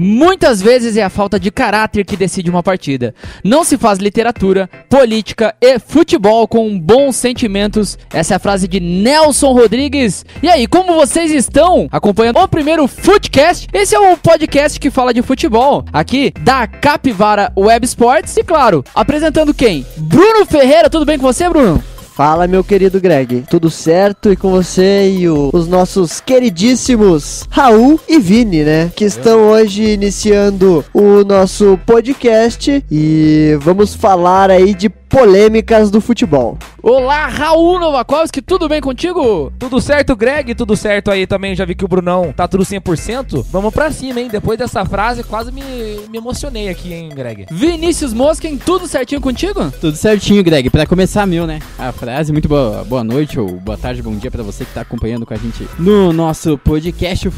Muitas 0.00 0.62
vezes 0.62 0.96
é 0.96 1.02
a 1.02 1.10
falta 1.10 1.40
de 1.40 1.50
caráter 1.50 2.04
que 2.04 2.16
decide 2.16 2.48
uma 2.48 2.62
partida. 2.62 3.12
Não 3.42 3.64
se 3.64 3.76
faz 3.76 3.98
literatura, 3.98 4.70
política 4.88 5.56
e 5.60 5.76
futebol 5.80 6.46
com 6.46 6.78
bons 6.78 7.16
sentimentos. 7.16 7.98
Essa 8.12 8.34
é 8.34 8.36
a 8.36 8.38
frase 8.38 8.68
de 8.68 8.78
Nelson 8.78 9.52
Rodrigues. 9.52 10.24
E 10.40 10.48
aí, 10.48 10.68
como 10.68 10.94
vocês 10.94 11.32
estão 11.32 11.88
acompanhando 11.90 12.38
o 12.38 12.46
primeiro 12.46 12.86
Footcast? 12.86 13.66
Esse 13.72 13.96
é 13.96 13.98
o 13.98 14.16
podcast 14.16 14.78
que 14.78 14.88
fala 14.88 15.12
de 15.12 15.20
futebol, 15.20 15.84
aqui 15.92 16.32
da 16.42 16.68
Capivara 16.68 17.52
Web 17.58 17.84
Sports. 17.84 18.36
E 18.36 18.44
claro, 18.44 18.84
apresentando 18.94 19.52
quem? 19.52 19.84
Bruno 19.96 20.46
Ferreira. 20.46 20.88
Tudo 20.88 21.06
bem 21.06 21.18
com 21.18 21.26
você, 21.26 21.48
Bruno? 21.48 21.82
Fala, 22.18 22.48
meu 22.48 22.64
querido 22.64 23.00
Greg. 23.00 23.44
Tudo 23.48 23.70
certo? 23.70 24.32
E 24.32 24.36
com 24.36 24.50
você 24.50 25.08
e 25.08 25.28
o- 25.28 25.50
os 25.52 25.68
nossos 25.68 26.18
queridíssimos 26.20 27.44
Raul 27.48 28.00
e 28.08 28.18
Vini, 28.18 28.64
né? 28.64 28.90
Que 28.96 29.04
estão 29.04 29.50
hoje 29.50 29.84
iniciando 29.92 30.84
o 30.92 31.22
nosso 31.22 31.78
podcast 31.86 32.84
e 32.90 33.56
vamos 33.60 33.94
falar 33.94 34.50
aí 34.50 34.74
de 34.74 34.88
polêmicas 35.08 35.90
do 35.90 36.00
futebol. 36.00 36.58
Olá, 36.82 37.26
Raul 37.26 37.80
Novakovski. 37.80 38.40
Tudo 38.42 38.68
bem 38.68 38.80
contigo? 38.80 39.52
Tudo 39.58 39.80
certo, 39.80 40.14
Greg? 40.14 40.54
Tudo 40.54 40.76
certo 40.76 41.10
aí 41.10 41.26
também. 41.26 41.56
Já 41.56 41.64
vi 41.64 41.74
que 41.74 41.84
o 41.84 41.88
Brunão 41.88 42.32
tá 42.32 42.46
tudo 42.46 42.64
100%. 42.64 43.44
Vamos 43.50 43.72
pra 43.72 43.90
cima, 43.90 44.20
hein? 44.20 44.28
Depois 44.30 44.58
dessa 44.58 44.84
frase, 44.84 45.24
quase 45.24 45.50
me, 45.50 45.62
me 46.08 46.18
emocionei 46.18 46.68
aqui, 46.68 46.92
hein, 46.92 47.08
Greg? 47.14 47.46
Vinícius 47.50 48.12
Mosquen, 48.12 48.56
tudo 48.58 48.86
certinho 48.86 49.20
contigo? 49.20 49.70
Tudo 49.80 49.96
certinho, 49.96 50.42
Greg. 50.44 50.70
Pra 50.70 50.86
começar, 50.86 51.26
meu, 51.26 51.46
né? 51.46 51.60
A 51.78 51.90
frase, 51.92 52.32
muito 52.32 52.48
boa, 52.48 52.84
boa 52.84 53.02
noite 53.02 53.40
ou 53.40 53.48
boa 53.48 53.78
tarde, 53.78 54.02
bom 54.02 54.14
dia 54.14 54.30
pra 54.30 54.42
você 54.42 54.64
que 54.64 54.72
tá 54.72 54.82
acompanhando 54.82 55.26
com 55.26 55.34
a 55.34 55.36
gente 55.36 55.66
no 55.78 56.12
nosso 56.12 56.58
podcast, 56.58 57.28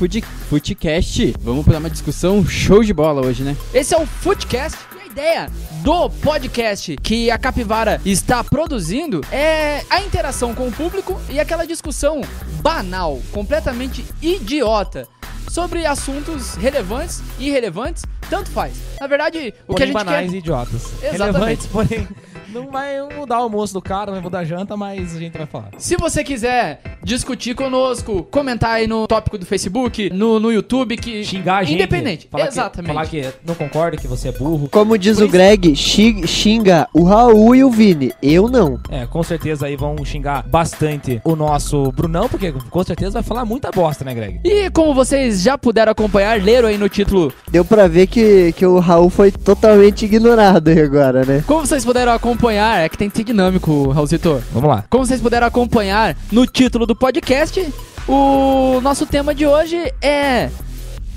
o. 0.49 1.35
Vamos 1.41 1.65
pra 1.65 1.79
uma 1.79 1.91
discussão 1.91 2.45
show 2.45 2.83
de 2.83 2.93
bola 2.93 3.25
hoje, 3.25 3.43
né? 3.43 3.57
Esse 3.73 3.95
é 3.95 3.99
o 3.99 4.07
Footcast 4.07 4.79
e 4.97 5.03
a 5.03 5.07
ideia 5.07 5.51
do 5.83 6.11
podcast 6.11 6.97
que 6.99 7.31
a 7.31 7.39
Capivara 7.39 8.01
está 8.05 8.45
produzindo 8.45 9.23
é 9.33 9.83
a 9.89 10.03
interação 10.03 10.55
com 10.55 10.69
o 10.69 10.73
público 10.73 11.19
e 11.31 11.41
aquela 11.41 11.67
discussão 11.67 12.21
banal, 12.63 13.19
completamente 13.33 14.05
idiota 14.21 15.09
sobre 15.51 15.87
assuntos 15.87 16.55
relevantes 16.55 17.23
e 17.39 17.49
irrelevantes, 17.49 18.05
tanto 18.29 18.51
faz. 18.51 18.75
Na 19.01 19.07
verdade, 19.07 19.55
o 19.67 19.75
que 19.75 19.83
a 19.83 19.87
Porém 19.87 19.87
gente 19.87 19.95
banais 19.95 20.31
quer... 20.31 20.37
e 20.37 20.39
idiotas. 20.39 20.83
Exatamente. 21.03 21.13
Relevantes, 21.13 21.67
porém 21.67 22.09
não 22.49 22.71
vai 22.71 23.01
mudar 23.17 23.41
o 23.41 23.45
almoço 23.45 23.73
do 23.73 23.81
cara, 23.81 24.07
não 24.07 24.15
vai 24.15 24.23
mudar 24.23 24.41
a 24.41 24.45
janta, 24.45 24.77
mas 24.77 25.17
a 25.17 25.19
gente 25.19 25.37
vai 25.37 25.47
falar. 25.47 25.71
Se 25.79 25.97
você 25.97 26.23
quiser 26.23 26.83
discutir 27.03 27.55
conosco, 27.55 28.27
comentar 28.31 28.73
aí 28.73 28.87
no 28.87 29.07
tópico 29.07 29.39
do 29.39 29.47
Facebook, 29.47 30.11
no, 30.13 30.39
no 30.41 30.53
YouTube, 30.53 30.97
que 30.97 31.25
Xingar 31.25 31.59
a 31.59 31.65
gente. 31.65 31.75
Independente, 31.75 32.29
falar 32.31 32.47
exatamente. 32.49 32.89
Que, 32.89 32.95
falar 32.95 33.07
que 33.33 33.39
não 33.47 33.55
concorda, 33.55 33.97
que 33.97 34.07
você 34.07 34.29
é 34.29 34.33
burro. 34.33 34.69
Como 34.71 34.97
diz 34.99 35.17
Por 35.17 35.23
o 35.23 35.25
isso- 35.27 35.33
Greg, 35.33 35.77
xi- 35.77 36.27
xinga 36.27 36.89
o 36.95 37.03
Raul 37.05 37.55
e 37.55 37.65
o 37.65 37.71
Vini. 37.71 38.13
Eu 38.23 38.49
não. 38.49 38.79
É, 38.91 39.07
com 39.07 39.23
certeza 39.23 39.67
aí 39.67 39.77
vão 39.77 39.97
xingar 40.05 40.43
bastante 40.49 41.21
o 41.25 41.35
nosso 41.37 41.91
Brunão, 41.93 42.29
porque 42.29 42.53
com 42.53 42.85
certeza 42.85 43.13
vai 43.13 43.23
falar 43.23 43.45
muita 43.45 43.71
bosta, 43.71 44.05
né, 44.05 44.15
Greg? 44.15 44.41
E 44.45 44.71
como 44.71 44.95
vocês 44.95 45.43
já 45.43 45.57
puderam 45.59 45.93
acompanhar, 45.93 46.41
leram 46.43 46.69
aí 46.69 46.79
no 46.79 46.89
título 46.89 47.33
Deu 47.51 47.65
pra 47.65 47.89
ver 47.89 48.07
que, 48.07 48.53
que 48.53 48.65
o 48.65 48.79
Raul 48.79 49.11
foi 49.11 49.31
totalmente 49.31 50.05
ignorado 50.05 50.69
aí 50.71 50.81
agora, 50.81 51.25
né? 51.25 51.43
Como 51.47 51.67
vocês 51.67 51.85
puderam 51.85 52.13
acompanhar, 52.13 52.81
é 52.85 52.89
que 52.89 52.97
tem 52.99 53.11
que 53.11 53.17
ser 53.17 53.25
dinâmico, 53.25 53.89
Raulzito. 53.91 54.43
Vamos 54.53 54.69
lá. 54.69 54.85
Como 54.89 55.05
vocês 55.05 55.21
puderam 55.21 55.47
acompanhar 55.47 56.17
no 56.31 56.47
título 56.47 56.87
do 56.91 56.97
podcast, 56.97 57.73
o 58.09 58.81
nosso 58.81 59.07
tema 59.07 59.33
de 59.33 59.47
hoje 59.47 59.77
é 60.03 60.51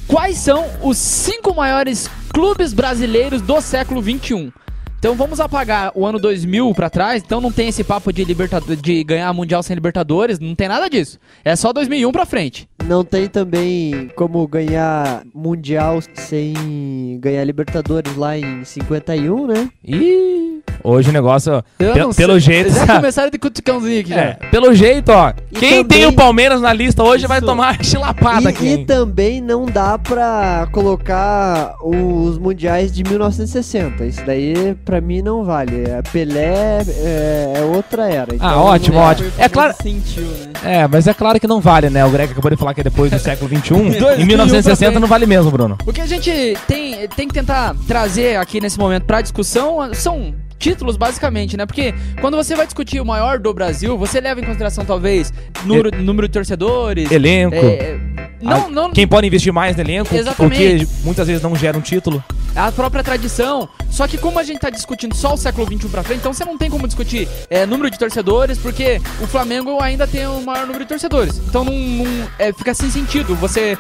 quais 0.07 0.38
são 0.38 0.63
os 0.83 0.99
cinco 0.99 1.52
maiores 1.55 2.07
clubes 2.31 2.73
brasileiros 2.73 3.41
do 3.41 3.59
século 3.59 3.99
XXI. 3.99 4.53
Então 4.99 5.15
vamos 5.15 5.39
apagar 5.39 5.92
o 5.95 6.05
ano 6.05 6.20
2000 6.20 6.75
pra 6.75 6.92
trás, 6.92 7.23
então 7.25 7.42
não 7.42 7.52
tem 7.52 7.70
esse 7.70 7.83
papo 7.83 8.14
de, 8.14 8.23
libertado- 8.23 8.75
de 8.75 9.03
ganhar 9.03 9.33
mundial 9.33 9.64
sem 9.64 9.73
Libertadores, 9.73 10.39
não 10.39 10.53
tem 10.53 10.67
nada 10.67 10.87
disso. 10.87 11.17
É 11.43 11.55
só 11.55 11.73
2001 11.73 12.11
pra 12.11 12.25
frente. 12.27 12.69
Não 12.86 13.03
tem 13.03 13.27
também 13.27 14.11
como 14.15 14.48
ganhar 14.48 15.23
Mundial 15.33 15.99
sem 16.14 17.17
ganhar 17.19 17.43
Libertadores 17.45 18.15
lá 18.15 18.37
em 18.37 18.64
51, 18.64 19.48
né? 19.48 19.69
Ih, 19.83 20.42
hoje 20.83 21.10
o 21.10 21.14
negócio, 21.14 21.64
sei. 21.80 22.14
pelo 22.16 22.39
jeito, 22.39 22.70
Já 22.71 22.80
sabe? 22.86 22.94
começaram 22.99 23.30
de 23.32 23.38
cutucãozinho 23.38 23.99
aqui 24.02 24.10
já. 24.10 24.16
É, 24.21 24.33
pelo 24.52 24.73
jeito, 24.73 25.10
ó. 25.11 25.33
E 25.52 25.55
quem 25.55 25.70
também- 25.83 25.86
tem 25.86 26.05
o 26.05 26.14
Palmeiras 26.14 26.61
na 26.61 26.73
lista 26.73 27.04
hoje 27.04 27.26
vai 27.27 27.38
Isso. 27.39 27.45
tomar 27.48 27.77
chilapada 27.83 28.49
aqui. 28.49 28.66
E, 28.66 28.73
e 28.73 28.86
também 28.86 29.42
não 29.42 29.66
dá 29.66 29.98
pra 29.98 30.67
colocar 30.72 31.76
os 31.82 32.38
mundiais 32.38 32.92
de 32.92 33.04
1960. 33.04 34.05
Isso 34.05 34.23
daí 34.26 34.76
pra 34.86 34.99
mim 35.02 35.22
não 35.22 35.43
vale. 35.43 35.83
A 35.92 36.04
Pelé 36.04 36.82
é, 37.04 37.54
é 37.58 37.61
outra 37.61 38.10
era. 38.10 38.32
Ah, 38.33 38.36
Então, 38.36 38.61
ótimo, 38.64 38.98
é, 38.98 39.02
ótimo. 39.02 39.32
É 39.38 39.49
claro. 39.49 39.73
Sentiu, 39.82 40.23
né? 40.23 40.54
É, 40.64 40.88
mas 40.88 41.08
é 41.08 41.14
claro 41.14 41.39
que 41.39 41.48
não 41.48 41.60
vale, 41.60 41.89
né? 41.89 42.04
O 42.05 42.10
Greg 42.10 42.32
acabou 42.32 42.52
de 42.52 42.58
falar 42.58 42.73
que 42.73 42.82
é 42.82 42.83
depois 42.83 43.11
do 43.11 43.20
século 43.20 43.49
XXI. 43.49 43.70
2001 43.99 44.14
em 44.22 44.26
1960 44.26 44.92
pra 44.92 44.99
não 44.99 45.08
vale 45.08 45.26
mesmo, 45.26 45.52
Bruno. 45.52 45.77
O 45.86 45.92
que 45.93 46.02
a 46.02 46.05
gente 46.05 46.58
tem, 46.67 47.08
tem 47.10 47.27
que 47.27 47.33
tentar 47.33 47.76
trazer 47.88 48.38
aqui 48.38 48.60
nesse 48.61 48.77
momento 48.80 49.04
pra 49.04 49.22
discussão 49.22 49.77
são 49.93 50.33
títulos, 50.63 50.95
basicamente, 50.97 51.57
né? 51.57 51.65
Porque 51.65 51.93
quando 52.21 52.37
você 52.37 52.55
vai 52.55 52.65
discutir 52.65 52.99
o 53.01 53.05
maior 53.05 53.37
do 53.37 53.53
Brasil, 53.53 53.97
você 53.97 54.21
leva 54.21 54.39
em 54.39 54.43
consideração, 54.43 54.85
talvez, 54.85 55.33
número, 55.65 55.91
número 56.01 56.27
de 56.27 56.33
torcedores. 56.33 57.11
Elenco. 57.11 57.55
é, 57.55 57.99
não, 58.41 58.65
Ah, 58.65 58.69
não, 58.69 58.91
Quem 58.91 59.07
pode 59.07 59.27
investir 59.27 59.51
mais 59.53 59.75
no 59.75 59.83
elenco, 59.83 60.15
Exatamente. 60.15 60.83
o 60.83 60.87
que 60.87 60.93
muitas 61.03 61.27
vezes 61.27 61.41
não 61.43 61.55
gera 61.55 61.77
um 61.77 61.81
título. 61.81 62.23
a 62.55 62.71
própria 62.71 63.03
tradição. 63.03 63.67
Só 63.89 64.07
que 64.07 64.17
como 64.17 64.37
a 64.39 64.43
gente 64.43 64.59
tá 64.59 64.69
discutindo 64.69 65.15
só 65.15 65.33
o 65.33 65.37
século 65.37 65.65
XXI 65.67 65.87
pra 65.89 66.03
frente, 66.03 66.19
então 66.19 66.33
você 66.33 66.45
não 66.45 66.57
tem 66.57 66.69
como 66.69 66.87
discutir 66.87 67.27
é, 67.49 67.65
número 67.65 67.89
de 67.91 67.97
torcedores, 67.99 68.57
porque 68.57 69.01
o 69.21 69.27
Flamengo 69.27 69.80
ainda 69.81 70.05
tem 70.07 70.25
o 70.27 70.41
maior 70.41 70.65
número 70.65 70.83
de 70.85 70.89
torcedores. 70.89 71.37
Então 71.47 71.63
não, 71.63 71.73
não- 71.73 72.27
é, 72.39 72.51
fica 72.53 72.73
sem 72.73 72.89
sentido 72.89 73.35
você 73.35 73.77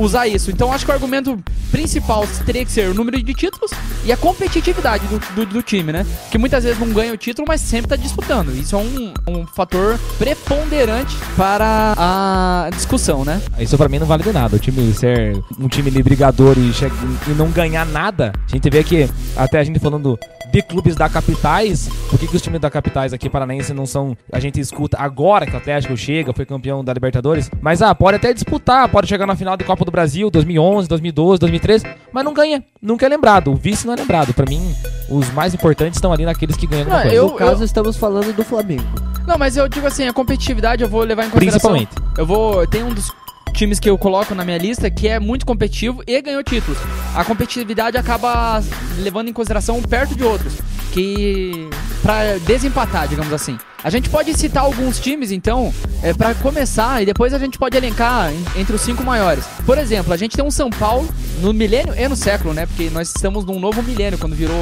usar 0.00 0.26
isso. 0.26 0.50
Então 0.50 0.72
acho 0.72 0.84
que 0.84 0.90
o 0.90 0.94
argumento 0.94 1.38
principal 1.70 2.26
teria 2.44 2.64
que 2.64 2.72
ser 2.72 2.88
o 2.90 2.94
número 2.94 3.22
de 3.22 3.34
títulos 3.34 3.70
e 4.04 4.12
a 4.12 4.16
competitividade 4.16 5.06
do, 5.06 5.18
do, 5.34 5.46
do 5.46 5.62
time, 5.62 5.92
né? 5.92 6.06
Que 6.30 6.38
muitas 6.38 6.64
vezes 6.64 6.78
não 6.78 6.88
ganha 6.92 7.12
o 7.12 7.16
título, 7.16 7.46
mas 7.46 7.60
sempre 7.60 7.88
tá 7.88 7.96
disputando. 7.96 8.50
Isso 8.54 8.74
é 8.76 8.78
um, 8.78 9.14
um 9.28 9.46
fator 9.46 9.98
preponderante 10.18 11.16
para 11.36 11.94
a 11.96 12.70
discussão, 12.74 13.24
né? 13.24 13.40
Isso 13.58 13.76
pra 13.76 13.88
mim 13.88 13.98
não 13.98 14.06
vale 14.06 14.22
de 14.22 14.32
nada. 14.32 14.56
O 14.56 14.58
time 14.58 14.92
ser 14.92 15.36
um 15.58 15.68
time 15.68 15.90
de 15.90 16.02
brigador 16.02 16.56
e, 16.58 16.70
e 17.30 17.34
não 17.34 17.50
ganhar 17.50 17.86
nada. 17.86 18.32
A 18.48 18.50
gente 18.50 18.68
vê 18.70 18.82
que, 18.82 19.08
até 19.36 19.58
a 19.58 19.64
gente 19.64 19.78
falando 19.78 20.18
de 20.50 20.62
clubes 20.62 20.96
da 20.96 21.08
capitais, 21.08 21.88
por 22.08 22.18
que, 22.18 22.26
que 22.26 22.36
os 22.36 22.42
times 22.42 22.60
da 22.60 22.70
capitais 22.70 23.12
aqui 23.12 23.30
paranaense 23.30 23.72
não 23.72 23.86
são. 23.86 24.16
A 24.32 24.40
gente 24.40 24.60
escuta 24.60 24.98
agora 24.98 25.46
que 25.46 25.54
o 25.54 25.56
Atlético 25.56 25.96
chega, 25.96 26.32
foi 26.32 26.44
campeão 26.44 26.84
da 26.84 26.92
Libertadores. 26.92 27.50
Mas 27.60 27.82
ah, 27.82 27.94
pode 27.94 28.16
até 28.16 28.32
disputar, 28.32 28.88
pode 28.88 29.06
chegar 29.06 29.26
na 29.26 29.36
final 29.36 29.56
de 29.56 29.64
Copa 29.64 29.84
do 29.84 29.89
Brasil 29.90 30.30
2011, 30.30 30.88
2012, 30.88 31.40
2013, 31.40 31.84
mas 32.12 32.24
não 32.24 32.32
ganha. 32.32 32.62
Nunca 32.80 33.06
é 33.06 33.08
lembrado. 33.08 33.50
O 33.52 33.56
vice 33.56 33.86
não 33.86 33.94
é 33.94 33.96
lembrado. 33.96 34.32
Pra 34.34 34.44
mim, 34.48 34.74
os 35.08 35.30
mais 35.32 35.54
importantes 35.54 35.96
estão 35.96 36.12
ali 36.12 36.24
naqueles 36.24 36.56
que 36.56 36.66
ganham 36.66 36.86
Não, 36.88 37.02
eu- 37.04 37.28
No 37.28 37.34
caso, 37.34 37.64
estamos 37.64 37.96
falando 37.96 38.32
do 38.34 38.44
Flamengo. 38.44 38.84
Não, 39.26 39.36
mas 39.38 39.56
eu 39.56 39.68
digo 39.68 39.86
assim, 39.86 40.08
a 40.08 40.12
competitividade 40.12 40.82
eu 40.82 40.88
vou 40.88 41.02
levar 41.02 41.26
em 41.26 41.30
consideração. 41.30 41.72
Principalmente. 41.72 42.18
Eu 42.18 42.26
vou. 42.26 42.66
Tem 42.66 42.82
um 42.82 42.92
dos 42.92 43.10
times 43.50 43.78
que 43.80 43.88
eu 43.90 43.98
coloco 43.98 44.34
na 44.34 44.44
minha 44.44 44.58
lista 44.58 44.90
que 44.90 45.08
é 45.08 45.18
muito 45.18 45.44
competitivo 45.46 46.02
e 46.06 46.20
ganhou 46.22 46.42
títulos. 46.42 46.78
A 47.14 47.24
competitividade 47.24 47.96
acaba 47.96 48.62
levando 48.98 49.28
em 49.28 49.32
consideração 49.32 49.80
perto 49.82 50.14
de 50.14 50.24
outros. 50.24 50.54
Que. 50.92 51.68
pra 52.02 52.36
desempatar, 52.38 53.06
digamos 53.06 53.32
assim. 53.32 53.56
A 53.84 53.88
gente 53.90 54.10
pode 54.10 54.36
citar 54.36 54.64
alguns 54.64 54.98
times, 54.98 55.30
então, 55.30 55.72
é, 56.02 56.12
para 56.12 56.34
começar, 56.34 57.00
e 57.00 57.06
depois 57.06 57.32
a 57.32 57.38
gente 57.38 57.56
pode 57.58 57.76
elencar 57.76 58.30
en- 58.32 58.60
entre 58.60 58.74
os 58.74 58.80
cinco 58.80 59.04
maiores. 59.04 59.44
Por 59.64 59.78
exemplo, 59.78 60.12
a 60.12 60.16
gente 60.16 60.36
tem 60.36 60.44
um 60.44 60.50
São 60.50 60.68
Paulo 60.68 61.08
no 61.40 61.52
milênio 61.52 61.94
e 61.96 62.08
no 62.08 62.16
século, 62.16 62.52
né? 62.52 62.66
Porque 62.66 62.90
nós 62.90 63.08
estamos 63.08 63.44
num 63.44 63.60
novo 63.60 63.82
milênio 63.82 64.18
quando 64.18 64.34
virou 64.34 64.56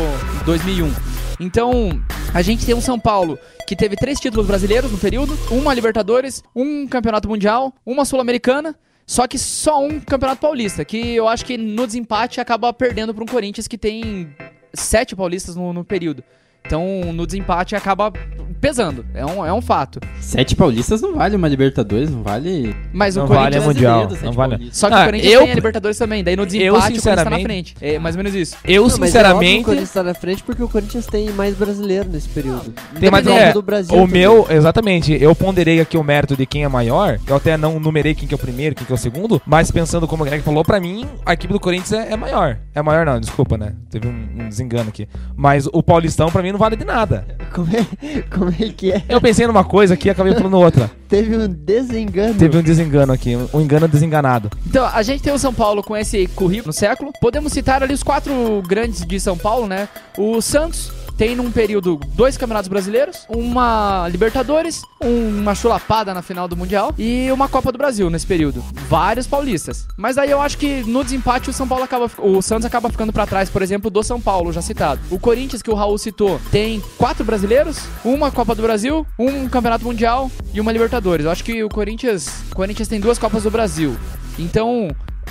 2001. 0.45 0.93
Então, 1.41 2.01
a 2.35 2.43
gente 2.43 2.67
tem 2.67 2.75
um 2.75 2.81
São 2.81 2.99
Paulo 3.01 3.39
que 3.67 3.75
teve 3.75 3.97
três 3.97 4.21
títulos 4.21 4.47
brasileiros 4.47 4.93
no 4.93 4.99
período, 4.99 5.37
uma 5.51 5.73
Libertadores, 5.75 6.43
um 6.55 6.87
Campeonato 6.87 7.29
Mundial, 7.29 7.73
uma 7.87 8.05
Sul-Americana, 8.05 8.75
só 9.09 9.27
que 9.27 9.39
só 9.39 9.83
um 9.83 9.99
Campeonato 9.99 10.43
Paulista, 10.43 10.85
que 10.85 11.15
eu 11.15 11.27
acho 11.27 11.43
que 11.43 11.57
no 11.57 11.87
desempate 11.87 12.43
acaba 12.43 12.71
perdendo 12.75 13.15
para 13.15 13.25
um 13.25 13.27
Corinthians 13.27 13.67
que 13.67 13.79
tem 13.79 14.37
sete 14.75 15.17
paulistas 15.17 15.57
no, 15.57 15.73
no 15.73 15.83
período. 15.83 16.23
Então, 16.67 17.13
no 17.15 17.27
desempate 17.27 17.75
acaba 17.75 18.13
pesando. 18.61 19.05
É 19.15 19.25
um, 19.25 19.47
é 19.47 19.53
um 19.53 19.61
fato. 19.63 20.01
Sete 20.21 20.55
paulistas 20.55 21.01
não 21.01 21.15
vale 21.15 21.35
uma 21.37 21.49
Libertadores, 21.49 22.11
não 22.11 22.23
vale. 22.23 22.75
Mas 22.93 23.17
Não 23.17 23.25
o 23.25 23.27
vale 23.27 23.41
Corinthians. 23.59 23.65
a 23.65 23.67
Mundial, 23.67 23.99
brasileiro, 24.01 24.27
não 24.27 24.33
vale. 24.33 24.51
paulistas. 24.57 24.77
Só 24.79 24.89
que 24.89 24.95
Ah, 24.95 25.01
o 25.01 25.05
Corinthians 25.07 25.33
eu- 25.33 25.41
tem 25.43 25.51
a 25.51 25.55
Libertadores 25.55 25.97
também. 25.99 26.25
Daí 26.25 26.37
no 26.37 26.45
desempate 26.45 26.69
o 26.71 26.81
Corinthians 26.81 27.05
tá 27.05 27.11
na 27.11 27.17
sinceramente- 27.23 27.45
frente. 27.45 27.77
É 27.81 27.99
mais 27.99 28.17
ou 28.17 28.23
menos 28.23 28.35
isso. 28.35 28.57
Eu, 28.65 28.83
Não, 28.83 28.89
mas 28.91 28.95
é 28.95 29.07
sinceramente. 29.07 29.61
o 29.63 29.65
Corinthians 29.65 29.93
tá 29.93 30.03
na 30.03 30.15
frente 30.15 30.43
porque 30.43 30.63
o 30.63 30.69
Corinthians 30.69 31.07
tem 31.07 31.31
mais 31.31 31.55
brasileiro 31.55 32.09
nesse 32.11 32.29
período. 32.29 32.75
Tem 33.01 33.11
mais 33.11 33.27
é, 33.27 33.53
do 33.53 33.63
Brasil 33.63 33.95
o 33.97 34.01
também. 34.07 34.21
meu, 34.21 34.47
exatamente, 34.51 35.13
eu 35.23 35.35
ponderei 35.35 35.81
aqui 35.81 35.97
o 35.97 36.03
mérito 36.05 36.37
de 36.37 36.45
quem 36.45 36.65
é 36.65 36.69
maior, 36.69 37.19
eu 37.27 37.37
até 37.37 37.57
não 37.57 37.81
numerei 37.81 38.15
quem 38.15 38.29
que 38.29 38.35
é 38.35 38.37
o 38.37 38.39
primeiro, 38.39 38.75
quem 38.75 38.85
que 38.87 38.93
é 38.93 38.95
o 38.95 38.99
segundo, 38.99 39.41
mas 39.47 39.71
pensando 39.71 40.07
como 40.07 40.23
o 40.23 40.27
Greg 40.27 40.43
falou, 40.43 40.63
pra 40.65 40.79
mim, 40.81 41.07
a 41.25 41.33
equipe 41.33 41.53
do 41.53 41.61
Corinthians 41.61 41.93
é, 41.93 42.13
é 42.13 42.17
maior. 42.17 42.59
É 42.75 42.83
maior 42.83 43.07
não, 43.07 43.19
desculpa, 43.21 43.57
né? 43.57 43.73
Teve 43.91 44.07
um, 44.09 44.29
um 44.45 44.49
desengano 44.49 44.89
aqui. 44.91 45.09
Mas 45.37 45.67
o 45.73 45.83
Paulistão 45.83 46.31
pra 46.31 46.43
mim 46.43 46.48
não 46.53 46.59
vale 46.59 46.77
de 46.77 46.85
nada. 46.85 47.27
Como 47.53 47.69
é, 47.75 48.23
como 48.31 48.51
é 48.51 48.69
que 48.69 48.93
é? 48.93 49.03
Eu 49.09 49.21
pensei 49.21 49.47
numa 49.47 49.65
coisa 49.65 49.95
aqui 49.95 50.09
e 50.09 50.11
acabei 50.11 50.35
falando 50.35 50.59
outra. 50.59 50.91
Teve 51.09 51.37
um 51.37 51.49
desengano. 51.49 52.35
Teve 52.35 52.59
um 52.59 52.63
desengano 52.63 53.13
aqui, 53.13 53.37
um 53.53 53.61
engano 53.61 53.89
desenganado. 53.89 54.51
Então, 54.67 54.87
a 54.87 55.03
gente 55.03 55.23
tem 55.23 55.33
o 55.33 55.39
São 55.39 55.55
Paulo 55.55 55.83
com 55.83 55.97
esse 55.97 56.27
currículo 56.29 56.69
no 56.69 56.73
século. 56.73 57.11
Podemos 57.21 57.53
citar 57.53 57.83
ali 57.83 57.95
os 57.95 58.03
quatro 58.03 58.63
grandes 58.69 59.05
de 59.07 59.19
São 59.19 59.37
Paulo, 59.37 59.67
né? 59.67 59.89
O 60.17 60.41
Santos 60.43 60.93
tem 61.19 61.35
num 61.35 61.51
período 61.51 61.99
dois 62.15 62.37
campeonatos 62.37 62.69
brasileiros, 62.69 63.27
uma 63.29 64.09
Libertadores, 64.09 64.83
uma 65.01 65.53
chulapada 65.53 66.15
na 66.15 66.23
final 66.23 66.47
do 66.47 66.57
Mundial 66.57 66.95
e 66.97 67.31
uma 67.33 67.49
Copa 67.49 67.73
do 67.73 67.77
Brasil 67.77 68.09
nesse 68.09 68.25
período. 68.25 68.65
Vários 68.89 69.27
paulistas. 69.27 69.87
Mas 69.97 70.17
aí 70.17 70.31
eu 70.31 70.41
acho 70.41 70.57
que 70.57 70.85
no 70.85 71.03
desempate 71.03 71.51
o 71.51 71.53
São 71.53 71.67
Paulo 71.67 71.83
acaba, 71.83 72.09
o 72.19 72.41
Santos 72.41 72.65
acaba 72.65 72.89
ficando 72.89 73.13
pra 73.13 73.27
trás, 73.27 73.51
por 73.51 73.63
exemplo, 73.63 73.91
do 73.91 74.03
São 74.05 74.21
Paulo, 74.21 74.53
já 74.53 74.63
citado. 74.63 75.01
O 75.11 75.19
Corinthians 75.19 75.61
que 75.61 75.71
o 75.71 75.75
Raul 75.75 75.99
citou 75.99 76.41
tem 76.53 76.81
quatro 76.97 77.25
brasileiros, 77.25 77.81
uma 78.05 78.31
Copa 78.31 78.55
do 78.55 78.63
Brasil, 78.63 79.05
um 79.19 79.49
Campeonato 79.49 79.85
Mundial 79.85 80.31
e 80.55 80.61
uma 80.61 80.71
Libertadores. 80.71 81.27
Eu 81.27 81.33
acho 81.33 81.43
que 81.43 81.65
o 81.65 81.69
Corinthians, 81.69 82.45
o 82.53 82.55
Corinthians 82.55 82.87
tem 82.87 83.01
duas 83.01 83.19
Copas 83.19 83.43
do 83.43 83.51
Brasil. 83.51 83.97
Então, 84.39 84.89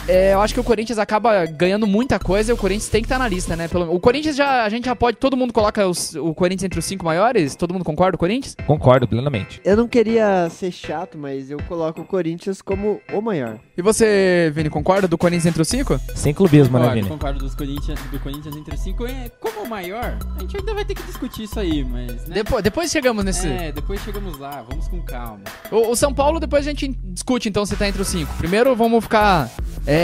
é, 0.08 0.34
eu 0.34 0.42
acho 0.42 0.54
que 0.54 0.60
o 0.60 0.64
Corinthians 0.64 0.98
acaba 1.00 1.46
ganhando 1.46 1.86
muita 1.86 2.18
coisa 2.20 2.52
e 2.52 2.54
o 2.54 2.58
Corinthians 2.58 2.90
tem 2.90 3.02
que 3.02 3.06
estar 3.06 3.20
na 3.20 3.28
lista, 3.28 3.56
né? 3.56 3.68
Pelo, 3.68 3.94
o 3.94 4.00
Corinthians 4.00 4.36
já, 4.36 4.64
a 4.64 4.70
gente 4.70 4.86
já 4.86 4.96
pode, 4.96 5.18
todo 5.18 5.36
mundo 5.36 5.52
coloca 5.54 5.86
os- 5.88 6.16
o 6.16 6.34
Corinthians 6.34 6.64
entre 6.66 6.80
os 6.80 6.86
cinco 6.86 7.04
maiores? 7.06 7.56
Todo 7.56 7.74
mundo 7.74 7.84
concorda 7.84 8.18
com 8.18 8.26
o 8.26 8.28
Corinthians? 8.28 8.56
Concordo 8.66 9.08
plenamente. 9.08 9.62
Eu 9.66 9.76
não 9.78 9.88
queria 9.88 10.50
ser 10.50 10.72
chato, 10.72 11.18
mas 11.18 11.50
eu 11.52 11.58
coloco 11.68 12.02
o 12.02 12.06
Corinthians 12.06 12.62
como 12.62 13.02
o 13.14 13.22
maior. 13.22 13.60
E 13.78 13.82
você, 13.82 14.52
Vini, 14.56 14.70
concorda 14.70 15.08
do 15.08 15.18
Corinthians 15.18 15.46
entre 15.48 15.62
os 15.62 15.68
cinco? 15.68 16.00
Sem 16.16 16.34
clubismo, 16.34 16.78
né, 16.78 16.86
Concordo, 16.86 16.96
Vini? 16.96 17.10
concordo 17.10 17.40
dos 17.40 17.56
Corinthians, 17.56 18.00
do 18.12 18.20
Corinthians 18.20 18.56
entre 18.56 18.74
os 18.76 18.82
cinco. 18.82 19.06
É, 19.06 19.30
como 19.40 19.62
o 19.66 19.70
maior, 19.70 20.18
a 20.36 20.40
gente 20.42 20.58
ainda 20.58 20.74
vai 20.74 20.86
ter 20.86 20.96
que 20.96 21.04
discutir 21.04 21.44
isso 21.44 21.60
aí, 21.60 21.84
mas. 21.84 22.26
Né? 22.28 22.36
Depois, 22.36 22.64
depois 22.64 22.92
chegamos 22.92 23.24
nesse. 23.26 23.48
É, 23.48 23.72
depois 23.72 24.02
chegamos 24.02 24.40
lá, 24.40 24.64
vamos 24.68 24.88
com 24.88 25.02
calma. 25.02 25.42
O, 25.72 25.92
o 25.92 25.96
São 25.96 26.14
Paulo, 26.14 26.40
depois 26.40 26.66
a 26.66 26.70
gente 26.70 26.88
discute 26.88 27.50
então 27.50 27.66
se 27.66 27.76
tá 27.76 27.88
entre 27.88 28.02
os 28.02 28.08
cinco. 28.08 28.34
Primeiro 28.38 28.76
vamos 28.76 29.04
ficar 29.04 29.50
é, 29.86 29.97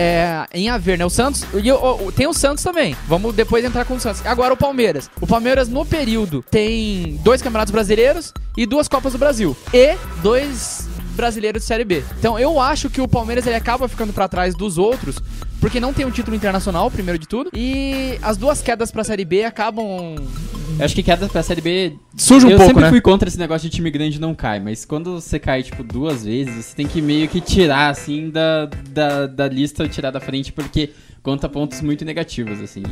em 0.54 0.70
haver, 0.70 0.98
né? 0.98 1.06
O 1.06 1.10
Santos. 1.10 1.44
E 1.54 1.72
o- 1.72 2.08
o- 2.08 2.12
tem 2.12 2.28
o 2.28 2.34
Santos 2.34 2.64
também. 2.64 2.96
Vamos 3.08 3.34
depois 3.36 3.64
entrar 3.64 3.86
com 3.86 3.96
o 3.96 4.00
Santos. 4.00 4.26
Agora 4.26 4.54
o 4.54 4.58
Palmeiras. 4.58 5.10
O 5.22 5.28
Palmeiras, 5.28 5.68
no 5.70 5.86
período, 5.86 6.44
tem 6.50 7.20
dois 7.24 7.42
campeonatos 7.42 7.72
brasileiros 7.72 8.34
e 8.58 8.66
duas 8.66 8.88
Copas 8.88 9.14
do 9.14 9.20
Brasil. 9.20 9.56
E 9.74 9.96
dois 10.22 10.88
brasileiros 11.16 11.62
de 11.62 11.68
Série 11.68 11.84
B. 11.84 12.04
Então 12.18 12.40
eu 12.40 12.60
acho 12.60 12.90
que 12.90 13.00
o 13.02 13.08
Palmeiras 13.08 13.46
ele 13.46 13.56
acaba 13.56 13.88
ficando 13.88 14.12
pra 14.14 14.28
trás 14.28 14.56
dos 14.56 14.78
outros. 14.78 15.18
Porque 15.64 15.80
não 15.80 15.94
tem 15.94 16.06
um 16.06 16.12
título 16.12 16.36
internacional, 16.36 16.92
primeiro 16.92 17.18
de 17.18 17.26
tudo. 17.26 17.50
E 17.54 18.20
as 18.22 18.36
duas 18.36 18.62
quedas 18.62 18.92
pra 18.92 19.02
Série 19.02 19.24
B 19.24 19.46
acabam. 19.46 20.14
Eu 20.78 20.84
acho 20.84 20.94
que 20.94 21.02
queda 21.02 21.26
pra 21.30 21.42
Série 21.42 21.62
B. 21.62 21.94
Suja 22.18 22.46
um 22.46 22.50
eu 22.50 22.58
pouco, 22.58 22.68
sempre 22.68 22.84
né? 22.84 22.90
fui 22.90 23.00
contra 23.00 23.30
esse 23.30 23.40
negócio 23.40 23.70
de 23.70 23.74
time 23.78 23.90
grande 23.90 24.20
não 24.20 24.36
cai, 24.36 24.60
mas 24.60 24.84
quando 24.84 25.22
você 25.22 25.40
cai, 25.40 25.64
tipo, 25.64 25.82
duas 25.82 26.26
vezes, 26.26 26.66
você 26.66 26.76
tem 26.76 26.86
que 26.86 27.02
meio 27.02 27.30
que 27.30 27.40
tirar, 27.40 27.88
assim, 27.90 28.30
da, 28.30 28.66
da, 28.90 29.26
da 29.26 29.48
lista, 29.48 29.88
tirar 29.88 30.12
da 30.12 30.20
frente, 30.20 30.52
porque 30.52 30.90
conta 31.22 31.48
pontos 31.48 31.80
muito 31.80 32.04
negativos, 32.04 32.60
assim. 32.60 32.84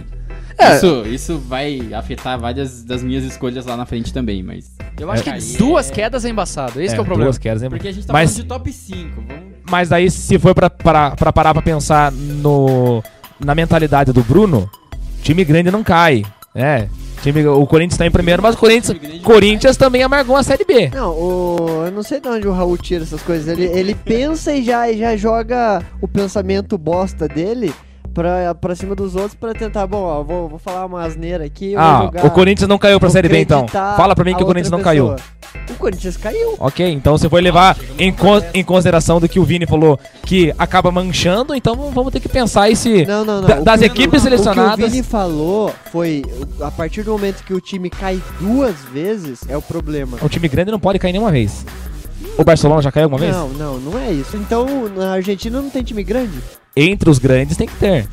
É. 0.58 0.78
Isso, 0.78 1.04
isso 1.08 1.40
vai 1.40 1.94
afetar 1.94 2.40
várias 2.40 2.86
das 2.86 3.04
minhas 3.04 3.26
escolhas 3.26 3.66
lá 3.66 3.76
na 3.76 3.86
frente 3.86 4.14
também, 4.14 4.42
mas. 4.42 4.72
Eu 4.98 5.12
acho 5.12 5.24
que 5.24 5.30
Aí 5.30 5.42
duas 5.58 5.90
é- 5.90 5.94
quedas 5.94 6.24
é 6.24 6.30
embaçado. 6.30 6.80
Esse 6.82 6.94
que 6.94 7.00
é 7.00 7.02
o 7.02 7.06
problema. 7.06 7.26
Duas 7.26 7.38
quedas, 7.38 7.64
hein? 7.64 7.70
Porque 7.70 7.90
a 7.90 7.92
gente 7.92 8.08
tá 8.08 8.14
Mas- 8.14 8.32
falando 8.32 8.44
de 8.44 8.48
top 8.48 8.72
5, 8.72 9.22
vamos. 9.28 9.51
Mas 9.70 9.90
daí, 9.90 10.10
se 10.10 10.38
for 10.40 10.54
pra, 10.54 10.70
pra, 10.70 11.12
pra 11.12 11.32
parar 11.32 11.54
pra 11.54 11.62
pensar 11.62 12.12
no, 12.12 13.04
na 13.40 13.54
mentalidade 13.56 14.12
do 14.12 14.24
Bruno, 14.24 14.70
time 15.22 15.44
grande 15.44 15.72
não 15.72 15.84
cai. 15.84 16.24
É. 16.54 16.88
Time, 17.22 17.46
o 17.48 17.68
Corinthians 17.68 17.98
tá 18.00 18.06
em 18.06 18.12
primeiro, 18.12 18.42
mas 18.42 18.56
o 18.56 18.58
Corinthians, 18.58 18.98
Corinthians 19.24 19.78
também 19.78 20.02
amargou 20.02 20.36
a 20.36 20.42
Série 20.42 20.66
B. 20.66 20.90
Não, 20.92 21.12
o... 21.12 21.84
eu 21.86 21.92
não 21.92 22.02
sei 22.02 22.20
de 22.20 22.28
onde 22.28 22.48
o 22.48 22.52
Raul 22.52 22.76
tira 22.78 23.04
essas 23.04 23.22
coisas. 23.22 23.48
Ele, 23.48 23.66
ele 23.66 23.94
pensa 23.94 24.52
e 24.52 24.64
já, 24.64 24.90
e 24.90 24.98
já 24.98 25.16
joga 25.16 25.84
o 26.02 26.08
pensamento 26.08 26.80
bosta 26.80 27.28
dele 27.28 27.72
pra, 28.12 28.56
pra 28.56 28.74
cima 28.76 28.96
dos 28.96 29.16
outros 29.16 29.36
pra 29.36 29.54
tentar. 29.54 29.86
Bom, 29.86 30.02
ó, 30.02 30.24
vou, 30.24 30.50
vou 30.50 30.58
falar 30.58 30.88
uma 30.88 31.04
asneira 31.04 31.46
aqui. 31.46 31.76
Ah, 31.78 32.06
jogar- 32.06 32.26
o 32.26 32.32
Corinthians 32.32 32.68
não 32.68 32.80
caiu 32.80 33.00
pra 33.00 33.10
Série 33.12 33.30
B 33.30 33.40
então. 33.40 33.68
Fala 33.68 34.16
pra 34.16 34.26
mim 34.26 34.36
que 34.36 34.42
o 34.42 34.46
Corinthians 34.48 34.72
não 34.72 34.82
caiu. 34.82 35.16
O 35.70 35.74
Corinthians 35.76 36.18
caiu. 36.18 36.56
Ok, 36.60 36.86
então 36.88 37.18
você 37.18 37.30
foi 37.30 37.42
levar 37.42 37.78
em, 37.98 38.12
con- 38.12 38.42
em 38.54 38.64
consideração 38.64 39.20
do 39.20 39.28
que 39.28 39.40
o 39.40 39.44
Vini 39.44 39.66
falou, 39.66 40.00
que 40.26 40.54
acaba 40.58 40.92
manchando, 40.92 41.54
então 41.56 41.76
vamos 41.92 42.12
ter 42.12 42.20
que 42.20 42.30
pensar 42.30 42.64
aí 42.64 42.76
se 42.76 43.06
Não, 43.06 43.24
não, 43.26 43.42
não. 43.42 43.48
da- 43.48 43.60
das 43.62 43.82
equipes 43.82 44.08
O 44.08 44.28
que 44.28 44.34
o 44.34 44.38
selecionadas. 44.38 44.92
Vini 44.92 45.04
falou 45.04 45.74
foi: 45.92 46.24
a 46.62 46.72
partir 46.72 47.04
do 47.04 47.12
momento 47.12 47.44
que 47.44 47.54
o 47.54 47.62
time 47.62 47.90
cai 47.90 48.22
duas 48.40 48.76
vezes, 48.94 49.40
é 49.48 49.56
o 49.58 49.62
problema. 49.62 50.18
o 50.22 50.30
time 50.30 50.48
grande 50.48 50.72
não 50.72 50.80
pode 50.80 51.00
cair 51.00 51.12
nenhuma 51.14 51.32
vez. 51.32 51.66
O 52.38 52.44
Barcelona 52.44 52.82
já 52.82 52.92
caiu 52.92 53.06
alguma 53.06 53.20
vez? 53.20 53.36
Não, 53.36 53.50
não, 53.50 53.78
não 53.80 54.00
é 54.00 54.12
isso. 54.12 54.38
Então, 54.38 54.66
na 54.96 55.12
Argentina 55.14 55.62
não 55.62 55.70
tem 55.70 55.84
time 55.84 56.04
grande? 56.04 56.38
Entre 56.76 57.10
os 57.10 57.20
grandes 57.20 57.58
tem 57.58 57.68
que 57.68 57.76
ter. 57.76 58.08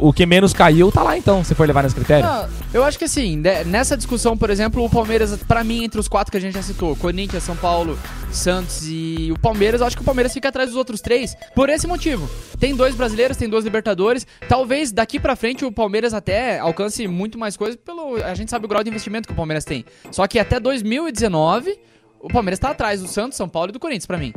O 0.00 0.12
que 0.12 0.26
menos 0.26 0.52
caiu 0.52 0.90
tá 0.90 1.02
lá 1.02 1.16
então, 1.16 1.42
se 1.44 1.54
for 1.54 1.66
levar 1.66 1.82
nesse 1.82 1.94
critério. 1.94 2.28
Eu 2.72 2.84
acho 2.84 2.98
que 2.98 3.04
assim, 3.04 3.36
né, 3.36 3.64
nessa 3.64 3.96
discussão, 3.96 4.36
por 4.36 4.50
exemplo, 4.50 4.84
o 4.84 4.90
Palmeiras, 4.90 5.36
pra 5.46 5.64
mim, 5.64 5.84
entre 5.84 5.98
os 5.98 6.08
quatro 6.08 6.30
que 6.30 6.36
a 6.36 6.40
gente 6.40 6.54
já 6.54 6.62
citou, 6.62 6.94
Corinthians, 6.96 7.42
São 7.42 7.56
Paulo, 7.56 7.98
Santos 8.30 8.86
e 8.86 9.30
o 9.32 9.38
Palmeiras, 9.38 9.80
eu 9.80 9.86
acho 9.86 9.96
que 9.96 10.02
o 10.02 10.04
Palmeiras 10.04 10.32
fica 10.32 10.48
atrás 10.48 10.68
dos 10.68 10.76
outros 10.76 11.00
três 11.00 11.36
por 11.54 11.68
esse 11.68 11.86
motivo. 11.86 12.28
Tem 12.58 12.74
dois 12.74 12.94
brasileiros, 12.94 13.36
tem 13.36 13.48
dois 13.48 13.64
Libertadores. 13.64 14.26
Talvez 14.48 14.92
daqui 14.92 15.18
pra 15.20 15.36
frente 15.36 15.64
o 15.64 15.72
Palmeiras 15.72 16.14
até 16.14 16.58
alcance 16.58 17.06
muito 17.06 17.38
mais 17.38 17.56
coisas 17.56 17.76
pelo. 17.76 18.16
A 18.16 18.34
gente 18.34 18.50
sabe 18.50 18.64
o 18.66 18.68
grau 18.68 18.82
de 18.82 18.90
investimento 18.90 19.26
que 19.26 19.32
o 19.32 19.36
Palmeiras 19.36 19.64
tem. 19.64 19.84
Só 20.10 20.26
que 20.26 20.38
até 20.38 20.58
2019. 20.58 21.78
O 22.20 22.28
Palmeiras 22.28 22.58
tá 22.58 22.70
atrás 22.70 23.00
do 23.00 23.08
Santos, 23.08 23.36
São 23.36 23.48
Paulo 23.48 23.70
e 23.70 23.72
do 23.72 23.78
Corinthians, 23.78 24.06
pra 24.06 24.18
mim. 24.18 24.32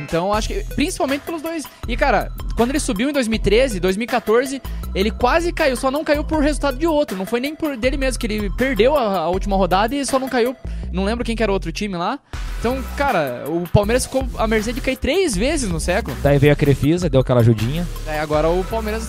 Então, 0.00 0.26
eu 0.28 0.32
acho 0.32 0.48
que, 0.48 0.64
principalmente 0.74 1.22
pelos 1.22 1.40
dois. 1.42 1.64
E, 1.86 1.96
cara, 1.96 2.32
quando 2.56 2.70
ele 2.70 2.80
subiu 2.80 3.10
em 3.10 3.12
2013, 3.12 3.78
2014, 3.78 4.60
ele 4.94 5.10
quase 5.10 5.52
caiu, 5.52 5.76
só 5.76 5.90
não 5.90 6.02
caiu 6.02 6.24
por 6.24 6.42
resultado 6.42 6.78
de 6.78 6.86
outro. 6.86 7.16
Não 7.16 7.26
foi 7.26 7.40
nem 7.40 7.54
por 7.54 7.76
dele 7.76 7.96
mesmo, 7.96 8.18
que 8.18 8.26
ele 8.26 8.50
perdeu 8.50 8.96
a, 8.96 9.18
a 9.18 9.28
última 9.28 9.56
rodada 9.56 9.94
e 9.94 10.04
só 10.04 10.18
não 10.18 10.28
caiu. 10.28 10.56
Não 10.92 11.04
lembro 11.04 11.24
quem 11.24 11.36
que 11.36 11.42
era 11.42 11.52
o 11.52 11.54
outro 11.54 11.70
time 11.70 11.96
lá. 11.96 12.18
Então, 12.58 12.82
cara, 12.96 13.44
o 13.48 13.68
Palmeiras 13.68 14.04
ficou 14.04 14.26
à 14.38 14.46
mercê 14.46 14.72
de 14.72 14.80
cair 14.80 14.96
três 14.96 15.36
vezes 15.36 15.68
no 15.68 15.80
século. 15.80 16.16
Daí 16.22 16.38
veio 16.38 16.52
a 16.52 16.56
Crefisa, 16.56 17.08
deu 17.08 17.20
aquela 17.20 17.40
ajudinha. 17.40 17.86
Aí 18.06 18.18
agora 18.18 18.48
o 18.48 18.64
Palmeiras. 18.64 19.06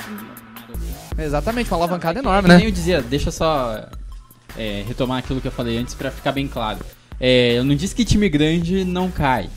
Exatamente, 1.17 1.69
uma 1.69 1.77
alavancada 1.77 2.19
Que 2.19 2.25
enorme, 2.25 2.49
nem 2.49 2.57
né? 2.57 2.65
eu 2.67 2.71
dizia, 2.71 3.01
deixa 3.01 3.27
eu 3.29 3.31
só 3.31 3.85
é, 4.57 4.83
retomar 4.87 5.19
aquilo 5.19 5.39
que 5.39 5.47
eu 5.47 5.51
falei 5.51 5.77
antes 5.77 5.93
pra 5.93 6.09
ficar 6.09 6.31
bem 6.31 6.47
claro. 6.47 6.79
É, 7.19 7.57
eu 7.57 7.63
não 7.63 7.75
disse 7.75 7.95
que 7.95 8.03
time 8.05 8.27
grande 8.29 8.83
não 8.83 9.09
cai. 9.09 9.49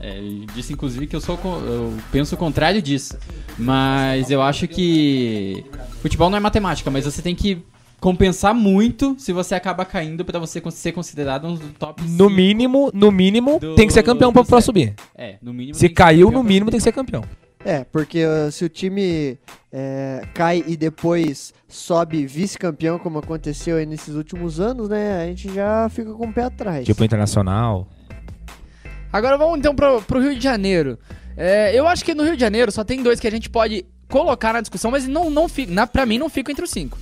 É, 0.00 0.18
eu 0.18 0.46
disse 0.54 0.72
inclusive 0.72 1.06
que 1.06 1.14
eu 1.14 1.20
sou 1.20 1.38
eu 1.44 1.96
penso 2.10 2.34
o 2.34 2.38
contrário 2.38 2.82
disso. 2.82 3.16
Mas 3.58 4.30
eu 4.30 4.42
acho 4.42 4.66
que 4.66 5.64
futebol 6.00 6.28
não 6.28 6.36
é 6.36 6.40
matemática, 6.40 6.90
mas 6.90 7.04
você 7.04 7.22
tem 7.22 7.34
que 7.34 7.58
compensar 8.00 8.52
muito 8.52 9.14
se 9.16 9.32
você 9.32 9.54
acaba 9.54 9.84
caindo 9.84 10.24
pra 10.24 10.40
você 10.40 10.60
ser 10.72 10.90
considerado 10.90 11.46
um 11.46 11.54
dos 11.54 11.70
top 11.78 12.02
No 12.02 12.28
mínimo, 12.28 12.90
no 12.92 13.12
mínimo, 13.12 13.60
Do- 13.60 13.76
tem 13.76 13.86
que 13.86 13.92
ser 13.92 14.02
campeão 14.02 14.30
sério. 14.58 14.64
subir. 14.66 14.94
É, 15.16 15.36
no 15.40 15.52
mínimo. 15.54 15.76
Se 15.76 15.88
caiu, 15.88 16.28
no 16.32 16.42
mínimo 16.42 16.68
tem 16.70 16.78
que 16.78 16.84
ser 16.84 16.90
campeão. 16.92 17.22
É, 17.64 17.84
porque 17.84 18.24
uh, 18.26 18.50
se 18.50 18.64
o 18.64 18.68
time 18.68 19.38
é, 19.72 20.26
cai 20.34 20.64
e 20.66 20.76
depois 20.76 21.54
sobe 21.68 22.26
vice-campeão, 22.26 22.98
como 22.98 23.18
aconteceu 23.18 23.76
aí 23.76 23.86
nesses 23.86 24.14
últimos 24.14 24.58
anos, 24.58 24.88
né? 24.88 25.22
A 25.22 25.26
gente 25.26 25.52
já 25.54 25.88
fica 25.88 26.12
com 26.12 26.26
o 26.26 26.32
pé 26.32 26.44
atrás. 26.44 26.84
Tipo 26.84 27.04
internacional. 27.04 27.86
Agora 29.12 29.38
vamos 29.38 29.58
então 29.58 29.74
pro, 29.74 30.02
pro 30.02 30.20
Rio 30.20 30.34
de 30.34 30.42
Janeiro. 30.42 30.98
É, 31.36 31.78
eu 31.78 31.86
acho 31.86 32.04
que 32.04 32.14
no 32.14 32.24
Rio 32.24 32.34
de 32.34 32.40
Janeiro 32.40 32.72
só 32.72 32.82
tem 32.82 33.02
dois 33.02 33.20
que 33.20 33.26
a 33.26 33.30
gente 33.30 33.48
pode 33.48 33.86
colocar 34.08 34.52
na 34.52 34.60
discussão, 34.60 34.90
mas 34.90 35.06
não, 35.06 35.30
não 35.30 35.48
fica, 35.48 35.72
na, 35.72 35.86
pra 35.86 36.04
mim 36.04 36.18
não 36.18 36.28
ficam 36.28 36.52
entre 36.52 36.64
os 36.64 36.70
cinco. 36.70 36.98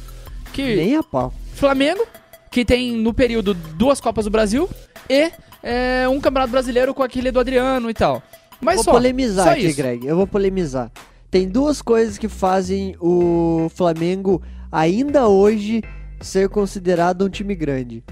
Que 0.52 0.76
Nem 0.76 0.96
a 0.96 1.02
pau. 1.02 1.32
Flamengo, 1.54 2.06
que 2.50 2.64
tem 2.64 2.92
no 2.96 3.14
período 3.14 3.54
duas 3.54 4.00
Copas 4.00 4.26
do 4.26 4.30
Brasil 4.30 4.68
e 5.08 5.32
é, 5.62 6.08
um 6.08 6.20
Campeonato 6.20 6.52
Brasileiro 6.52 6.94
com 6.94 7.02
aquele 7.02 7.30
do 7.30 7.40
Adriano 7.40 7.88
e 7.88 7.94
tal. 7.94 8.22
Mas 8.60 8.76
vou 8.76 8.84
só, 8.84 8.92
polemizar 8.92 9.46
só 9.46 9.52
aqui, 9.52 9.66
isso. 9.66 9.76
Greg. 9.76 10.06
Eu 10.06 10.16
vou 10.16 10.26
polemizar. 10.26 10.90
Tem 11.30 11.48
duas 11.48 11.80
coisas 11.80 12.18
que 12.18 12.28
fazem 12.28 12.96
o 13.00 13.70
Flamengo 13.74 14.42
ainda 14.70 15.28
hoje 15.28 15.82
ser 16.20 16.48
considerado 16.48 17.24
um 17.24 17.28
time 17.28 17.54
grande. 17.54 18.04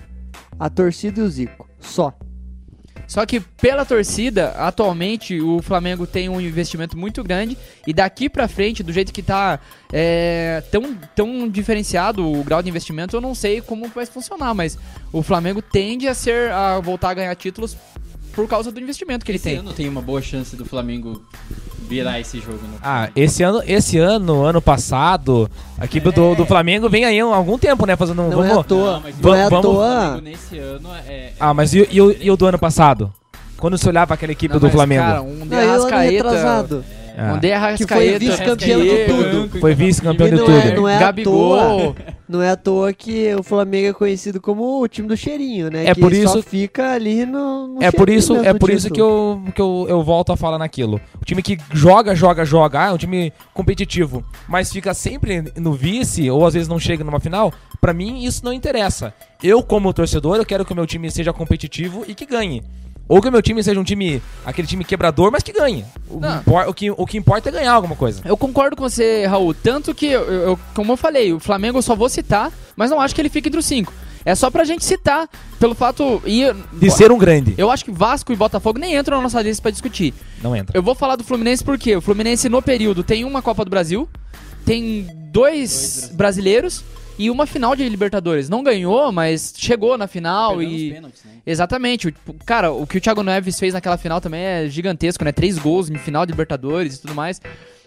A 0.58 0.70
torcida 0.70 1.20
e 1.20 1.22
o 1.22 1.28
Zico. 1.28 1.68
Só. 1.78 2.14
Só 3.08 3.24
que 3.24 3.40
pela 3.40 3.86
torcida, 3.86 4.50
atualmente 4.50 5.40
o 5.40 5.62
Flamengo 5.62 6.06
tem 6.06 6.28
um 6.28 6.38
investimento 6.38 6.96
muito 6.96 7.24
grande 7.24 7.56
e 7.86 7.92
daqui 7.94 8.28
pra 8.28 8.46
frente, 8.46 8.82
do 8.82 8.92
jeito 8.92 9.14
que 9.14 9.22
tá 9.22 9.58
é, 9.90 10.62
tão, 10.70 10.94
tão 11.16 11.48
diferenciado 11.48 12.30
o 12.30 12.44
grau 12.44 12.62
de 12.62 12.68
investimento, 12.68 13.16
eu 13.16 13.20
não 13.20 13.34
sei 13.34 13.62
como 13.62 13.88
vai 13.88 14.04
funcionar, 14.04 14.52
mas 14.52 14.76
o 15.10 15.22
Flamengo 15.22 15.62
tende 15.62 16.06
a 16.06 16.12
ser 16.12 16.50
a 16.50 16.80
voltar 16.80 17.10
a 17.10 17.14
ganhar 17.14 17.34
títulos 17.34 17.78
por 18.38 18.46
causa 18.46 18.70
do 18.70 18.78
investimento 18.78 19.24
que 19.24 19.32
ele 19.32 19.36
Esse 19.36 19.48
tem. 19.48 19.58
ano 19.58 19.72
tem 19.72 19.88
uma 19.88 20.00
boa 20.00 20.22
chance 20.22 20.54
do 20.54 20.64
Flamengo 20.64 21.20
virar 21.88 22.20
esse 22.20 22.38
jogo. 22.38 22.60
No 22.62 22.78
Ah, 22.80 23.10
esse 23.16 23.42
ano, 23.42 23.60
esse 23.66 23.98
ano, 23.98 24.44
ano 24.44 24.62
passado, 24.62 25.50
a 25.76 25.86
equipe 25.86 26.08
do, 26.12 26.36
do 26.36 26.46
Flamengo 26.46 26.88
vem 26.88 27.04
aí 27.04 27.18
há 27.18 27.24
algum 27.24 27.58
tempo, 27.58 27.84
né? 27.84 27.96
Fazendo 27.96 28.22
um. 28.22 28.28
Não 28.30 28.44
é 28.44 28.48
vamos, 28.50 28.60
à 28.64 28.68
toa. 28.68 28.92
Não, 28.92 29.00
mas 29.00 29.18
Não 29.20 29.34
é 29.34 29.42
à 29.44 29.50
toa. 29.50 29.62
Flamengo 30.00 30.20
nesse 30.22 30.56
ano 30.56 30.88
é... 31.04 31.32
Ah, 31.40 31.52
mas 31.52 31.74
e, 31.74 31.88
e 31.90 32.00
o- 32.00 32.12
e 32.22 32.30
o 32.30 32.36
do 32.36 32.46
ano 32.46 32.60
passado? 32.60 33.12
Quando 33.56 33.76
você 33.76 33.88
olhava 33.88 34.14
aquela 34.14 34.30
equipe 34.30 34.54
Não, 34.54 34.60
do 34.60 34.66
mas, 34.66 34.72
Flamengo? 34.72 35.02
Cara, 35.02 35.22
um 35.22 35.36
de 35.40 35.44
Não, 35.46 35.58
e 35.60 35.64
Arrascaeta, 35.68 36.84
Ah, 37.20 37.32
um 37.34 37.38
de 37.38 37.40
Que 37.40 37.48
foi 37.48 37.54
Arrascaeta, 37.54 38.18
vice-campeão 38.20 38.80
de 38.80 39.04
tudo. 39.06 39.60
Foi 39.60 39.74
vice-campeão 39.74 40.28
de 40.28 40.36
não 40.36 40.44
tudo. 40.46 40.56
é- 40.58 40.74
não 40.76 40.88
é 40.88 40.96
à 40.96 41.00
Gabigol. 41.00 41.96
Não 42.28 42.42
é 42.42 42.50
à 42.50 42.56
toa 42.56 42.92
que 42.92 43.34
o 43.34 43.42
Flamengo 43.42 43.88
é 43.88 43.92
conhecido 43.92 44.40
como 44.40 44.82
o 44.82 44.86
time 44.86 45.08
do 45.08 45.16
cheirinho, 45.16 45.70
né? 45.70 45.86
É 45.86 45.94
que 45.94 46.00
por 46.00 46.14
só 46.14 46.20
isso- 46.38 46.42
fica 46.42 46.92
ali 46.92 47.24
no, 47.24 47.68
no 47.68 47.82
É 47.82 47.90
por 47.90 48.08
isso, 48.10 48.36
é 48.36 48.52
por 48.54 48.70
isso 48.70 48.90
que, 48.90 49.00
eu, 49.00 49.42
que 49.54 49.60
eu, 49.60 49.86
eu 49.88 50.02
volto 50.02 50.30
a 50.30 50.36
falar 50.36 50.58
naquilo. 50.58 51.00
O 51.20 51.24
time 51.24 51.42
que 51.42 51.58
joga, 51.72 52.14
joga, 52.14 52.44
joga, 52.44 52.84
ah, 52.84 52.88
é 52.88 52.92
um 52.92 52.98
time 52.98 53.32
competitivo, 53.54 54.22
mas 54.46 54.70
fica 54.70 54.92
sempre 54.94 55.42
no 55.56 55.72
vice, 55.72 56.30
ou 56.30 56.46
às 56.46 56.52
vezes 56.54 56.68
não 56.68 56.78
chega 56.78 57.02
numa 57.02 57.18
final, 57.18 57.52
pra 57.80 57.92
mim 57.94 58.22
isso 58.24 58.44
não 58.44 58.52
interessa. 58.52 59.12
Eu, 59.42 59.62
como 59.62 59.92
torcedor, 59.92 60.36
eu 60.36 60.44
quero 60.46 60.64
que 60.64 60.72
o 60.72 60.76
meu 60.76 60.86
time 60.86 61.10
seja 61.10 61.32
competitivo 61.32 62.04
e 62.06 62.14
que 62.14 62.26
ganhe. 62.26 62.62
Ou 63.08 63.22
que 63.22 63.28
o 63.28 63.32
meu 63.32 63.40
time 63.40 63.62
seja 63.64 63.80
um 63.80 63.84
time, 63.84 64.22
aquele 64.44 64.68
time 64.68 64.84
quebrador, 64.84 65.30
mas 65.32 65.42
que 65.42 65.52
ganhe. 65.52 65.84
O, 66.10 66.20
impor- 66.40 66.68
o 66.68 66.74
que, 66.74 66.90
o 66.90 67.06
que 67.06 67.16
importa 67.16 67.48
é 67.48 67.52
ganhar 67.52 67.72
alguma 67.72 67.96
coisa. 67.96 68.20
Eu 68.24 68.36
concordo 68.36 68.76
com 68.76 68.82
você, 68.88 69.24
Raul. 69.26 69.54
Tanto 69.54 69.94
que, 69.94 70.06
eu, 70.06 70.22
eu- 70.24 70.58
como 70.74 70.92
eu 70.92 70.96
falei, 70.96 71.32
o 71.32 71.40
Flamengo 71.40 71.78
eu 71.78 71.82
só 71.82 71.96
vou 71.96 72.08
citar, 72.08 72.52
mas 72.76 72.90
não 72.90 73.00
acho 73.00 73.14
que 73.14 73.20
ele 73.20 73.30
fique 73.30 73.48
entre 73.48 73.58
os 73.60 73.66
cinco. 73.66 73.92
É 74.24 74.34
só 74.34 74.50
pra 74.50 74.62
gente 74.64 74.84
citar, 74.84 75.26
pelo 75.58 75.74
fato. 75.74 76.20
E, 76.26 76.44
De 76.72 76.90
ser 76.90 77.10
um 77.10 77.16
grande. 77.16 77.54
eu 77.56 77.70
acho 77.70 77.82
que 77.84 77.90
Vasco 77.90 78.30
e 78.30 78.36
Botafogo 78.36 78.78
nem 78.78 78.94
entram 78.94 79.16
na 79.16 79.22
nossa 79.22 79.40
lista 79.40 79.62
pra 79.62 79.70
discutir. 79.70 80.12
Não 80.42 80.54
entra. 80.54 80.76
Eu 80.76 80.82
vou 80.82 80.94
falar 80.94 81.16
do 81.16 81.24
Fluminense 81.24 81.64
porque 81.64 81.96
o 81.96 82.00
Fluminense 82.02 82.46
no 82.48 82.60
período 82.60 83.02
tem 83.02 83.24
uma 83.24 83.40
Copa 83.40 83.64
do 83.64 83.70
Brasil, 83.70 84.06
tem 84.66 85.06
dois 85.32 86.10
brasileiros 86.14 86.84
e 87.18 87.30
uma 87.30 87.46
final 87.46 87.74
de 87.74 87.88
Libertadores. 87.88 88.48
Não 88.48 88.62
ganhou, 88.62 89.10
mas 89.12 89.52
chegou 89.56 89.98
na 89.98 90.06
final 90.06 90.56
Perdeu 90.56 90.70
nos 90.72 90.80
e. 90.82 90.90
pênaltis, 90.92 91.24
né? 91.24 91.32
Exatamente. 91.46 92.08
O- 92.08 92.34
Cara, 92.46 92.70
o 92.72 92.86
que 92.86 92.98
o 92.98 93.00
Thiago 93.00 93.22
Neves 93.22 93.58
fez 93.58 93.74
naquela 93.74 93.96
final 93.98 94.20
também 94.20 94.40
é 94.40 94.68
gigantesco, 94.68 95.24
né? 95.24 95.32
Três 95.32 95.58
gols 95.58 95.90
em 95.90 95.96
final 95.98 96.24
de 96.24 96.32
Libertadores 96.32 96.96
e 96.96 97.00
tudo 97.02 97.14
mais. 97.14 97.40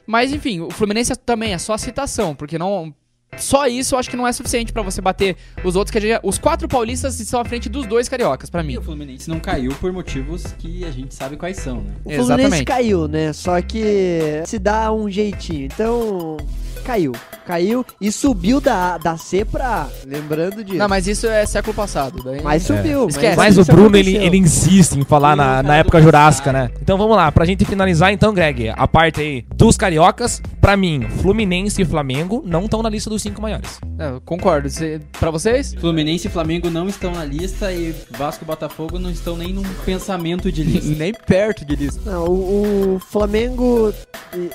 Mas 0.06 0.34
enfim, 0.34 0.60
o 0.62 0.70
Fluminense 0.72 1.16
também 1.16 1.54
é 1.54 1.58
só 1.58 1.78
citação, 1.78 2.36
porque 2.36 2.58
não. 2.58 2.94
Só 3.38 3.66
isso 3.66 3.96
eu 3.96 4.00
acho 4.00 4.10
que 4.10 4.18
não 4.18 4.28
é 4.28 4.34
suficiente 4.34 4.74
pra 4.74 4.82
você 4.82 5.00
bater 5.00 5.38
os 5.64 5.78
outros 5.78 5.98
que 5.98 6.20
Os 6.22 6.38
quatro 6.38 6.68
paulistas 6.68 7.18
estão 7.18 7.40
à 7.40 7.46
frente 7.46 7.70
dos 7.70 7.86
dois 7.88 8.10
cariocas, 8.10 8.50
pra 8.50 8.62
E 8.62 8.68
mim. 8.68 8.78
o 8.78 8.82
Fluminense 8.82 9.30
não 9.30 9.40
caiu 9.40 9.72
por 9.80 9.94
motivos 9.94 10.44
que 10.60 10.84
a 10.84 10.92
gente 10.92 11.16
sabe 11.16 11.38
quais 11.38 11.56
são, 11.56 11.78
né? 11.78 11.92
O 12.04 12.10
Fluminense 12.10 12.24
Exatamente. 12.34 12.66
caiu, 12.66 13.08
né? 13.08 13.32
Só 13.32 13.62
que 13.62 14.42
se 14.46 14.60
dá 14.60 14.92
um 14.92 15.10
jeitinho. 15.10 15.70
Então, 15.74 16.36
caiu. 16.82 17.14
Caiu 17.46 17.86
e 18.00 18.12
subiu 18.12 18.62
da, 18.62 18.98
da 18.98 19.18
C 19.18 19.44
pra. 19.44 19.88
Lembrando 20.06 20.64
disso. 20.64 20.78
Não, 20.78 20.88
mas 20.88 21.08
isso 21.08 21.28
é 21.28 21.46
século 21.46 21.74
passado. 21.74 22.24
Daí... 22.24 22.42
Mas 22.42 22.64
subiu. 22.64 23.08
Esquece. 23.08 23.36
Mas 23.36 23.58
o 23.58 23.66
Bruno, 23.66 23.98
ele, 23.98 24.16
ele 24.16 24.38
insiste 24.38 24.94
em 24.94 25.04
falar 25.04 25.34
é 25.34 25.36
na, 25.36 25.64
na 25.64 25.76
época 25.78 26.02
jurássica, 26.02 26.54
né? 26.54 26.70
Então 26.82 26.98
vamos 26.98 27.16
lá, 27.16 27.32
pra 27.32 27.46
gente 27.46 27.66
finalizar 27.66 28.14
então, 28.14 28.34
Greg, 28.34 28.70
a 28.70 28.88
parte 28.88 29.22
aí 29.22 29.46
dos 29.56 29.76
cariocas, 29.76 30.42
pra 30.60 30.78
mim, 30.78 31.08
Fluminense 31.22 31.82
e 31.82 31.86
Flamengo 31.86 32.44
não 32.46 32.66
estão 32.66 32.84
na 32.84 32.90
lista 32.90 33.10
dos 33.10 33.22
cinco 33.22 33.42
maiores. 33.42 33.80
É, 33.98 34.10
eu 34.10 34.22
concordo. 34.22 34.70
Cê, 34.70 35.02
pra 35.20 35.32
vocês? 35.32 35.74
Fluminense 35.74 36.28
e 36.28 36.32
Flamengo 36.32 36.70
não 36.70 36.88
estão 36.88 37.12
na 37.12 37.26
lista 37.26 37.72
e 37.72 37.96
Vasco 38.12 38.44
e 38.44 38.48
Botafogo 38.48 39.00
não 39.00 39.10
estão 39.10 39.36
nem 39.36 39.54
num 39.54 39.64
pensamento 39.86 40.52
de 40.52 40.64
lista. 40.64 40.92
Nem 41.02 41.14
perto 41.14 41.66
de 41.66 41.76
lista. 41.76 42.02
Não, 42.06 42.26
o, 42.26 42.96
o 42.96 43.00
Flamengo. 43.00 43.94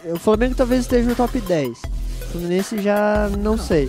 O 0.05 0.19
Flamengo 0.19 0.55
talvez 0.55 0.83
esteja 0.83 1.09
no 1.09 1.15
top 1.15 1.41
10. 1.41 1.83
O 2.37 2.41
Fluminense 2.41 2.83
já 2.83 3.31
não, 3.39 3.57
sei. 3.57 3.89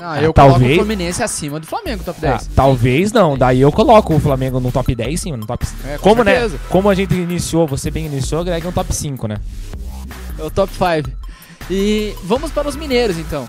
Ah, 0.00 0.12
Ah, 0.12 0.22
eu 0.22 0.32
talvez- 0.32 0.58
coloco 0.58 0.72
o 0.72 0.76
Fluminense 0.76 1.22
acima 1.22 1.58
do 1.58 1.66
Flamengo, 1.66 2.04
top 2.04 2.20
10. 2.20 2.34
Ah, 2.34 2.50
talvez 2.54 3.10
não, 3.12 3.36
daí 3.36 3.60
eu 3.60 3.72
coloco 3.72 4.14
o 4.14 4.20
Flamengo 4.20 4.60
no 4.60 4.70
top 4.70 4.94
10 4.94 5.20
sim, 5.20 5.32
no 5.32 5.44
top 5.46 5.66
É, 5.84 5.96
com 5.98 6.10
Como, 6.10 6.22
né? 6.22 6.32
certeza. 6.34 6.60
Como 6.68 6.88
a 6.88 6.94
gente 6.94 7.14
iniciou, 7.14 7.66
você 7.66 7.90
bem 7.90 8.06
iniciou, 8.06 8.44
Greg, 8.44 8.64
é 8.64 8.68
um 8.68 8.72
top 8.72 8.94
5, 8.94 9.26
né? 9.26 9.38
É 10.38 10.42
o 10.42 10.50
top 10.50 10.72
5. 10.72 11.10
E 11.70 12.14
vamos 12.22 12.50
para 12.52 12.68
os 12.68 12.76
mineiros, 12.76 13.18
então. 13.18 13.46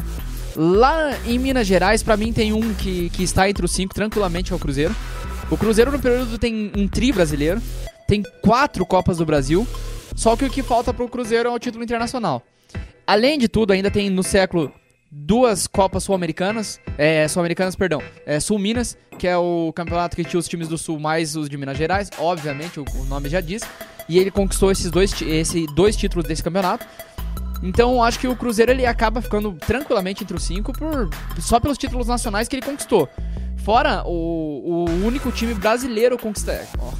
Lá 0.56 1.12
em 1.26 1.38
Minas 1.38 1.68
Gerais, 1.68 2.02
pra 2.02 2.18
mim 2.18 2.34
tem 2.34 2.52
um 2.52 2.74
que, 2.74 3.10
que 3.12 3.24
está 3.24 3.48
entre 3.50 3.64
os 3.64 3.72
cinco 3.72 3.94
tranquilamente, 3.94 4.52
é 4.52 4.56
o 4.56 4.60
Cruzeiro. 4.60 4.96
O 5.52 5.56
Cruzeiro 5.58 5.92
no 5.92 6.00
período 6.00 6.38
tem 6.40 6.72
um 6.76 6.88
tri 6.88 7.12
brasileiro, 7.12 7.62
tem 8.08 8.24
quatro 8.42 8.86
Copas 8.86 9.18
do 9.18 9.26
Brasil, 9.26 9.68
só 10.16 10.36
que 10.36 10.46
o 10.46 10.50
que 10.50 10.64
falta 10.64 10.92
pro 10.94 11.08
Cruzeiro 11.08 11.48
é 11.50 11.52
o 11.52 11.60
título 11.60 11.84
internacional. 11.84 12.42
Além 13.10 13.40
de 13.40 13.48
tudo, 13.48 13.74
ainda 13.74 13.90
tem 13.90 14.08
no 14.08 14.22
século 14.22 14.72
duas 15.12 15.66
Copas 15.66 16.04
Sul-Americanas, 16.04 16.80
é, 16.96 17.28
Sul-Americanas, 17.28 17.76
perdão, 17.76 18.04
é, 18.24 18.40
Sul-Minas, 18.40 18.96
que 19.18 19.28
é 19.28 19.36
o 19.36 19.74
campeonato 19.74 20.16
que 20.16 20.24
tinha 20.24 20.40
os 20.40 20.48
times 20.48 20.68
do 20.68 20.78
Sul 20.78 21.00
mais 21.00 21.36
os 21.36 21.50
de 21.50 21.58
Minas 21.58 21.76
Gerais, 21.76 22.12
obviamente, 22.20 22.80
o, 22.80 22.86
o 22.98 23.06
nome 23.06 23.28
já 23.28 23.42
diz, 23.42 23.64
e 24.08 24.20
ele 24.20 24.30
conquistou 24.30 24.72
esses 24.72 24.92
dois, 24.92 25.20
esse, 25.24 25.66
dois 25.74 25.96
títulos 25.96 26.28
desse 26.28 26.44
campeonato. 26.44 26.86
Então 27.64 28.04
acho 28.04 28.20
que 28.20 28.28
o 28.28 28.36
Cruzeiro 28.36 28.72
ele 28.72 28.86
acaba 28.86 29.24
ficando 29.24 29.54
tranquilamente 29.54 30.24
entre 30.24 30.38
os 30.38 30.44
cinco 30.44 30.72
por, 30.72 31.10
só 31.40 31.60
pelos 31.60 31.80
títulos 31.80 32.06
nacionais 32.06 32.48
que 32.48 32.58
ele 32.58 32.64
conquistou. 32.64 33.10
Fora 33.66 34.04
o, 34.06 34.86
o 34.88 35.04
único 35.04 35.32
time 35.32 35.56
brasileiro 35.56 36.16
conquistar. 36.16 36.68
ó, 36.78 36.92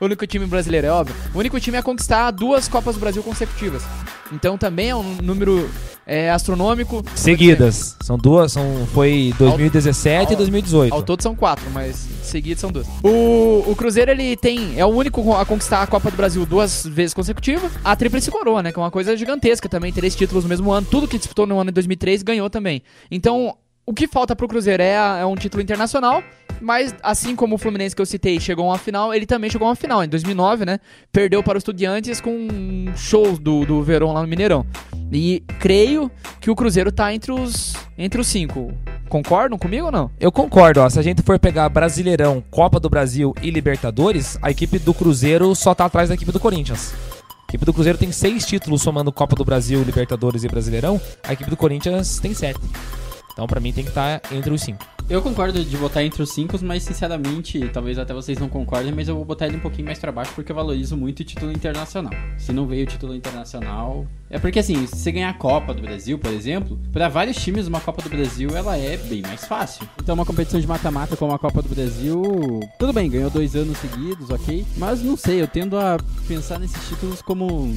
o 0.00 0.04
único 0.04 0.26
time 0.26 0.46
brasileiro, 0.46 0.86
é 0.86 0.90
óbvio. 0.90 1.14
O 1.34 1.38
único 1.38 1.58
time 1.60 1.76
a 1.76 1.82
conquistar 1.82 2.30
duas 2.30 2.68
Copas 2.68 2.94
do 2.96 3.00
Brasil 3.00 3.22
consecutivas. 3.22 3.82
Então 4.32 4.56
também 4.58 4.90
é 4.90 4.96
um 4.96 5.16
número 5.22 5.68
é, 6.06 6.30
astronômico. 6.30 7.04
Seguidas. 7.14 7.96
São 8.02 8.16
duas, 8.18 8.52
são, 8.52 8.86
foi 8.92 9.32
2017 9.38 10.30
e 10.30 10.34
ao- 10.34 10.36
2018. 10.36 10.92
Ao 10.94 11.02
todo 11.02 11.22
são 11.22 11.34
quatro, 11.34 11.64
mas 11.72 12.06
seguidos 12.22 12.60
são 12.60 12.70
duas. 12.72 12.86
O, 13.02 13.64
o 13.70 13.74
Cruzeiro, 13.76 14.10
ele 14.10 14.36
tem. 14.36 14.78
É 14.78 14.84
o 14.84 14.88
único 14.88 15.34
a 15.34 15.44
conquistar 15.44 15.82
a 15.82 15.86
Copa 15.86 16.10
do 16.10 16.16
Brasil 16.16 16.44
duas 16.46 16.84
vezes 16.86 17.14
consecutivas. 17.14 17.70
A 17.84 17.94
Tríplice 17.94 18.30
Coroa, 18.30 18.62
né? 18.62 18.72
Que 18.72 18.78
é 18.78 18.82
uma 18.82 18.90
coisa 18.90 19.16
gigantesca 19.16 19.68
também. 19.68 19.92
Três 19.92 20.14
títulos 20.16 20.44
no 20.44 20.48
mesmo 20.50 20.72
ano. 20.72 20.86
Tudo 20.90 21.06
que 21.08 21.18
disputou 21.18 21.46
no 21.46 21.58
ano 21.58 21.70
de 21.70 21.74
2003 21.74 22.22
ganhou 22.22 22.50
também. 22.50 22.82
Então, 23.10 23.56
o 23.86 23.92
que 23.92 24.08
falta 24.08 24.34
pro 24.34 24.48
Cruzeiro 24.48 24.82
é, 24.82 24.94
é 25.20 25.26
um 25.26 25.36
título 25.36 25.62
internacional. 25.62 26.22
Mas, 26.60 26.94
assim 27.02 27.36
como 27.36 27.54
o 27.54 27.58
Fluminense 27.58 27.94
que 27.94 28.02
eu 28.02 28.06
citei 28.06 28.40
chegou 28.40 28.64
a 28.66 28.68
uma 28.72 28.78
final, 28.78 29.12
ele 29.12 29.26
também 29.26 29.50
chegou 29.50 29.66
a 29.66 29.70
uma 29.70 29.76
final. 29.76 30.02
Em 30.02 30.08
2009, 30.08 30.64
né? 30.64 30.80
Perdeu 31.12 31.42
para 31.42 31.56
o 31.56 31.58
Estudiantes 31.58 32.20
com 32.20 32.30
um 32.30 32.92
show 32.96 33.36
do, 33.36 33.64
do 33.64 33.82
Verón 33.82 34.12
lá 34.12 34.22
no 34.22 34.28
Mineirão. 34.28 34.66
E 35.12 35.42
creio 35.60 36.10
que 36.40 36.50
o 36.50 36.56
Cruzeiro 36.56 36.90
tá 36.90 37.12
entre 37.14 37.32
os, 37.32 37.74
entre 37.96 38.20
os 38.20 38.26
cinco. 38.26 38.72
Concordam 39.08 39.58
comigo 39.58 39.86
ou 39.86 39.92
não? 39.92 40.10
Eu 40.18 40.32
concordo, 40.32 40.80
ó. 40.80 40.88
Se 40.88 40.98
a 40.98 41.02
gente 41.02 41.22
for 41.22 41.38
pegar 41.38 41.68
Brasileirão, 41.68 42.42
Copa 42.50 42.80
do 42.80 42.88
Brasil 42.88 43.34
e 43.42 43.50
Libertadores, 43.50 44.38
a 44.42 44.50
equipe 44.50 44.78
do 44.78 44.92
Cruzeiro 44.92 45.54
só 45.54 45.74
tá 45.74 45.84
atrás 45.84 46.08
da 46.08 46.14
equipe 46.14 46.32
do 46.32 46.40
Corinthians. 46.40 46.94
A 47.30 47.50
equipe 47.50 47.64
do 47.64 47.72
Cruzeiro 47.72 47.98
tem 47.98 48.10
seis 48.10 48.44
títulos 48.44 48.82
somando 48.82 49.12
Copa 49.12 49.36
do 49.36 49.44
Brasil, 49.44 49.82
Libertadores 49.82 50.42
e 50.42 50.48
Brasileirão. 50.48 51.00
A 51.22 51.32
equipe 51.32 51.48
do 51.48 51.56
Corinthians 51.56 52.18
tem 52.18 52.34
sete. 52.34 52.58
Então, 53.34 53.46
pra 53.46 53.60
mim, 53.60 53.72
tem 53.72 53.84
que 53.84 53.90
estar 53.90 54.22
entre 54.32 54.54
os 54.54 54.62
cinco. 54.62 54.86
Eu 55.10 55.20
concordo 55.20 55.62
de 55.62 55.76
botar 55.76 56.02
entre 56.02 56.22
os 56.22 56.30
cinco, 56.30 56.56
mas 56.62 56.82
sinceramente, 56.82 57.68
talvez 57.68 57.98
até 57.98 58.14
vocês 58.14 58.38
não 58.38 58.48
concordem, 58.48 58.90
mas 58.90 59.06
eu 59.06 59.14
vou 59.14 59.24
botar 59.24 59.46
ele 59.46 59.56
um 59.56 59.60
pouquinho 59.60 59.84
mais 59.84 59.98
pra 59.98 60.10
baixo 60.10 60.32
porque 60.34 60.50
eu 60.50 60.56
valorizo 60.56 60.96
muito 60.96 61.20
o 61.20 61.24
título 61.24 61.52
internacional. 61.52 62.12
Se 62.38 62.52
não 62.52 62.66
veio 62.66 62.84
o 62.84 62.86
título 62.86 63.14
internacional. 63.14 64.06
É 64.34 64.38
porque 64.40 64.58
assim, 64.58 64.84
se 64.88 64.96
você 64.96 65.12
ganhar 65.12 65.30
a 65.30 65.32
Copa 65.34 65.72
do 65.72 65.80
Brasil, 65.80 66.18
por 66.18 66.32
exemplo, 66.32 66.76
pra 66.92 67.08
vários 67.08 67.36
times 67.36 67.68
uma 67.68 67.78
Copa 67.78 68.02
do 68.02 68.08
Brasil 68.08 68.50
ela 68.56 68.76
é 68.76 68.96
bem 68.96 69.22
mais 69.22 69.44
fácil. 69.44 69.86
Então 70.02 70.12
uma 70.12 70.26
competição 70.26 70.58
de 70.60 70.66
mata-mata 70.66 71.16
como 71.16 71.32
a 71.32 71.38
Copa 71.38 71.62
do 71.62 71.68
Brasil, 71.68 72.20
tudo 72.76 72.92
bem, 72.92 73.08
ganhou 73.08 73.30
dois 73.30 73.54
anos 73.54 73.78
seguidos, 73.78 74.30
ok. 74.30 74.66
Mas 74.76 75.00
não 75.02 75.16
sei, 75.16 75.40
eu 75.40 75.46
tendo 75.46 75.78
a 75.78 75.98
pensar 76.26 76.58
nesses 76.58 76.82
títulos 76.88 77.22
como. 77.22 77.72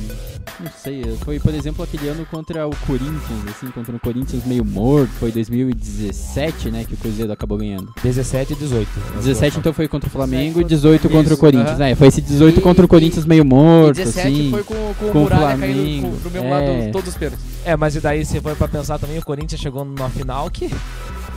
Não 0.59 0.71
sei, 0.81 1.03
foi 1.23 1.39
por 1.39 1.53
exemplo 1.53 1.83
aquele 1.83 2.07
ano 2.07 2.25
contra 2.25 2.65
o 2.67 2.75
Corinthians, 2.87 3.47
assim, 3.55 3.67
contra 3.69 3.95
o 3.95 3.99
Corinthians 3.99 4.43
meio 4.43 4.65
morto, 4.65 5.11
foi 5.19 5.31
2017, 5.31 6.71
né, 6.71 6.85
que 6.87 6.95
o 6.95 6.97
Cruzeiro 6.97 7.31
acabou 7.31 7.59
ganhando. 7.59 7.93
17 8.01 8.53
e 8.53 8.55
18. 8.55 8.89
17 9.17 9.59
então 9.59 9.71
foi 9.73 9.87
contra 9.87 10.07
o 10.09 10.11
Flamengo 10.11 10.59
e 10.59 10.63
17 10.63 10.67
18 11.03 11.09
contra 11.09 11.33
o 11.35 11.37
Corinthians, 11.37 11.77
né? 11.77 11.93
Foi 11.93 12.07
esse 12.07 12.19
18 12.21 12.57
E- 12.57 12.61
contra 12.63 12.83
o 12.83 12.87
Corinthians 12.87 13.25
meio 13.27 13.45
morto, 13.45 13.97
17 13.97 14.27
assim. 14.27 14.49
foi 14.49 14.63
com, 14.63 14.73
com, 14.95 15.11
com 15.11 15.19
o 15.19 15.21
Muralha 15.21 15.57
Flamengo, 15.57 15.73
caindo 15.75 16.11
pro, 16.11 16.19
pro 16.21 16.31
meu. 16.31 16.46
Lado 16.49 16.91
todos 16.91 17.09
os 17.09 17.15
pênaltis. 17.17 17.45
É, 17.65 17.75
mas 17.75 17.95
e 17.95 17.99
daí 18.01 18.25
você 18.25 18.39
foi 18.41 18.55
pra 18.55 18.67
pensar 18.67 18.97
também, 18.99 19.17
o 19.17 19.25
Corinthians 19.25 19.59
chegou 19.61 19.83
numa 19.85 20.09
final 20.09 20.49
que 20.49 20.69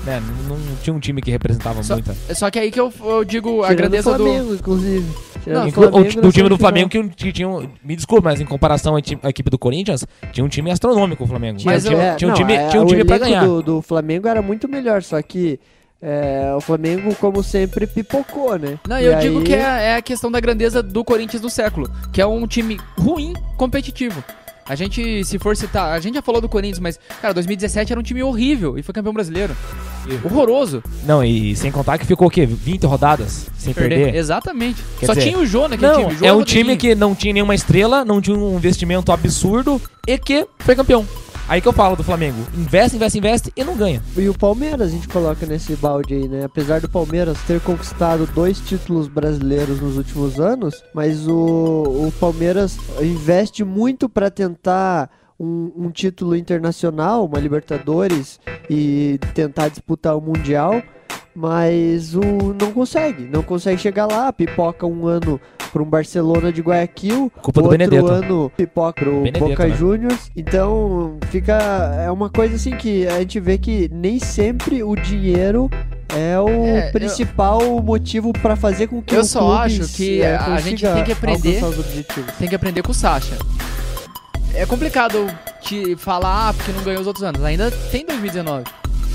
né? 0.05 0.23
Não, 0.49 0.57
não 0.57 0.77
tinha 0.77 0.95
um 0.95 0.99
time 1.01 1.21
que 1.21 1.31
representava 1.31 1.83
Só- 1.83 1.93
muita. 1.95 2.15
Só 2.35 2.51
que 2.51 2.59
aí 2.59 2.71
que 2.71 2.81
eu, 2.81 2.91
eu 3.05 3.23
digo 3.23 3.63
a 3.63 3.69
Tirando 3.69 3.77
grandeza 3.77 4.11
o 4.11 4.17
do. 4.17 4.25
Flamengo, 4.25 4.55
inclusive. 4.55 5.07
Tirando 5.45 5.59
Não, 5.59 5.65
o 5.65 5.69
o, 5.69 5.73
Flamengo 5.73 6.17
na 6.17 6.23
do 6.23 6.33
time 6.33 6.49
do. 6.49 6.57
Flamengo 6.59 6.89
que, 6.89 6.99
um- 6.99 7.09
que 7.09 7.33
tinha 7.33 7.47
um, 7.49 7.69
Me 7.85 7.97
desculpa, 7.97 8.31
mas 8.31 8.41
em 8.41 8.47
comparação 8.47 8.97
à, 8.97 8.99
equipe 9.29 9.51
do 9.51 9.59
Corinthians, 9.59 10.07
tinha 10.33 10.43
um 10.43 10.49
time 10.49 10.71
astronômico 10.71 11.23
o 11.25 11.27
Flamengo. 11.27 11.61
Mas 11.67 11.85
tinha, 11.85 11.95
eu- 11.97 12.01
é, 12.01 12.15
tinha 12.15 12.29
um 12.29 12.31
não, 12.31 12.37
time, 12.39 12.53
é, 12.55 12.69
tinha 12.69 12.81
um 12.81 12.85
o 12.87 12.89
time 12.89 13.05
pra 13.05 13.19
ganhar. 13.19 13.45
Do, 13.45 13.63
do 13.63 13.83
Flamengo 13.83 14.27
era 14.27 14.41
muito 14.41 14.67
melhor, 14.67 15.03
só 15.03 15.21
que 15.21 15.61
é, 16.01 16.51
o 16.57 16.61
Flamengo, 16.63 17.15
como 17.17 17.43
sempre, 17.43 17.87
pipocou, 17.87 18.59
né? 18.59 18.79
Não, 18.89 18.99
E 18.99 19.05
eu 19.05 19.19
digo 19.19 19.39
aí- 19.41 19.45
que 19.45 19.53
é, 19.55 19.59
é 19.59 19.97
a 19.97 20.03
questão 20.03 20.31
da 20.31 20.41
grandeza 20.41 20.83
do 20.83 21.05
Corinthians 21.05 21.43
do 21.43 21.51
século, 21.51 21.91
que 22.11 22.23
é 22.23 22.27
um 22.27 22.47
time 22.47 22.81
ruim, 22.99 23.35
competitivo. 23.59 24.25
A 24.71 24.77
gente, 24.77 25.25
se 25.25 25.37
for 25.37 25.57
citar, 25.57 25.91
a 25.91 25.99
gente 25.99 26.15
já 26.15 26.23
falou 26.23 26.41
do 26.41 26.49
Corinthians, 26.49 26.79
mas, 26.79 26.97
cara, 27.21 27.35
2017 27.35 27.93
era 27.93 27.99
um 27.99 28.05
time 28.05 28.23
horrível 28.23 28.79
e 28.79 28.85
foi 28.85 28.95
campeão 28.95 29.13
brasileiro. 29.13 29.53
Horroroso. 30.25 30.81
Não, 31.05 31.25
e 31.25 31.57
sem 31.57 31.73
contar 31.73 31.99
que 31.99 32.07
ficou 32.07 32.29
o 32.29 32.31
quê? 32.31 32.47
20 32.47 32.85
rodadas 32.87 33.49
sem 33.59 33.75
perder. 33.75 34.15
Exatamente. 34.15 34.81
Quer 35.01 35.07
Só 35.07 35.15
dizer, 35.15 35.27
tinha 35.27 35.41
o 35.41 35.45
Jô 35.45 35.67
naquele 35.67 35.91
Não, 35.91 36.03
time. 36.05 36.15
Jô 36.21 36.25
é 36.25 36.33
um 36.33 36.45
time 36.45 36.77
que 36.77 36.95
não 36.95 37.17
tinha 37.17 37.35
nenhuma 37.35 37.53
estrela, 37.53 38.05
não 38.05 38.21
tinha 38.21 38.37
um 38.39 38.55
investimento 38.55 39.11
absurdo 39.11 39.83
e 40.07 40.17
que 40.17 40.47
foi 40.61 40.77
campeão. 40.77 41.05
Aí 41.51 41.61
que 41.61 41.67
eu 41.67 41.73
falo 41.73 41.97
do 41.97 42.05
Flamengo. 42.05 42.47
Investe, 42.55 42.95
investe, 42.95 43.19
investe 43.19 43.53
e 43.57 43.65
não 43.65 43.77
ganha. 43.77 44.01
E 44.17 44.29
o 44.29 44.39
Palmeiras 44.39 44.87
a 44.87 44.91
gente 44.93 45.09
coloca 45.09 45.45
nesse 45.45 45.75
balde 45.75 46.15
aí, 46.15 46.29
né? 46.29 46.45
Apesar 46.45 46.81
do 46.81 46.89
Palmeiras 46.89 47.43
ter 47.43 47.61
conquistado 47.61 48.25
dois 48.33 48.61
títulos 48.61 49.09
brasileiros 49.09 49.81
nos 49.81 49.97
últimos 49.97 50.39
anos, 50.39 50.85
mas 50.95 51.27
o, 51.27 52.07
o 52.07 52.13
Palmeiras 52.21 52.79
investe 53.03 53.65
muito 53.65 54.09
para 54.09 54.31
tentar 54.31 55.11
um, 55.41 55.73
um 55.75 55.91
título 55.91 56.37
internacional, 56.37 57.25
uma 57.25 57.41
Libertadores 57.41 58.39
e 58.71 59.19
tentar 59.35 59.71
disputar 59.71 60.17
o 60.17 60.21
Mundial, 60.21 60.81
mas 61.35 62.15
o 62.15 62.55
não 62.61 62.71
consegue, 62.71 63.25
não 63.25 63.43
consegue 63.43 63.81
chegar 63.81 64.07
lá, 64.07 64.33
pipoca 64.33 64.87
um 64.87 65.09
ano 65.09 65.41
para 65.73 65.83
um 65.83 65.87
Barcelona 65.87 66.53
de 66.53 66.61
Guayaquil, 66.61 67.31
Culpa 67.43 67.61
do 67.61 67.65
outro 67.67 67.79
Benedetto. 67.79 68.07
ano 68.09 68.53
pipoca 68.57 69.03
pro 69.05 69.23
Benedetto, 69.23 69.49
Boca 69.49 69.67
né? 69.69 69.77
Juniors. 69.77 70.31
Então 70.37 71.17
fica 71.31 71.55
é 72.05 72.11
uma 72.11 72.29
coisa 72.31 72.57
assim 72.57 72.77
que 72.77 73.07
a 73.07 73.19
gente 73.21 73.39
vê 73.41 73.57
que 73.59 73.89
nem 73.93 74.19
sempre 74.19 74.83
o 74.83 74.95
dinheiro 74.97 75.71
é 76.15 76.39
o 76.41 76.49
É, 76.49 76.89
eu- 76.89 76.93
principal 76.93 77.61
motivo 77.83 78.33
para 78.33 78.57
fazer 78.57 78.89
com 78.89 79.01
que 79.01 79.15
Eu 79.15 79.21
o 79.21 79.25
só 79.25 79.39
clube 79.41 79.55
acho 79.65 79.85
se- 79.85 79.97
que 79.97 80.23
é, 80.23 80.37
a 80.37 80.59
gente 80.61 80.85
tem 80.85 81.05
que 81.05 81.13
aprender-. 81.13 81.61
Tem 82.39 82.49
que 82.49 82.55
aprender 82.55 82.83
com 82.83 82.91
o 82.91 82.95
Sacha. 82.95 83.37
É 84.55 84.67
complicado 84.67 85.27
te 85.61 85.95
falar, 85.97 86.49
ah, 86.49 86.53
porque 86.53 86.73
não 86.73 86.83
ganhou 86.83 87.01
os 87.01 87.07
outros 87.07 87.23
anos. 87.23 87.45
Ainda 87.45 87.71
tem 87.93 88.05
2019. 88.05 88.65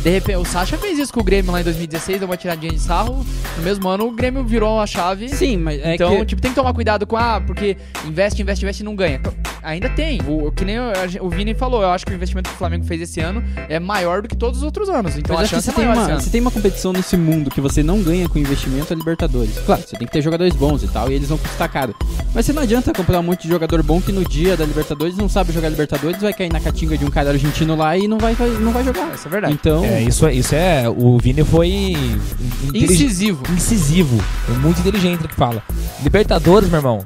De 0.06 0.12
repente, 0.12 0.38
o 0.38 0.46
Sacha 0.46 0.78
fez 0.78 1.00
isso 1.00 1.12
com 1.12 1.22
o 1.22 1.24
Grêmio 1.24 1.52
lá 1.52 1.62
em 1.62 1.64
2016, 1.64 2.20
deu 2.20 2.28
uma 2.30 2.38
tiradinha 2.38 2.72
de 2.72 2.80
sarro. 2.80 3.26
No 3.58 3.64
mesmo 3.64 3.90
ano, 3.90 4.06
o 4.06 4.12
Grêmio 4.12 4.44
virou 4.44 4.80
a 4.80 4.86
chave. 4.86 5.30
Sim, 5.30 5.58
mas 5.58 5.82
é 5.82 5.96
então, 5.96 6.20
que... 6.20 6.26
tipo, 6.28 6.42
tem 6.44 6.52
que 6.52 6.56
tomar 6.56 6.76
cuidado 6.76 7.08
com, 7.08 7.18
ah, 7.18 7.42
porque 7.42 7.76
investe, 8.06 8.40
investe, 8.40 8.64
investe 8.64 8.84
e 8.84 8.86
não 8.86 8.96
ganha. 8.96 9.20
Ainda 9.66 9.90
tem. 9.90 10.22
O, 10.28 10.52
que 10.52 10.64
nem 10.64 10.78
gen- 11.10 11.22
o 11.22 11.30
Vini 11.30 11.54
falou, 11.56 11.82
eu 11.82 11.90
acho 11.90 12.06
que 12.06 12.12
o 12.12 12.16
investimento 12.16 12.50
que 12.50 12.56
o 12.56 12.58
Flamengo 12.58 12.86
fez 12.86 13.02
esse 13.02 13.20
ano 13.20 13.44
é 13.68 13.80
maior 13.80 14.22
do 14.22 14.28
que 14.28 14.36
todos 14.38 14.60
os 14.60 14.64
outros 14.64 14.88
anos. 14.90 15.18
Então 15.18 15.36
Mas 15.36 15.40
a 15.40 15.42
acho 15.42 15.50
que 15.50 15.56
chance 15.56 15.72
você 15.72 15.82
é 15.82 15.86
maior 15.88 16.08
uma, 16.10 16.20
você 16.22 16.30
tem 16.30 16.42
uma 16.42 16.52
competição 16.52 16.94
nesse 16.94 17.18
mundo 17.18 17.50
que 17.50 17.60
você 17.60 17.82
não 17.82 18.02
ganha 18.02 18.30
com 18.30 18.38
investimento 18.38 18.94
é 18.94 18.96
Libertadores. 18.96 19.58
Claro, 19.66 19.82
você 19.86 19.98
tem 19.98 20.06
que 20.08 20.14
ter 20.14 20.22
jogadores 20.22 20.54
bons 20.56 20.84
e 20.84 20.88
tal, 20.88 21.12
e 21.12 21.16
eles 21.16 21.28
vão 21.30 21.38
custar 21.38 21.68
caro. 21.70 21.96
Mas 22.34 22.46
você 22.46 22.54
não 22.54 22.62
adianta 22.62 22.94
comprar 22.94 23.20
um 23.20 23.24
monte 23.24 23.44
de 23.44 23.50
jogador 23.50 23.82
bom 23.82 24.00
que 24.00 24.12
no 24.12 24.24
dia 24.24 24.56
da 24.56 24.66
Libertadores 24.66 25.18
não 25.18 25.28
sabe 25.28 25.52
jogar 25.52 25.70
Libertadores, 25.70 26.22
vai 26.22 26.34
cair 26.34 26.52
na 26.54 26.60
catinga 26.60 26.98
de 26.98 27.04
um 27.06 27.10
cara 27.10 27.32
argentino 27.32 27.76
lá 27.76 27.98
e 27.98 28.08
não 28.08 28.18
vai, 28.20 28.36
não 28.62 28.72
vai 28.72 28.84
jogar. 28.84 29.14
Isso 29.16 29.28
é 29.28 29.32
verdade. 29.32 29.54
Então, 29.54 29.84
É, 29.84 30.04
isso, 30.04 30.26
é- 30.28 30.34
isso 30.34 30.54
é. 30.54 30.86
O 30.90 31.18
Vini 31.18 31.44
foi. 31.44 31.96
Incisivo. 32.74 33.44
incisivo. 33.52 34.18
É 34.50 34.58
muito 34.60 34.80
inteligente 34.80 35.22
no 35.22 35.28
que 35.28 35.36
fala. 35.36 35.64
Libertadores, 36.04 36.70
meu 36.70 36.80
irmão, 36.80 37.06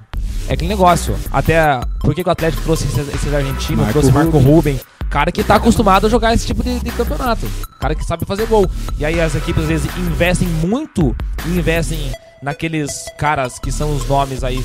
é 0.50 0.54
aquele 0.54 0.70
negócio. 0.70 1.16
Até. 1.32 1.80
Por 2.00 2.16
que, 2.16 2.24
que 2.24 2.30
o 2.30 2.32
Atlético 2.32 2.64
trouxe 2.64 2.86
esses, 2.86 3.08
esses 3.14 3.34
argentinos, 3.34 3.86
Marco 3.86 3.92
trouxe 3.94 4.12
Marco 4.12 4.38
Ruben. 4.38 4.54
Ruben? 4.54 4.80
Cara 5.10 5.32
que 5.32 5.44
tá 5.44 5.56
acostumado 5.56 6.08
a 6.08 6.10
jogar 6.10 6.34
esse 6.34 6.46
tipo 6.46 6.64
de, 6.64 6.80
de 6.80 6.92
campeonato. 6.92 7.48
Cara 7.80 7.96
que 7.96 8.04
sabe 8.04 8.26
fazer 8.26 8.46
gol. 8.48 8.70
E 8.98 9.06
aí 9.06 9.20
as 9.22 9.36
equipes 9.36 9.64
às 9.64 9.70
vezes 9.70 9.98
investem 9.98 10.48
muito 10.48 11.16
e 11.46 11.58
investem 11.58 12.12
naqueles 12.42 13.06
caras 13.18 13.60
que 13.60 13.72
são 13.72 13.96
os 13.96 14.08
nomes 14.08 14.44
aí 14.44 14.64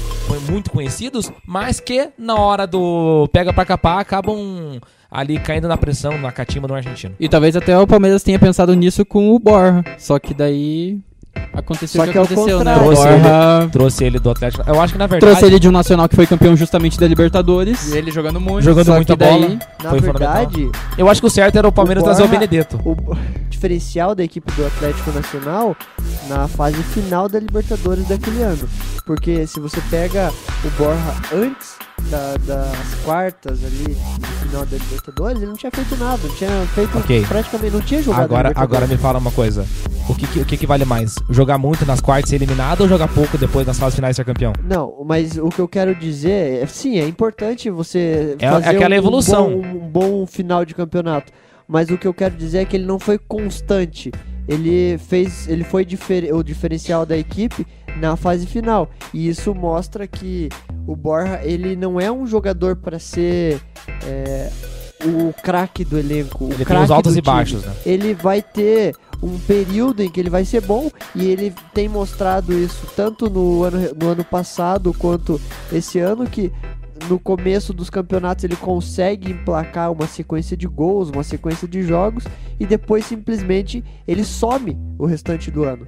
muito 0.48 0.70
conhecidos, 0.70 1.30
mas 1.46 1.80
que 1.80 2.10
na 2.16 2.36
hora 2.36 2.66
do 2.66 3.28
pega 3.32 3.52
pra 3.52 3.64
capar 3.64 3.98
acabam 3.98 4.80
ali 5.10 5.38
caindo 5.38 5.68
na 5.68 5.76
pressão, 5.76 6.18
na 6.18 6.30
catimba 6.30 6.68
do 6.68 6.74
argentino. 6.74 7.14
E 7.18 7.28
talvez 7.28 7.56
até 7.56 7.78
o 7.78 7.86
Palmeiras 7.86 8.22
tenha 8.22 8.38
pensado 8.38 8.74
nisso 8.74 9.04
com 9.04 9.30
o 9.34 9.38
Borja. 9.38 9.82
Só 9.98 10.18
que 10.18 10.34
daí 10.34 10.98
aconteceu 11.52 11.98
Só 11.98 12.02
o 12.02 12.06
que, 12.06 12.12
que 12.12 12.18
ao 12.18 12.24
aconteceu, 12.24 12.64
né? 12.64 12.74
Trouxe 12.74 13.02
Borja 13.02 13.68
Trouxe 13.72 14.04
ele 14.04 14.18
do 14.18 14.30
Atlético. 14.30 14.64
Eu 14.68 14.80
acho 14.80 14.92
que 14.92 14.98
na 14.98 15.06
verdade. 15.06 15.32
trouxe 15.32 15.46
ele 15.50 15.58
de 15.60 15.68
um 15.68 15.72
nacional 15.72 16.08
que 16.08 16.16
foi 16.16 16.26
campeão 16.26 16.56
justamente 16.56 16.98
da 16.98 17.06
Libertadores. 17.06 17.92
E 17.92 17.96
ele 17.96 18.10
jogando 18.10 18.40
muito. 18.40 18.64
jogando 18.64 18.86
Só 18.86 18.94
muita 18.96 19.12
que 19.14 19.18
daí- 19.18 19.40
bola. 19.40 19.58
Na 19.82 19.90
Foi 19.90 20.00
verdade, 20.00 20.70
Eu 20.98 21.08
acho 21.08 21.20
que 21.20 21.26
o 21.26 21.30
certo 21.30 21.56
era 21.56 21.68
o 21.68 21.72
Palmeiras 21.72 22.02
O 22.02 22.06
trazer 22.06 22.22
o 22.22 22.26
Borja- 22.26 22.40
Benedetto. 22.40 22.76
o 22.84 23.16
diferencial 23.50 24.14
da 24.14 24.22
equipe 24.24 24.50
do 24.52 24.66
Atlético 24.66 25.10
Nacional 25.12 25.76
na 26.28 26.46
fase 26.48 26.82
final 26.82 27.28
da 27.28 27.38
Libertadores 27.38 28.06
daquele 28.08 28.42
ano. 28.42 28.68
Porque 29.06 29.46
se 29.46 29.60
você 29.60 29.80
pega 29.90 30.32
o 30.64 30.70
Borja 30.82 31.14
antes 31.32 31.74
da- 32.10 32.36
das 32.46 32.94
quartas 33.04 33.60
ali, 33.64 33.96
final 34.54 34.66
da 34.66 34.76
Libertadores, 34.76 35.36
ele 35.38 35.46
não 35.46 35.56
tinha 35.56 35.72
feito 35.72 35.96
nada, 35.96 36.20
não 36.28 36.34
tinha 36.36 36.50
feito 36.74 36.98
Ok. 36.98 37.24
praticamente, 37.26 37.72
não 37.74 37.80
tinha 37.80 38.00
jogado 38.02 38.22
Agora, 38.22 38.52
agora 38.54 38.86
me 38.86 38.96
fala 38.96 39.18
uma 39.18 39.32
coisa. 39.32 39.66
O 40.08 40.14
que, 40.14 40.26
que- 40.28 40.40
o 40.40 40.44
que, 40.44 40.56
que 40.56 40.66
vale 40.66 40.84
mais? 40.84 41.16
Jogar 41.30 41.58
muito 41.58 41.84
nas 41.84 42.00
quartas 42.00 42.28
e 42.28 42.30
ser 42.30 42.36
eliminado 42.36 42.82
ou 42.82 42.88
jogar 42.88 43.08
pouco 43.08 43.36
depois 43.36 43.66
nas 43.66 43.78
fases 43.78 43.96
finais 43.96 44.14
ser 44.14 44.24
campeão? 44.24 44.52
Não, 44.62 44.94
mas 45.04 45.36
o 45.36 45.48
que 45.48 45.60
eu 45.60 45.66
quero 45.66 45.94
dizer 45.94 46.62
é, 46.62 46.66
sim, 46.66 46.98
é 46.98 47.06
importante 47.08 47.68
você 47.70 48.36
É- 48.38 48.46
é 48.46 48.50
fazer 48.50 48.68
aquela 48.68 48.94
um, 48.94 48.98
evolução. 48.98 49.50
bom, 49.50 49.66
um 49.66 49.88
bom 49.88 50.26
final 50.26 50.64
de 50.64 50.74
campeonato. 50.74 51.32
Mas 51.66 51.88
o 51.88 51.96
que 51.98 52.06
eu 52.06 52.12
quero 52.14 52.36
dizer 52.36 52.58
é 52.58 52.64
que 52.66 52.76
ele 52.76 52.84
não 52.86 52.98
foi 53.00 53.18
constante. 53.18 54.12
Ele 54.46 54.98
fez, 54.98 55.48
ele 55.48 55.64
foi 55.64 55.84
difer- 55.86 56.32
o 56.34 56.42
diferencial 56.44 57.06
da 57.06 57.16
equipe 57.16 57.66
na 57.96 58.14
fase 58.14 58.46
final. 58.46 58.90
E 59.14 59.26
isso 59.26 59.54
mostra 59.54 60.06
que 60.06 60.50
o 60.86 60.94
Borja, 60.94 61.40
ele 61.42 61.76
não 61.76 62.00
é 62.00 62.10
um 62.10 62.26
jogador 62.26 62.76
para 62.76 62.98
ser 62.98 63.60
é, 64.04 64.50
o 65.04 65.32
craque 65.42 65.84
do 65.84 65.98
elenco. 65.98 66.48
Ele 66.52 66.64
tem 66.64 66.82
os 66.82 66.90
altos 66.90 67.16
e 67.16 67.20
baixos, 67.20 67.64
né? 67.64 67.74
ele 67.84 68.14
vai 68.14 68.42
ter 68.42 68.94
um 69.22 69.38
período 69.38 70.02
em 70.02 70.10
que 70.10 70.20
ele 70.20 70.30
vai 70.30 70.44
ser 70.44 70.60
bom 70.60 70.90
e 71.14 71.26
ele 71.26 71.54
tem 71.72 71.88
mostrado 71.88 72.52
isso 72.52 72.86
tanto 72.94 73.30
no 73.30 73.62
ano, 73.62 73.94
no 73.98 74.08
ano 74.08 74.24
passado 74.24 74.92
quanto 74.92 75.40
esse 75.72 75.98
ano 75.98 76.26
que 76.26 76.52
no 77.08 77.18
começo 77.18 77.72
dos 77.72 77.90
campeonatos 77.90 78.44
ele 78.44 78.56
consegue 78.56 79.32
emplacar 79.32 79.90
uma 79.90 80.06
sequência 80.06 80.56
de 80.56 80.66
gols, 80.66 81.10
uma 81.10 81.22
sequência 81.22 81.66
de 81.66 81.82
jogos 81.82 82.24
e 82.58 82.66
depois 82.66 83.04
simplesmente 83.04 83.82
ele 84.06 84.24
some 84.24 84.78
o 84.98 85.06
restante 85.06 85.50
do 85.50 85.64
ano. 85.64 85.86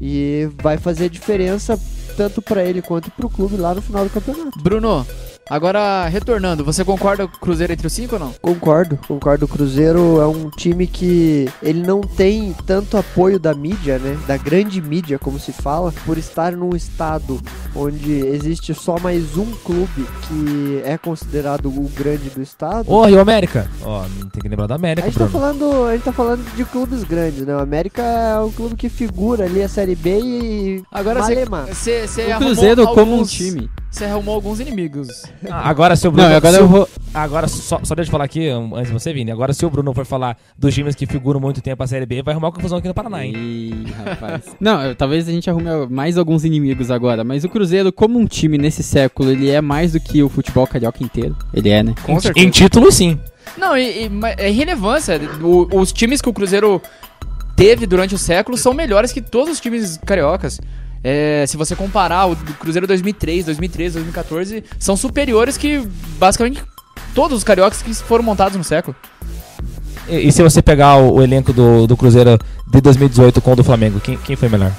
E 0.00 0.48
vai 0.62 0.78
fazer 0.78 1.10
diferença 1.10 1.78
tanto 2.16 2.42
para 2.42 2.62
ele 2.62 2.82
quanto 2.82 3.10
para 3.10 3.26
o 3.26 3.30
clube 3.30 3.56
lá 3.56 3.74
no 3.74 3.82
final 3.82 4.04
do 4.04 4.10
campeonato. 4.10 4.58
Bruno, 4.62 5.06
agora 5.48 6.06
retornando, 6.08 6.64
você 6.64 6.84
concorda 6.84 7.26
com 7.26 7.36
o 7.36 7.40
Cruzeiro 7.40 7.72
entre 7.72 7.86
os 7.86 7.92
cinco 7.92 8.14
ou 8.14 8.20
não? 8.20 8.32
Concordo, 8.40 8.98
concordo. 9.06 9.44
O 9.44 9.48
Cruzeiro 9.48 10.20
é 10.20 10.26
um 10.26 10.50
time 10.50 10.86
que 10.86 11.48
ele 11.62 11.82
não 11.82 12.00
tem 12.00 12.54
tanto 12.66 12.96
apoio 12.96 13.38
da 13.38 13.54
mídia, 13.54 13.98
né? 13.98 14.18
Da 14.26 14.36
grande 14.36 14.80
mídia, 14.80 15.18
como 15.18 15.38
se 15.38 15.52
fala, 15.52 15.92
por 16.04 16.18
estar 16.18 16.52
num 16.52 16.74
estado 16.76 17.40
onde 17.74 18.12
existe 18.26 18.74
só 18.74 18.98
mais 18.98 19.36
um 19.36 19.50
clube 19.64 20.06
que 20.28 20.82
é 20.84 20.98
considerado 20.98 21.66
o 21.66 21.88
grande 21.94 22.30
do 22.30 22.42
estado. 22.42 22.90
Ô, 22.90 23.04
Rio 23.04 23.20
América! 23.20 23.68
Ó, 23.82 24.02
não 24.18 24.28
tem 24.28 24.42
que 24.42 24.48
lembrar 24.48 24.66
da 24.66 24.74
A 24.74 24.76
América, 24.76 25.08
gente, 25.08 25.18
tá 25.18 25.28
falando, 25.28 25.86
a 25.86 25.92
gente 25.92 26.04
tá 26.04 26.12
falando 26.12 26.44
de 26.54 26.64
clubes 26.64 27.04
grandes, 27.04 27.46
né? 27.46 27.54
O 27.54 27.60
América 27.60 28.02
é 28.02 28.38
um 28.40 28.50
clube 28.50 28.76
que 28.76 28.88
figura 28.88 29.44
ali 29.44 29.62
a 29.62 29.68
Série 29.68 29.94
B 29.94 30.20
e 30.20 30.84
Agora 30.90 31.22
você. 31.22 32.06
Você 32.10 32.32
O 32.34 32.38
Cruzeiro 32.38 32.86
como 32.88 33.10
um 33.12 33.14
alguns- 33.14 33.30
time. 33.32 33.70
Você 33.90 34.04
arrumou 34.04 34.36
alguns 34.36 34.60
inimigos. 34.60 35.08
Ah, 35.50 35.68
agora, 35.68 35.96
se 35.96 36.06
o 36.06 36.12
Bruno... 36.12 36.28
Não, 36.28 36.36
agora 36.36 36.56
eu 36.58 36.64
o- 36.64 36.68
vou. 36.68 36.88
Agora, 37.12 37.48
só, 37.48 37.80
só 37.82 37.92
deixa 37.96 38.08
eu 38.08 38.12
falar 38.12 38.24
aqui, 38.24 38.48
antes 38.48 38.86
de 38.86 38.92
você, 38.92 39.12
Vini. 39.12 39.32
Agora, 39.32 39.52
se 39.52 39.66
o 39.66 39.70
Bruno 39.70 39.92
for 39.92 40.06
falar 40.06 40.36
dos 40.56 40.72
times 40.72 40.94
que 40.94 41.06
figuram 41.06 41.40
muito 41.40 41.60
tempo 41.60 41.82
a 41.82 41.86
Série 41.88 42.06
B, 42.06 42.22
vai 42.22 42.32
arrumar 42.32 42.48
uma 42.48 42.52
confusão 42.54 42.78
aqui 42.78 42.86
no 42.86 42.94
Paraná, 42.94 43.24
hein? 43.26 43.32
Ih, 43.36 43.86
rapaz. 44.04 44.42
Não, 44.60 44.80
eu- 44.84 44.94
talvez 44.94 45.28
a 45.28 45.32
gente 45.32 45.50
arrume 45.50 45.68
mais 45.90 46.16
alguns 46.16 46.44
inimigos 46.44 46.88
agora, 46.88 47.24
mas 47.24 47.42
o 47.42 47.48
Cruzeiro, 47.48 47.92
como 47.92 48.16
um 48.16 48.26
time 48.26 48.56
nesse 48.58 48.82
século, 48.84 49.30
ele 49.32 49.50
é 49.50 49.60
mais 49.60 49.92
do 49.92 49.98
que 49.98 50.22
o 50.22 50.28
futebol 50.28 50.68
carioca 50.68 51.02
inteiro. 51.02 51.36
Ele 51.52 51.68
é, 51.70 51.82
né? 51.82 51.94
Com 52.04 52.12
Em- 52.12 52.20
certeza. 52.20 52.46
Em 52.46 52.50
título, 52.50 52.92
sim. 52.92 53.18
Não, 53.58 53.76
e, 53.76 54.06
e- 54.06 54.10
é 54.38 54.48
irrelevância. 54.50 55.20
O- 55.42 55.80
os 55.80 55.92
times 55.92 56.22
que 56.22 56.28
o 56.28 56.32
Cruzeiro 56.32 56.80
teve 57.56 57.86
durante 57.86 58.14
o 58.14 58.18
século 58.18 58.56
são 58.56 58.72
melhores 58.72 59.10
que 59.12 59.20
todos 59.20 59.54
os 59.54 59.60
times 59.60 59.98
cariocas. 60.06 60.60
É, 61.02 61.44
se 61.46 61.56
você 61.56 61.74
comparar 61.74 62.26
o 62.26 62.36
Cruzeiro 62.36 62.86
2003, 62.86 63.46
2013, 63.46 63.94
2014, 63.94 64.64
são 64.78 64.96
superiores 64.96 65.56
que 65.56 65.82
basicamente 66.18 66.62
todos 67.14 67.38
os 67.38 67.44
cariocas 67.44 67.80
que 67.82 67.92
foram 67.94 68.22
montados 68.24 68.56
no 68.56 68.64
século. 68.64 68.94
E, 70.08 70.28
e 70.28 70.32
se 70.32 70.42
você 70.42 70.60
pegar 70.60 70.96
o, 70.96 71.14
o 71.16 71.22
elenco 71.22 71.52
do, 71.52 71.86
do 71.86 71.96
Cruzeiro 71.96 72.38
de 72.70 72.80
2018 72.80 73.40
com 73.40 73.52
o 73.52 73.56
do 73.56 73.64
Flamengo, 73.64 74.00
quem, 74.00 74.16
quem 74.18 74.36
foi 74.36 74.48
melhor? 74.48 74.72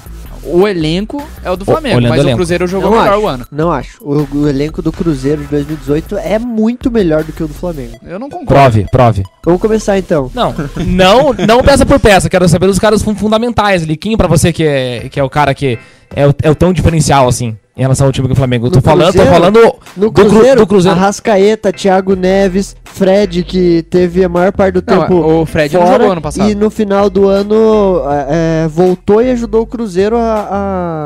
O 0.44 0.66
elenco 0.66 1.24
é 1.44 1.50
o 1.52 1.56
do 1.56 1.62
O- 1.62 1.66
Flamengo, 1.66 1.98
olhando 1.98 2.10
mas 2.10 2.18
o 2.18 2.22
o 2.22 2.24
elenco. 2.26 2.36
Cruzeiro 2.38 2.66
jogou 2.66 2.90
Não 2.90 2.98
melhor 2.98 3.12
acho. 3.14 3.22
o 3.22 3.28
ano. 3.28 3.46
Não 3.50 3.70
acho. 3.72 3.98
O, 4.02 4.26
o 4.38 4.48
elenco 4.48 4.82
do 4.82 4.90
Cruzeiro 4.90 5.42
de 5.42 5.46
2018 5.48 6.18
é 6.18 6.36
muito 6.38 6.90
melhor 6.90 7.22
do 7.22 7.32
que 7.32 7.44
o 7.44 7.46
do 7.48 7.54
Flamengo. 7.54 7.96
Eu 8.04 8.18
não 8.18 8.28
concordo. 8.28 8.72
Prove, 8.72 8.86
prove. 8.90 9.22
Vamos 9.44 9.60
começar 9.60 9.96
então. 9.98 10.30
Não, 10.34 10.52
não, 10.84 11.32
não 11.32 11.62
peça 11.62 11.86
por 11.86 12.00
peça. 12.00 12.28
Quero 12.28 12.48
saber 12.48 12.66
dos 12.66 12.78
caras 12.80 13.02
fun- 13.02 13.14
fundamentais 13.14 13.84
ali. 13.84 13.96
Quem 13.96 14.16
pra 14.16 14.26
você 14.26 14.52
que 14.52 14.64
é, 14.64 15.08
que 15.08 15.20
é 15.20 15.22
o 15.22 15.30
cara 15.30 15.54
que 15.54 15.78
é 16.14 16.26
o, 16.26 16.34
é 16.42 16.50
o 16.50 16.54
tão 16.54 16.72
diferencial 16.72 17.26
assim 17.28 17.56
em 17.76 17.80
relação 17.80 18.06
ao 18.06 18.12
time 18.12 18.28
do 18.28 18.34
Flamengo? 18.34 18.66
Eu 18.66 18.70
tô 18.70 18.76
No 18.76 18.82
falando, 18.82 19.06
tô 19.06 19.12
Cruzeiro? 19.12 19.30
falando 19.30 19.60
No 19.96 20.06
do 20.06 20.12
Cru- 20.12 20.28
Cruzeiro, 20.28 20.60
do 20.60 20.66
Cruzeiro. 20.66 20.98
Arrascaeta, 20.98 21.72
Thiago 21.72 22.14
Neves, 22.14 22.76
Fred, 22.84 23.42
que 23.44 23.82
teve 23.84 24.22
a 24.22 24.28
maior 24.28 24.52
parte 24.52 24.74
do 24.74 24.84
Não, 24.86 25.00
tempo 25.00 25.14
o 25.14 25.46
Fred 25.46 25.74
não 25.74 25.80
fora, 25.82 25.92
jogou 25.94 26.12
ano 26.12 26.20
passado. 26.20 26.50
E 26.50 26.54
no 26.54 26.68
final 26.70 27.08
do 27.08 27.28
ano 27.28 28.02
é, 28.28 28.64
é, 28.64 28.68
voltou 28.68 29.22
e 29.22 29.30
ajudou 29.30 29.62
o 29.62 29.66
Cruzeiro 29.66 30.16
a, 30.18 30.48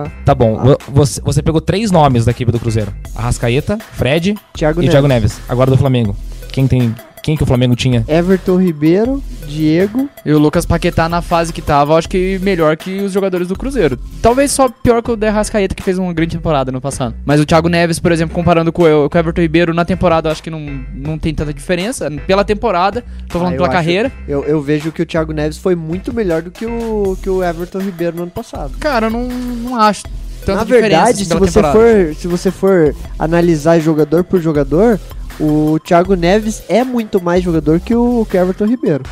a 0.04 0.10
Tá 0.24 0.34
bom. 0.34 0.56
vo- 0.58 0.78
Você, 0.92 1.20
você 1.20 1.40
pegou 1.42 1.60
três 1.60 1.90
nomes 1.92 2.24
da 2.24 2.32
equipe 2.32 2.50
do 2.50 2.58
Cruzeiro: 2.58 2.92
Arrascaeta, 3.14 3.78
Fred 3.92 4.34
Thiago 4.52 4.80
e 4.80 4.82
Neves. 4.82 4.90
Thiago 4.92 5.06
Neves. 5.08 5.40
Agora 5.48 5.70
do 5.70 5.76
Flamengo. 5.76 6.16
Quem 6.52 6.66
tem. 6.66 6.94
Quem 7.26 7.36
que 7.36 7.42
o 7.42 7.46
Flamengo 7.46 7.74
tinha? 7.74 8.04
Everton 8.06 8.56
Ribeiro, 8.56 9.20
Diego. 9.48 10.08
E 10.24 10.32
o 10.32 10.38
Lucas 10.38 10.64
Paquetá 10.64 11.08
na 11.08 11.20
fase 11.20 11.52
que 11.52 11.60
tava, 11.60 11.92
eu 11.92 11.96
acho 11.96 12.08
que 12.08 12.38
melhor 12.40 12.76
que 12.76 13.00
os 13.00 13.10
jogadores 13.12 13.48
do 13.48 13.56
Cruzeiro. 13.56 13.98
Talvez 14.22 14.52
só 14.52 14.68
pior 14.68 15.02
que 15.02 15.10
o 15.10 15.16
De 15.16 15.28
Rascaeta, 15.28 15.74
que 15.74 15.82
fez 15.82 15.98
uma 15.98 16.12
grande 16.12 16.36
temporada 16.36 16.70
no 16.70 16.80
passado. 16.80 17.16
Mas 17.24 17.40
o 17.40 17.44
Thiago 17.44 17.68
Neves, 17.68 17.98
por 17.98 18.12
exemplo, 18.12 18.32
comparando 18.32 18.72
com 18.72 18.84
o, 18.84 19.10
com 19.10 19.18
o 19.18 19.20
Everton 19.20 19.40
Ribeiro 19.40 19.74
na 19.74 19.84
temporada, 19.84 20.28
eu 20.28 20.32
acho 20.32 20.40
que 20.40 20.50
não, 20.50 20.60
não 20.94 21.18
tem 21.18 21.34
tanta 21.34 21.52
diferença. 21.52 22.08
Pela 22.28 22.44
temporada, 22.44 23.02
tô 23.28 23.40
falando 23.40 23.54
Ah, 23.54 23.54
eu 23.54 23.56
pela 23.56 23.68
acho- 23.70 23.76
carreira. 23.76 24.12
Eu, 24.28 24.44
eu 24.44 24.62
vejo 24.62 24.92
que 24.92 25.02
o 25.02 25.06
Thiago 25.06 25.32
Neves 25.32 25.58
foi 25.58 25.74
muito 25.74 26.14
melhor 26.14 26.42
do 26.42 26.52
que 26.52 26.64
o, 26.64 27.18
que 27.20 27.28
o 27.28 27.42
Everton 27.42 27.80
Ribeiro 27.80 28.14
no 28.18 28.22
ano 28.22 28.30
passado. 28.30 28.74
Cara, 28.78 29.06
eu 29.08 29.10
não, 29.10 29.26
não 29.26 29.74
acho 29.80 30.04
tanta 30.44 30.58
Na 30.58 30.62
verdade, 30.64 31.24
se 31.24 31.34
você, 31.34 31.54
temporada. 31.60 31.72
for, 31.76 32.14
se 32.14 32.28
você 32.28 32.50
for 32.52 32.94
analisar 33.18 33.80
jogador 33.80 34.22
por 34.22 34.40
jogador, 34.40 35.00
o 35.40 35.78
Thiago 35.78 36.14
Neves 36.14 36.62
é 36.68 36.82
muito 36.84 37.22
mais 37.22 37.42
jogador 37.42 37.80
que 37.80 37.94
o, 37.94 38.26
Everton 38.32 38.66
Ribeiro. 38.66 39.04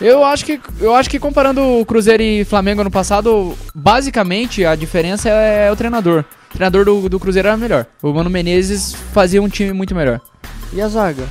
Eu 0.00 0.24
acho 0.24 0.46
que 0.46 0.58
eu 0.80 0.94
acho 0.94 1.10
que 1.10 1.18
comparando 1.18 1.60
o 1.62 1.84
Cruzeiro 1.84 2.22
e 2.22 2.44
Flamengo 2.44 2.80
ano 2.80 2.90
passado, 2.90 3.54
basicamente 3.74 4.64
a 4.64 4.74
diferença 4.74 5.28
é, 5.28 5.70
o 5.70 5.76
treinador. 5.76 6.24
O 6.48 6.52
treinador 6.52 6.84
do, 6.86 7.08
do 7.08 7.20
Cruzeiro 7.20 7.48
era 7.48 7.56
melhor. 7.56 7.86
O 8.02 8.12
Mano 8.12 8.30
Menezes 8.30 8.94
fazia 9.12 9.42
um 9.42 9.48
time 9.48 9.72
muito 9.74 9.94
melhor. 9.94 10.20
E 10.72 10.80
a 10.80 10.88
zaga? 10.88 11.24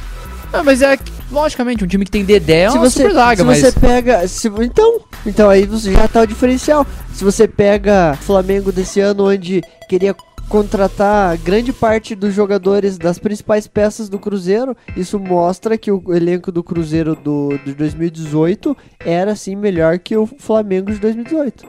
Ah, 0.53 0.63
mas 0.63 0.81
é 0.81 0.97
logicamente, 1.31 1.83
um 1.83 1.87
time 1.87 2.05
que 2.05 2.11
tem 2.11 2.23
Dedé 2.25 2.61
é 2.63 2.69
se 2.69 2.77
uma 2.77 2.89
você, 2.89 3.01
super 3.03 3.13
zaga, 3.13 3.41
se 3.41 3.43
mas 3.45 3.57
você 3.59 3.71
pega. 3.71 4.27
se- 4.27 4.51
então, 4.61 4.99
então 5.25 5.49
aí 5.49 5.65
você 5.65 5.91
já 5.91 6.07
tá 6.07 6.21
o 6.21 6.27
diferencial. 6.27 6.85
Se 7.13 7.23
você 7.23 7.47
pega 7.47 8.17
Flamengo 8.21 8.71
desse 8.71 8.99
ano, 8.99 9.29
onde 9.29 9.61
queria 9.87 10.13
contratar 10.49 11.37
grande 11.37 11.71
parte 11.71 12.15
dos 12.15 12.33
jogadores 12.33 12.97
das 12.97 13.19
principais 13.19 13.67
peças 13.67 14.09
do 14.09 14.17
Cruzeiro, 14.17 14.75
isso 14.97 15.19
mostra 15.19 15.77
que 15.77 15.91
o 15.91 16.03
elenco 16.13 16.51
do 16.51 16.63
Cruzeiro 16.63 17.15
do, 17.15 17.57
de 17.63 17.73
2018 17.75 18.75
era 18.99 19.35
sim 19.35 19.55
melhor 19.55 19.99
que 19.99 20.17
o 20.17 20.25
Flamengo 20.25 20.91
de 20.91 20.97
2018. 20.97 21.65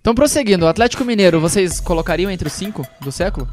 Então, 0.00 0.14
prosseguindo, 0.14 0.64
o 0.64 0.68
Atlético 0.68 1.04
Mineiro, 1.04 1.40
vocês 1.40 1.78
colocariam 1.78 2.30
entre 2.30 2.48
os 2.48 2.54
cinco 2.54 2.84
do 3.00 3.12
século? 3.12 3.46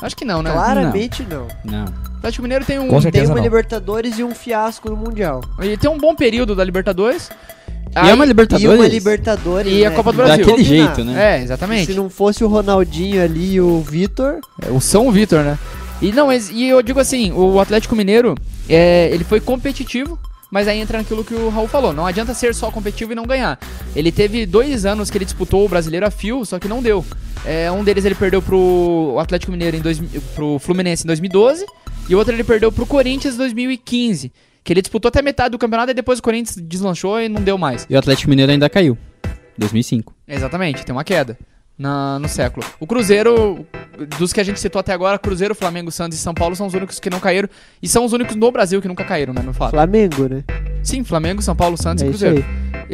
Acho 0.00 0.16
que 0.16 0.24
não, 0.24 0.42
né? 0.42 0.52
Claramente 0.52 1.24
não. 1.24 1.48
Não. 1.64 1.84
O 1.84 2.18
Atlético 2.18 2.42
Mineiro 2.42 2.64
tem 2.64 2.78
um. 2.78 2.88
Tem 3.10 3.26
uma 3.26 3.34
não. 3.34 3.42
Libertadores 3.42 4.18
e 4.18 4.22
um 4.22 4.32
fiasco 4.32 4.88
no 4.88 4.96
Mundial. 4.96 5.40
ele 5.58 5.76
tem 5.76 5.90
um 5.90 5.98
bom 5.98 6.14
período 6.14 6.54
da 6.54 6.62
Libertadores. 6.64 7.30
E 8.06 8.10
é 8.10 8.14
uma 8.14 8.24
E 8.24 8.28
Libertadores. 8.28 8.78
uma 8.78 8.88
Libertadores. 8.88 9.72
E 9.72 9.84
a 9.84 9.90
né, 9.90 9.96
Copa 9.96 10.12
do 10.12 10.16
Brasil. 10.16 10.36
Daquele 10.46 10.64
combinar. 10.64 10.86
jeito, 10.86 11.04
né? 11.04 11.36
É, 11.38 11.42
exatamente. 11.42 11.86
Se 11.86 11.94
não 11.94 12.08
fosse 12.10 12.44
o 12.44 12.48
Ronaldinho 12.48 13.22
ali 13.22 13.54
e 13.54 13.60
o 13.60 13.80
Vitor, 13.80 14.40
É, 14.62 14.70
O 14.70 14.80
São 14.80 15.10
Vitor, 15.10 15.42
né? 15.44 15.58
E 16.00 16.12
não, 16.12 16.28
mas, 16.28 16.48
e 16.50 16.64
eu 16.66 16.80
digo 16.82 17.00
assim, 17.00 17.32
o 17.32 17.58
Atlético 17.58 17.96
Mineiro, 17.96 18.34
é, 18.68 19.10
ele 19.12 19.24
foi 19.24 19.40
competitivo, 19.40 20.16
mas 20.50 20.68
aí 20.68 20.78
entra 20.78 20.98
naquilo 20.98 21.24
que 21.24 21.34
o 21.34 21.48
Raul 21.48 21.66
falou. 21.66 21.92
Não 21.92 22.06
adianta 22.06 22.32
ser 22.34 22.54
só 22.54 22.70
competitivo 22.70 23.12
e 23.12 23.14
não 23.16 23.24
ganhar. 23.26 23.58
Ele 23.96 24.12
teve 24.12 24.46
dois 24.46 24.86
anos 24.86 25.10
que 25.10 25.18
ele 25.18 25.24
disputou 25.24 25.64
o 25.64 25.68
brasileiro 25.68 26.06
a 26.06 26.10
fio, 26.10 26.44
só 26.44 26.58
que 26.58 26.68
não 26.68 26.80
deu. 26.80 27.04
É, 27.44 27.70
um 27.70 27.82
deles 27.82 28.04
ele 28.04 28.14
perdeu 28.14 28.40
pro 28.40 29.16
Atlético 29.18 29.50
Mineiro 29.52 29.76
em 29.76 29.80
dois, 29.80 30.00
pro 30.34 30.58
Fluminense 30.58 31.04
em 31.04 31.06
2012 31.06 31.64
e 32.08 32.14
o 32.14 32.18
outro 32.18 32.32
ele 32.34 32.44
perdeu 32.44 32.70
pro 32.72 32.86
Corinthians 32.86 33.34
em 33.34 33.38
2015. 33.38 34.32
Que 34.64 34.72
ele 34.72 34.82
disputou 34.82 35.08
até 35.08 35.22
metade 35.22 35.50
do 35.52 35.58
campeonato 35.58 35.90
e 35.90 35.94
depois 35.94 36.18
o 36.18 36.22
Corinthians 36.22 36.56
deslanchou 36.56 37.20
e 37.20 37.28
não 37.28 37.42
deu 37.42 37.56
mais. 37.56 37.86
E 37.88 37.94
o 37.94 37.98
Atlético 37.98 38.28
Mineiro 38.30 38.52
ainda 38.52 38.68
caiu. 38.68 38.96
2005. 39.56 40.14
Exatamente, 40.26 40.84
tem 40.84 40.94
uma 40.94 41.02
queda 41.04 41.36
na, 41.76 42.18
no 42.18 42.28
século. 42.28 42.64
O 42.78 42.86
Cruzeiro, 42.86 43.66
dos 44.18 44.32
que 44.32 44.40
a 44.40 44.44
gente 44.44 44.60
citou 44.60 44.78
até 44.80 44.92
agora, 44.92 45.18
Cruzeiro, 45.18 45.54
Flamengo, 45.54 45.90
Santos 45.90 46.18
e 46.18 46.20
São 46.20 46.34
Paulo 46.34 46.54
são 46.54 46.66
os 46.66 46.74
únicos 46.74 47.00
que 47.00 47.08
não 47.10 47.18
caíram. 47.20 47.48
E 47.82 47.88
são 47.88 48.04
os 48.04 48.12
únicos 48.12 48.36
no 48.36 48.50
Brasil 48.52 48.80
que 48.82 48.88
nunca 48.88 49.04
caíram, 49.04 49.32
né? 49.32 49.42
No 49.42 49.52
fato. 49.52 49.70
Flamengo, 49.70 50.28
né? 50.28 50.44
Sim, 50.82 51.02
Flamengo, 51.02 51.42
São 51.42 51.56
Paulo, 51.56 51.76
Santos 51.76 52.02
É 52.02 52.06
e 52.06 52.08
Cruzeiro. 52.10 52.44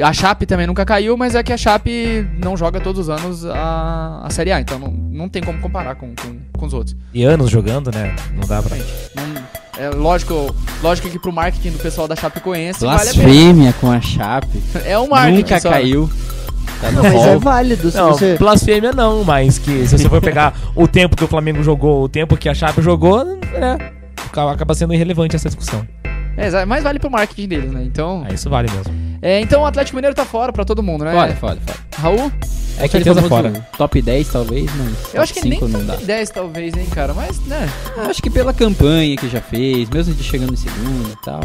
A 0.03 0.13
Chape 0.13 0.45
também 0.47 0.67
nunca 0.67 0.85
caiu, 0.85 1.17
mas 1.17 1.35
é 1.35 1.43
que 1.43 1.53
a 1.53 1.57
Chape 1.57 2.27
não 2.43 2.57
joga 2.57 2.81
todos 2.81 3.03
os 3.03 3.09
anos 3.09 3.45
a, 3.47 4.23
a 4.25 4.31
Série 4.31 4.51
A, 4.53 4.61
então 4.61 4.79
não, 4.79 4.91
não 4.91 5.29
tem 5.29 5.43
como 5.43 5.61
comparar 5.61 5.95
com, 5.95 6.15
com, 6.17 6.39
com 6.59 6.67
os 6.67 6.73
outros. 6.75 6.97
E 7.13 7.23
anos 7.25 7.51
jogando, 7.51 7.91
né? 7.93 8.15
Não 8.33 8.47
dá 8.49 8.63
pra. 8.63 8.77
Não- 8.77 9.64
é 9.79 9.91
lógico, 9.91 10.55
lógico 10.83 11.09
que 11.09 11.19
pro 11.19 11.33
marketing 11.33 11.71
do 11.71 11.79
pessoal 11.79 12.07
da 12.07 12.15
Chapecoense 12.15 12.85
vale 12.85 13.11
a 13.11 13.13
pena. 13.13 13.25
Blasfêmia 13.25 13.75
com 13.81 13.91
a 13.91 14.01
Chape. 14.01 14.63
É 14.85 14.99
um 14.99 15.09
marketing. 15.09 15.39
Nunca 15.39 15.61
só. 15.61 15.71
caiu. 15.71 16.11
Tá 16.81 16.91
Não, 16.93 17.03
mas 17.03 17.27
é 17.27 17.37
válido. 17.39 17.91
Se 17.91 17.97
Não, 17.97 18.13
você... 18.13 18.37
blasfêmia 18.37 18.93
não, 18.93 19.25
mas 19.25 19.59
que 19.59 19.87
se 19.87 19.99
você 19.99 20.09
for 20.09 20.21
pegar 20.21 20.55
o 20.75 20.87
tempo 20.87 21.17
que 21.17 21.25
o 21.25 21.29
Flamengo 21.29 21.63
jogou, 21.63 22.05
o 22.05 22.09
tempo 22.09 22.37
que 22.37 22.49
a 22.49 22.55
Chape 22.55 22.83
jogou, 22.83 23.23
é, 23.55 23.93
acaba 24.27 24.53
acaba 24.53 24.75
sendo 24.75 24.95
irrelevante 24.95 25.37
essa 25.37 25.49
discussão. 25.49 25.87
É, 26.37 26.65
mas 26.65 26.83
vale 26.83 26.99
pro 26.99 27.11
marketing 27.11 27.49
deles, 27.49 27.71
né? 27.73 27.83
Então, 27.85 28.25
Aí 28.29 28.35
isso 28.35 28.51
vale 28.51 28.71
mesmo. 28.71 28.93
é, 29.23 29.41
então 29.41 29.63
o 29.63 29.67
Atlético 29.67 29.97
Mineiro 29.97 30.15
tá 30.15 30.25
fora 30.25 30.53
pra 30.53 30.65
todo 30.65 30.83
mundo, 30.83 31.05
né? 31.05 31.13
Fora, 31.13 31.37
fora, 31.37 31.59
fora. 31.65 31.79
Raul? 31.97 32.33
É 32.77 32.87
Aquele 32.87 33.05
certeza 33.05 33.23
famoso 33.29 33.29
fora. 33.53 33.69
Top 33.79 34.03
10 34.03 34.29
talvez, 34.29 34.69
mas 34.77 35.15
Eu 35.15 35.23
acho 35.23 35.33
que 35.33 35.43
nem 35.49 35.61
5 35.61 35.69
não 35.69 35.87
dá. 35.87 35.93
top 35.93 36.05
10 36.07 36.31
talvez, 36.31 36.75
hein, 36.77 36.87
cara. 36.93 37.15
Mas, 37.15 37.39
né, 37.47 37.69
Acho 38.09 38.21
que 38.21 38.29
pela 38.29 38.53
campanha 38.53 39.17
que 39.17 39.29
já 39.29 39.41
fez, 39.41 39.89
mesmo 39.91 40.13
de 40.13 40.25
chegando 40.25 40.53
em 40.55 40.57
segundo 40.57 41.09
e 41.13 41.25
tal. 41.25 41.41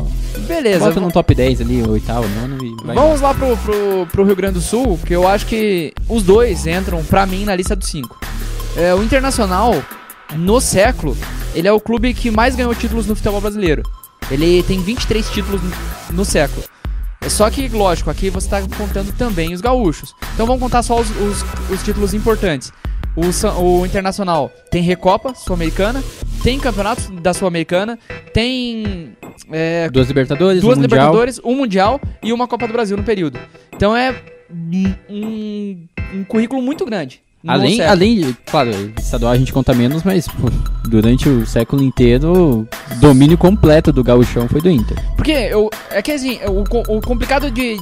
beleza. 0.48 0.80
Bota 0.80 0.94
vamos- 0.96 1.08
no 1.10 1.14
top 1.14 1.36
10 1.36 1.62
ali, 1.62 1.84
oitavo, 1.88 2.28
nono 2.30 2.58
e 2.66 2.76
vai. 2.84 2.96
Vamos 2.96 3.22
lá 3.22 3.32
pro, 3.36 3.56
pro, 3.58 4.08
pro 4.12 4.24
Rio 4.24 4.36
Grande 4.36 4.56
do 4.56 4.62
Sul, 4.62 5.00
que 5.06 5.16
eu 5.16 5.28
acho 5.28 5.46
que 5.46 5.94
os 6.08 6.24
dois 6.24 6.66
entram, 6.66 7.04
pra 7.04 7.28
mim, 7.28 7.46
na 7.46 7.56
lista 7.56 7.76
dos 7.76 7.88
cinco. 7.88 8.20
É, 8.76 8.96
o 8.96 9.04
Internacional, 9.04 9.76
no 10.36 10.60
século, 10.60 11.16
ele 11.54 11.68
é 11.68 11.72
o 11.72 11.80
clube 11.80 12.12
que 12.16 12.32
mais 12.32 12.56
ganhou 12.56 12.74
títulos 12.74 13.06
no 13.06 13.16
futebol 13.16 13.40
brasileiro. 13.40 13.84
Ele 14.32 14.64
tem 14.64 14.80
23 14.82 15.30
títulos 15.30 15.62
no, 16.12 16.24
século. 16.26 16.64
Só 17.28 17.50
que, 17.50 17.68
lógico, 17.68 18.10
aqui 18.10 18.30
você 18.30 18.50
tá 18.50 18.62
contando 18.78 19.12
também 19.14 19.54
os 19.54 19.62
gaúchos. 19.62 20.16
Então 20.34 20.46
vamos 20.46 20.62
contar 20.62 20.84
só 20.84 21.00
os, 21.00 21.10
os, 21.10 21.44
os 21.70 21.84
títulos 21.84 22.14
importantes. 22.14 22.72
O, 23.16 23.62
o 23.62 23.86
Internacional 23.86 24.52
tem 24.72 24.82
Recopa 24.82 25.34
Sul-Americana, 25.34 26.02
tem 26.44 26.60
Campeonato 26.60 27.12
da 27.14 27.34
Sul-Americana, 27.34 27.98
tem 28.34 29.16
é, 29.52 29.90
Duas 29.90 30.08
Libertadores, 30.08 30.62
duas 30.62 30.78
um 30.78 30.82
Mundial. 30.82 31.00
Libertadores, 31.00 31.42
um 31.44 31.56
Mundial 31.56 32.00
e 32.24 32.32
uma 32.32 32.48
Copa 32.48 32.68
do 32.68 32.74
Brasil 32.74 32.96
no 32.96 33.04
período. 33.04 33.38
Então 33.76 33.98
é 33.98 34.16
um- 35.10 35.88
um 36.14 36.24
currículo 36.24 36.62
muito 36.62 36.86
grande. 36.86 37.22
Além, 37.48 37.78
século. 37.78 37.90
além, 37.92 38.20
de- 38.22 38.38
claro, 38.46 38.72
estadual 39.00 39.32
a 39.32 39.38
gente 39.38 39.54
conta 39.54 39.74
menos, 39.74 40.04
mas 40.04 40.28
pô, 40.28 40.50
durante 40.88 41.30
o 41.30 41.46
século 41.46 41.82
inteiro, 41.82 42.68
o 42.92 42.96
domínio 42.98 43.38
completo 43.38 43.92
do 43.94 44.04
gauchão 44.04 44.48
foi 44.50 44.62
do 44.62 44.70
Inter. 44.70 44.98
Porque 45.16 45.32
eu, 45.32 45.70
é 45.90 46.02
que 46.02 46.12
assim, 46.12 46.40
o, 46.48 46.96
o 46.98 47.02
complicado 47.02 47.50
de, 47.50 47.78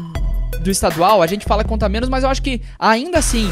do 0.63 0.69
estadual, 0.69 1.21
a 1.23 1.27
gente 1.27 1.45
fala 1.45 1.63
que 1.63 1.69
conta 1.69 1.89
menos, 1.89 2.07
mas 2.07 2.23
eu 2.23 2.29
acho 2.29 2.41
que 2.41 2.61
ainda 2.77 3.17
assim, 3.17 3.51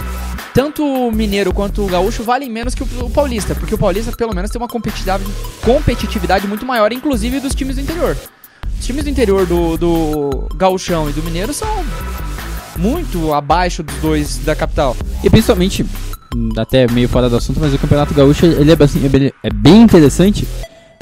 tanto 0.54 0.84
o 0.86 1.12
mineiro 1.12 1.52
quanto 1.52 1.84
o 1.84 1.88
gaúcho 1.88 2.24
valem 2.24 2.50
menos 2.52 2.76
que 2.76 2.84
o, 2.84 2.88
o 3.06 3.10
paulista. 3.10 3.56
Porque 3.56 3.74
o 3.74 3.78
paulista, 3.78 4.12
pelo 4.12 4.34
menos, 4.36 4.52
tem 4.52 4.62
uma 4.62 4.68
competitividade, 4.68 5.24
competitividade 5.64 6.48
muito 6.48 6.66
maior, 6.66 6.92
inclusive 6.92 7.40
dos 7.40 7.56
times 7.56 7.76
do 7.78 7.82
interior. 7.82 8.16
Os 8.80 8.86
times 8.86 9.04
do 9.06 9.10
interior 9.10 9.46
do, 9.46 9.78
do 9.78 10.48
gauchão 10.56 11.10
e 11.10 11.14
do 11.14 11.24
mineiro 11.24 11.54
são 11.54 11.68
muito 12.78 13.34
abaixo 13.34 13.84
dos 13.84 13.96
dois 13.98 14.38
da 14.40 14.56
capital. 14.56 14.96
E 15.24 15.30
principalmente, 15.30 15.86
hum, 16.36 16.50
até 16.58 16.90
meio 16.92 17.08
fora 17.10 17.30
do 17.30 17.36
assunto, 17.38 17.60
mas 17.60 17.74
o 17.74 17.78
Campeonato 17.80 18.14
Gaúcho 18.14 18.46
ele 18.46 18.72
é, 18.72 18.78
assim, 18.84 19.06
é 19.06 19.10
bem- 19.10 19.32
é 19.44 19.50
bem 19.50 19.82
interessante, 19.82 20.48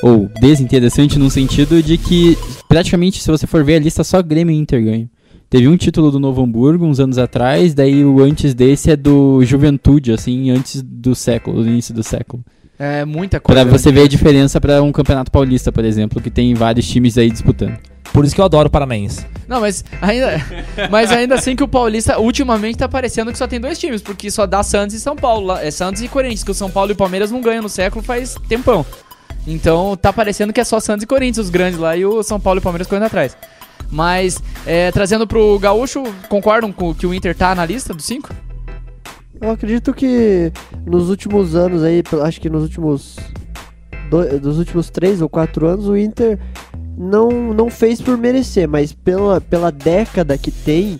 ou 0.02 0.30
desinteressante 0.42 1.18
no 1.18 1.30
sentido 1.30 1.82
de 1.82 1.98
que 1.98 2.38
praticamente, 2.68 3.22
se 3.22 3.30
você 3.32 3.48
for 3.48 3.64
ver 3.64 3.76
a 3.76 3.80
lista, 3.80 4.04
só 4.04 4.22
Grêmio 4.22 4.54
e 4.54 4.58
Inter 4.60 4.84
ganham. 4.84 5.10
Teve 5.50 5.68
um 5.68 5.78
título 5.78 6.10
do 6.10 6.20
Novo 6.20 6.42
Hamburgo 6.42 6.84
uns 6.86 7.00
anos 7.00 7.18
atrás, 7.20 7.74
daí 7.76 8.04
o 8.04 8.24
antes 8.24 8.54
desse 8.56 8.90
é 8.90 8.96
do 8.96 9.44
Juventude, 9.46 10.12
assim, 10.12 10.50
antes 10.50 10.82
do 10.82 11.14
século, 11.14 11.62
do 11.64 11.70
início 11.70 11.94
do 11.94 12.02
século. 12.04 12.44
É 12.80 13.06
muita 13.06 13.40
coisa. 13.40 13.62
Pra 13.64 13.72
você 13.78 13.92
ver 13.92 14.02
a 14.02 14.08
diferença 14.08 14.60
pra 14.60 14.82
um 14.82 14.92
Campeonato 14.92 15.30
Paulista, 15.32 15.72
por 15.72 15.86
exemplo, 15.86 16.20
que 16.20 16.32
tem 16.32 16.56
vários 16.56 16.88
times 16.88 17.20
aí 17.20 17.30
disputando. 17.30 17.78
Por 18.12 18.26
isso 18.26 18.34
que 18.34 18.42
eu 18.42 18.46
adoro 18.46 18.68
o 18.68 18.72
Paranaense. 18.72 19.26
Não, 19.48 19.60
mas 19.62 19.84
ainda, 20.02 20.42
mas 20.90 21.12
ainda 21.12 21.36
assim 21.36 21.56
que 21.56 21.64
o 21.64 21.68
Paulista 21.68 22.20
ultimamente 22.20 22.78
tá 22.78 22.88
parecendo 22.88 23.32
que 23.32 23.38
só 23.38 23.48
tem 23.48 23.60
dois 23.60 23.78
times, 23.78 24.02
porque 24.02 24.32
só 24.32 24.46
dá 24.46 24.64
Santos 24.64 24.96
e 24.96 25.00
São 25.00 25.16
Paulo. 25.16 25.52
É 25.58 25.70
Santos 25.72 26.02
e 26.02 26.08
Corinthians, 26.08 26.44
que 26.44 26.52
o 26.52 26.54
São 26.54 26.70
Paulo 26.70 26.92
e 26.92 26.94
o 26.94 26.96
Palmeiras 26.96 27.30
não 27.32 27.42
ganham 27.42 27.62
no 27.64 27.70
século 27.70 28.04
faz 28.04 28.36
tempão. 28.48 28.86
Então 29.46 29.98
tá 29.98 30.14
parecendo 30.14 30.54
que 30.54 30.62
é 30.62 30.64
só 30.64 30.80
Santos 30.80 31.04
e 31.04 31.08
Corinthians 31.08 31.46
os 31.46 31.50
grandes 31.50 31.78
lá 31.80 31.96
e 31.98 32.06
o 32.06 32.24
São 32.24 32.40
Paulo 32.40 32.60
e 32.60 32.62
o 32.62 32.64
Palmeiras 32.64 32.88
correndo 32.88 33.06
atrás. 33.06 33.36
Mas, 33.92 34.42
é, 34.66 34.92
trazendo 34.92 35.28
pro 35.28 35.60
Gaúcho, 35.60 36.02
concordam 36.30 36.72
com 36.72 36.96
que 36.96 37.06
o 37.06 37.14
Inter 37.14 37.36
tá 37.36 37.54
na 37.54 37.66
lista 37.66 37.94
dos 37.94 38.06
cinco? 38.06 38.30
Eu 39.40 39.52
acredito 39.52 39.94
que 39.94 40.52
nos 40.86 41.10
últimos 41.10 41.54
anos 41.56 41.84
aí, 41.84 42.02
acho 42.24 42.40
que 42.40 42.50
nos 42.50 42.64
últimos 42.64 43.18
do- 44.10 44.40
dos 44.40 44.58
últimos 44.58 44.90
três 44.90 45.22
ou 45.22 45.28
quatro 45.28 45.68
anos, 45.68 45.88
o 45.88 45.98
Inter 45.98 46.40
não, 46.98 47.30
não 47.54 47.70
fez 47.70 48.02
por 48.02 48.18
merecer, 48.18 48.68
mas 48.68 48.92
pela, 48.94 49.40
pela 49.42 49.72
década 49.72 50.38
que 50.38 50.52
tem, 50.52 51.00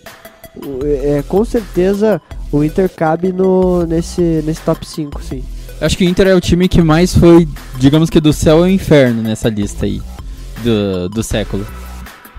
o- 0.56 0.80
é, 0.84 1.22
com 1.26 1.44
certeza 1.44 2.20
o 2.52 2.62
Inter 2.64 2.88
cabe 2.88 3.32
no, 3.32 3.84
nesse, 3.86 4.20
nesse 4.44 4.60
top 4.62 4.86
5, 4.86 5.22
sim. 5.22 5.42
Acho 5.80 5.96
que 5.98 6.04
o 6.04 6.08
Inter 6.08 6.28
é 6.28 6.34
o 6.34 6.40
time 6.40 6.68
que 6.68 6.80
mais 6.80 7.14
foi, 7.16 7.48
digamos 7.78 8.08
que 8.08 8.20
do 8.20 8.32
céu 8.32 8.58
ao 8.58 8.68
inferno 8.68 9.22
nessa 9.22 9.48
lista 9.48 9.86
aí 9.86 10.00
do, 10.62 11.08
do 11.08 11.22
século. 11.22 11.66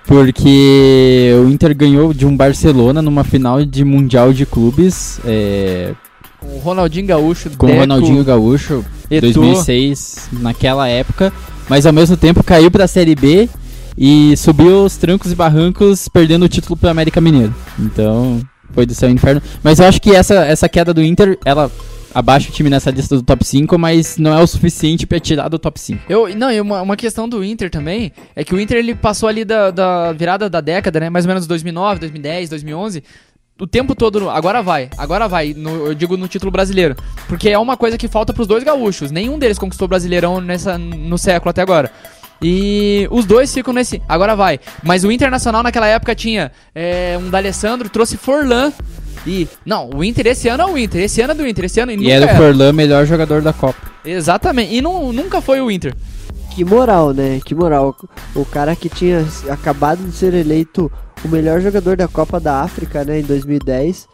Porque 0.07 1.31
o 1.43 1.49
Inter 1.49 1.75
ganhou 1.75 2.13
de 2.13 2.25
um 2.25 2.35
Barcelona 2.37 3.01
numa 3.01 3.23
final 3.23 3.65
de 3.65 3.83
Mundial 3.83 4.31
de 4.31 4.45
Clubes 4.45 5.19
é, 5.25 5.93
Com 6.39 6.47
o 6.47 6.59
Ronaldinho 6.59 7.07
Gaúcho, 7.07 7.49
com 7.57 7.65
o 7.65 7.75
Ronaldinho 7.75 8.23
Gaúcho, 8.23 8.85
Eto'o. 9.09 9.33
2006, 9.33 10.29
naquela 10.33 10.87
época. 10.87 11.33
Mas 11.69 11.85
ao 11.85 11.93
mesmo 11.93 12.15
tempo 12.15 12.43
caiu 12.43 12.69
pra 12.69 12.87
Série 12.87 13.15
B 13.15 13.49
e 13.97 14.35
subiu 14.37 14.83
os 14.83 14.97
trancos 14.97 15.31
e 15.31 15.35
barrancos 15.35 16.07
perdendo 16.07 16.43
o 16.43 16.49
título 16.49 16.75
pro 16.77 16.89
América 16.89 17.21
Mineiro. 17.21 17.53
Então 17.79 18.41
foi 18.73 18.85
do 18.85 18.93
céu 18.93 19.09
ao 19.09 19.15
inferno. 19.15 19.41
Mas 19.63 19.79
eu 19.79 19.85
acho 19.85 20.01
que 20.01 20.11
essa, 20.11 20.45
essa 20.45 20.67
queda 20.67 20.93
do 20.93 21.01
Inter, 21.01 21.39
ela 21.45 21.71
abaixa 22.13 22.49
o 22.49 22.51
time 22.51 22.69
nessa 22.69 22.89
lista 22.89 23.15
do 23.17 23.23
top 23.23 23.45
5, 23.45 23.77
mas 23.77 24.17
não 24.17 24.33
é 24.33 24.41
o 24.41 24.47
suficiente 24.47 25.05
pra 25.05 25.19
tirar 25.19 25.49
do 25.49 25.59
top 25.59 25.77
5. 25.77 26.03
Eu, 26.07 26.33
não, 26.33 26.49
e 26.49 26.61
uma, 26.61 26.81
uma 26.81 26.95
questão 26.95 27.27
do 27.27 27.43
Inter 27.43 27.69
também 27.69 28.13
é 28.33 28.43
que 28.43 28.55
o 28.55 28.59
Inter 28.59 28.77
ele 28.77 28.95
passou 28.95 29.27
ali 29.27 29.43
da, 29.43 29.69
da 29.69 30.13
virada 30.13 30.49
da 30.49 30.61
década, 30.61 30.99
né? 31.01 31.09
Mais 31.09 31.25
ou 31.25 31.29
menos 31.29 31.45
2009, 31.45 31.99
2010, 31.99 32.49
2011. 32.49 33.03
O 33.59 33.65
tempo 33.65 33.95
todo, 33.95 34.29
agora 34.29 34.61
vai, 34.61 34.89
agora 34.97 35.29
vai, 35.29 35.53
no- 35.55 35.87
eu 35.87 35.93
digo 35.95 36.17
no 36.17 36.27
título 36.27 36.51
brasileiro. 36.51 36.93
Porque 37.27 37.49
é 37.49 37.57
uma 37.57 37.77
coisa 37.77 37.97
que 37.97 38.07
falta 38.07 38.33
pros 38.33 38.47
dois 38.47 38.63
gaúchos. 38.65 39.11
Nenhum 39.11 39.39
deles 39.39 39.57
conquistou 39.57 39.87
brasileirão 39.87 40.41
nessa, 40.41 40.77
no 40.77 41.17
século 41.17 41.51
até 41.51 41.61
agora. 41.61 41.89
E 42.41 43.07
os 43.11 43.23
dois 43.25 43.53
ficam 43.53 43.73
nesse. 43.73 44.01
Agora 44.09 44.35
vai. 44.35 44.59
Mas 44.83 45.05
o 45.05 45.11
Internacional 45.11 45.63
naquela 45.63 45.87
época 45.87 46.13
tinha 46.13 46.51
é, 46.75 47.17
um 47.17 47.29
D'Alessandro, 47.29 47.87
trouxe 47.87 48.17
Forlan. 48.17 48.73
E. 49.25 49.47
Não, 49.65 49.89
o 49.89 50.03
Inter 50.03 50.27
esse 50.27 50.49
ano 50.49 50.63
é 50.63 50.65
o 50.65 50.77
Inter. 50.77 51.01
Esse 51.03 51.21
ano 51.21 51.31
é 51.31 51.35
do 51.35 51.47
Inter. 51.47 51.63
Esse 51.65 51.79
ano 51.79 51.93
E 51.93 51.97
nunca 51.97 52.09
era 52.11 52.33
o. 52.33 52.35
Forlan 52.35 52.73
melhor 52.73 53.05
jogador 53.05 53.41
da 53.41 53.53
Copa. 53.53 53.79
Exatamente. 54.03 54.75
E 54.75 54.81
não, 54.81 55.13
nunca 55.13 55.39
foi 55.39 55.61
o 55.61 55.71
Inter. 55.71 55.95
Que 56.53 56.65
moral, 56.65 57.13
né? 57.13 57.39
Que 57.43 57.55
moral. 57.55 57.95
O 58.35 58.43
cara 58.45 58.75
que 58.75 58.89
tinha 58.89 59.25
acabado 59.49 60.03
de 60.03 60.11
ser 60.13 60.33
eleito 60.33 60.91
o 61.25 61.27
melhor 61.27 61.59
jogador 61.59 61.97
da 61.97 62.07
Copa 62.07 62.39
da 62.39 62.61
África, 62.61 63.03
né, 63.03 63.19
em 63.19 63.23
2010, 63.23 64.07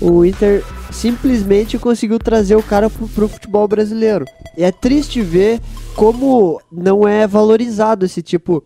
o 0.00 0.24
Inter 0.24 0.64
simplesmente 0.90 1.78
conseguiu 1.78 2.18
trazer 2.18 2.56
o 2.56 2.62
cara 2.62 2.90
pro, 2.90 3.06
pro 3.08 3.28
futebol 3.28 3.68
brasileiro. 3.68 4.24
E 4.58 4.64
é 4.64 4.72
triste 4.72 5.22
ver 5.22 5.60
como 5.94 6.60
não 6.70 7.06
é 7.06 7.24
valorizado 7.24 8.04
esse 8.04 8.20
tipo 8.20 8.64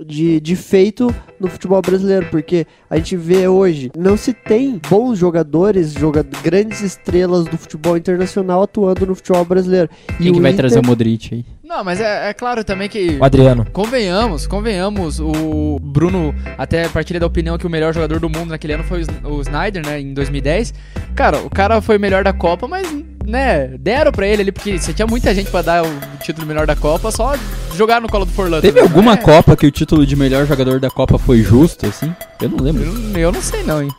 de, 0.00 0.40
de 0.40 0.56
feito 0.56 1.14
no 1.38 1.48
futebol 1.48 1.80
brasileiro, 1.82 2.26
porque 2.30 2.66
a 2.88 2.96
gente 2.96 3.16
vê 3.16 3.46
hoje, 3.48 3.90
não 3.96 4.16
se 4.16 4.32
tem 4.32 4.80
bons 4.88 5.18
jogadores, 5.18 5.92
joga 5.92 6.24
grandes 6.42 6.80
estrelas 6.80 7.44
do 7.44 7.56
futebol 7.58 7.96
internacional 7.96 8.62
atuando 8.62 9.06
no 9.06 9.14
futebol 9.14 9.44
brasileiro. 9.44 9.88
Quem 10.18 10.28
E 10.28 10.32
que 10.32 10.38
o 10.38 10.42
vai 10.42 10.52
Inter- 10.52 10.64
trazer 10.66 10.78
o 10.80 10.86
Modric 10.86 11.34
aí? 11.34 11.44
Não, 11.64 11.82
mas 11.82 12.00
é, 12.00 12.28
é 12.28 12.34
claro 12.34 12.62
também 12.62 12.86
que. 12.86 13.16
O 13.18 13.24
Adriano. 13.24 13.66
Convenhamos, 13.72 14.46
convenhamos. 14.46 15.18
O 15.20 15.78
Bruno 15.80 16.34
até 16.58 16.86
partilha 16.86 17.18
da 17.18 17.26
opinião 17.26 17.56
que 17.56 17.66
o 17.66 17.70
melhor 17.70 17.94
jogador 17.94 18.20
do 18.20 18.28
mundo 18.28 18.50
naquele 18.50 18.74
ano 18.74 18.84
foi 18.84 18.98
o 18.98 19.00
Sn- 19.00 19.26
o 19.26 19.40
Snyder, 19.40 19.86
né? 19.86 19.98
Em 19.98 20.12
2010. 20.12 20.74
Cara, 21.14 21.38
o 21.38 21.48
cara 21.48 21.80
foi 21.80 21.96
o 21.96 22.00
melhor 22.00 22.24
da 22.24 22.32
Copa, 22.32 22.68
mas, 22.68 22.86
né, 23.26 23.68
deram 23.78 24.10
pra 24.12 24.26
ele 24.26 24.42
ali, 24.42 24.52
porque 24.52 24.78
você 24.78 24.92
tinha 24.92 25.06
muita 25.06 25.34
gente 25.34 25.50
pra 25.50 25.62
dar 25.62 25.84
o 25.84 25.88
título 26.22 26.46
melhor 26.46 26.66
da 26.66 26.74
Copa, 26.76 27.10
só 27.10 27.34
jogar 27.76 28.00
no 28.00 28.08
colo 28.08 28.24
do 28.24 28.32
Forlan. 28.32 28.60
Teve 28.60 28.74
também, 28.80 28.88
alguma 28.88 29.12
né? 29.16 29.22
Copa 29.22 29.56
que 29.56 29.66
o 29.66 29.70
título 29.70 30.04
de 30.06 30.16
melhor 30.16 30.46
jogador 30.46 30.78
da 30.80 30.90
Copa 30.90 31.18
foi 31.18 31.42
justo, 31.42 31.86
assim? 31.86 32.14
Eu 32.40 32.48
não 32.50 32.58
lembro. 32.58 32.82
Eu, 32.84 32.92
não- 32.92 33.18
eu 33.20 33.32
não 33.32 33.42
sei 33.42 33.62
não, 33.62 33.82
hein. 33.82 33.90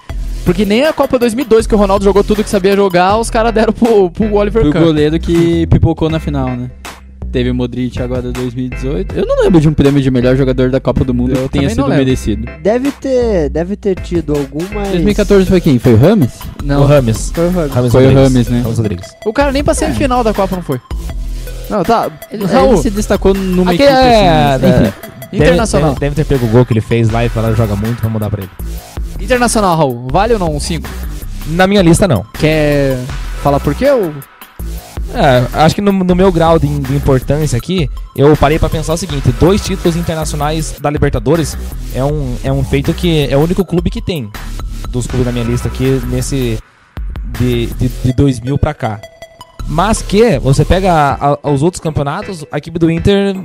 Porque 0.46 0.66
nem 0.66 0.84
a 0.86 0.92
Copa 0.92 1.18
2002, 1.18 1.66
que 1.66 1.74
o 1.74 1.78
Ronaldo 1.78 2.04
jogou 2.04 2.24
tudo 2.24 2.44
que 2.44 2.50
sabia 2.50 2.76
jogar, 2.76 3.18
os 3.18 3.30
caras 3.30 3.54
deram 3.54 3.72
pro, 3.72 4.10
pro 4.12 4.34
Oliver 4.36 4.70
Kahn. 4.72 4.84
goleiro 4.84 5.18
que 5.20 5.66
pipocou 5.68 6.10
na 6.10 6.20
final, 6.20 6.50
né? 6.50 6.70
Teve 7.32 7.50
o 7.50 7.56
Modric 7.56 8.00
agora 8.00 8.32
2018. 8.32 9.18
Eu 9.18 9.26
não 9.26 9.42
lembro 9.42 9.60
de 9.60 9.68
um 9.68 9.74
prêmio 9.74 10.00
de 10.02 10.12
melhor 10.12 10.36
jogador 10.36 10.70
da 10.70 10.80
Copa 10.80 11.04
do 11.04 11.14
Mundo 11.16 11.32
Eu 11.36 11.44
que 11.50 11.58
tenha 11.58 11.68
sido 11.70 11.88
merecido. 11.88 12.46
Deve 12.62 12.92
ter, 12.92 13.50
deve 13.50 13.76
ter 13.76 13.96
tido 13.96 14.34
algumas. 14.36 14.90
2014 14.90 15.46
foi 15.48 15.60
quem? 15.60 15.80
Foi 15.80 15.94
o 15.94 15.98
Rames? 15.98 16.30
O 16.64 16.66
Não, 16.66 16.86
Rames. 16.86 17.32
Foi 17.34 17.46
o 17.48 17.52
Rames. 17.52 17.72
Rames 17.74 17.92
Foi 17.92 18.04
o 18.04 18.08
Rodrigues. 18.08 18.34
Rames, 18.34 18.48
né? 18.50 18.62
Rames 18.62 18.78
Rodrigues. 18.78 19.08
o 19.26 19.34
cara 19.34 19.52
nem 19.52 19.64
pra 19.64 19.74
semifinal 19.74 20.24
da 20.24 20.34
Copa 20.34 20.56
não 20.56 20.64
foi. 20.64 20.80
Não, 21.70 21.84
tá. 21.84 22.10
Ele, 22.32 22.46
Raul, 22.46 22.74
ele 22.74 22.82
se 22.82 22.90
destacou 22.90 23.34
numa 23.34 23.72
Aqui 23.72 23.84
equipe 23.84 23.98
é, 23.98 24.54
assim. 24.56 24.66
né, 24.66 24.70
enfim. 24.70 24.94
Deve- 25.32 25.44
Internacional. 25.46 25.90
Deve, 25.94 26.00
deve 26.00 26.16
ter 26.16 26.26
pego 26.26 26.46
o 26.46 26.50
gol 26.50 26.66
que 26.66 26.74
ele 26.74 26.82
fez 26.82 27.10
lá 27.10 27.26
e 27.26 27.30
falar 27.30 27.54
joga 27.54 27.76
muito, 27.76 27.98
vamos 28.02 28.14
mudar 28.14 28.30
pra 28.30 28.42
ele. 28.42 28.52
Internacional, 29.20 29.76
Raul, 29.76 30.08
vale 30.12 30.34
ou 30.34 30.40
não 30.40 30.56
um 30.56 30.60
5? 30.60 30.88
Na 31.48 31.66
minha 31.68 31.82
lista, 31.82 32.08
não. 32.08 32.26
Quer 32.34 32.98
falar 33.42 33.60
por 33.60 33.74
quê? 33.74 33.90
Ou... 33.90 34.14
É, 35.14 35.48
acho 35.64 35.76
que 35.76 35.82
no, 35.82 35.92
no 35.92 36.16
meu 36.16 36.32
grau 36.32 36.58
de, 36.58 36.68
de 36.68 36.96
importância 36.96 37.58
aqui, 37.58 37.88
eu 38.16 38.36
parei 38.36 38.58
pra 38.58 38.68
pensar 38.70 38.94
o 38.94 38.98
seguinte: 38.98 39.32
dois 39.40 39.62
títulos 39.64 39.96
internacionais 39.96 40.76
da 40.80 40.90
Libertadores 40.90 41.56
é 41.94 42.04
um, 42.04 42.36
é 42.44 42.52
um 42.52 42.64
feito 42.64 42.94
que 42.94 43.28
é 43.30 43.38
o 43.38 43.42
único 43.42 43.64
clube 43.64 43.90
que 43.90 44.02
tem 44.02 44.30
dos 44.90 45.06
clubes 45.08 45.26
da 45.26 45.32
minha 45.32 45.46
lista 45.46 45.68
aqui 45.68 46.02
nesse 46.08 46.58
de, 47.40 47.68
de, 47.68 47.90
de 47.90 48.14
2000 48.14 48.58
pra 48.58 48.74
cá. 48.74 49.00
Mas 49.68 50.02
que 50.02 50.38
você 50.40 50.66
pega 50.66 50.92
a- 50.92 51.38
a- 51.44 51.50
os 51.52 51.62
outros 51.64 51.80
campeonatos, 51.82 52.44
a 52.52 52.58
equipe 52.58 52.78
do 52.80 52.90
Inter 52.92 53.36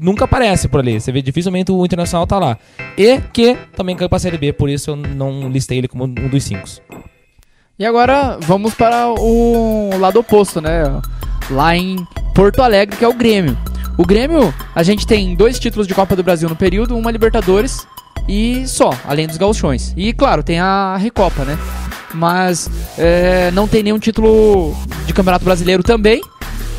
nunca 0.00 0.24
aparece 0.24 0.68
por 0.68 0.80
ali. 0.80 1.00
Você 1.00 1.12
vê 1.12 1.20
dificilmente 1.22 1.70
o 1.70 1.84
Internacional 1.84 2.26
tá 2.26 2.38
lá. 2.38 2.58
E 2.96 3.20
que 3.32 3.56
também 3.76 3.94
caiu 3.94 4.08
pra 4.08 4.18
Série 4.18 4.38
B, 4.38 4.52
por 4.52 4.68
isso 4.70 4.90
eu 4.90 4.96
não 4.96 5.48
listei 5.50 5.78
ele 5.78 5.88
como 5.88 6.04
um 6.04 6.28
dos 6.28 6.42
cinco. 6.44 6.66
E 7.80 7.86
agora 7.86 8.36
vamos 8.42 8.74
para 8.74 9.08
o 9.08 9.88
lado 9.98 10.20
oposto, 10.20 10.60
né? 10.60 10.82
Lá 11.50 11.74
em 11.74 12.06
Porto 12.34 12.60
Alegre, 12.60 12.94
que 12.94 13.02
é 13.02 13.08
o 13.08 13.14
Grêmio. 13.14 13.56
O 13.96 14.04
Grêmio, 14.04 14.52
a 14.74 14.82
gente 14.82 15.06
tem 15.06 15.34
dois 15.34 15.58
títulos 15.58 15.86
de 15.86 15.94
Copa 15.94 16.14
do 16.14 16.22
Brasil 16.22 16.46
no 16.46 16.54
período, 16.54 16.94
uma 16.94 17.10
Libertadores 17.10 17.86
e 18.28 18.68
só, 18.68 18.90
além 19.08 19.26
dos 19.26 19.38
gauchões. 19.38 19.94
E 19.96 20.12
claro, 20.12 20.42
tem 20.42 20.60
a 20.60 20.94
Recopa, 20.98 21.42
né? 21.46 21.58
Mas 22.12 22.70
é, 22.98 23.50
não 23.52 23.66
tem 23.66 23.82
nenhum 23.82 23.98
título 23.98 24.76
de 25.06 25.14
Campeonato 25.14 25.46
Brasileiro 25.46 25.82
também. 25.82 26.20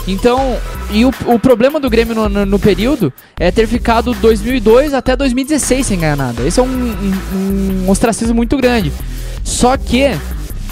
Então, 0.08 0.56
e 0.92 1.04
o, 1.04 1.12
o 1.26 1.40
problema 1.40 1.80
do 1.80 1.90
Grêmio 1.90 2.14
no, 2.14 2.30
no- 2.30 2.46
no 2.46 2.60
período 2.60 3.12
é 3.40 3.50
ter 3.50 3.66
ficado 3.66 4.14
2002 4.14 4.94
até 4.94 5.16
2016 5.16 5.84
sem 5.88 6.00
ganhar 6.00 6.16
nada. 6.16 6.44
Esse 6.46 6.60
é 6.60 6.64
um, 6.64 6.68
um, 6.68 7.86
um 7.88 7.90
ostracismo 7.90 8.36
muito 8.36 8.56
grande. 8.56 8.94
Só 9.44 9.76
que 9.78 10.12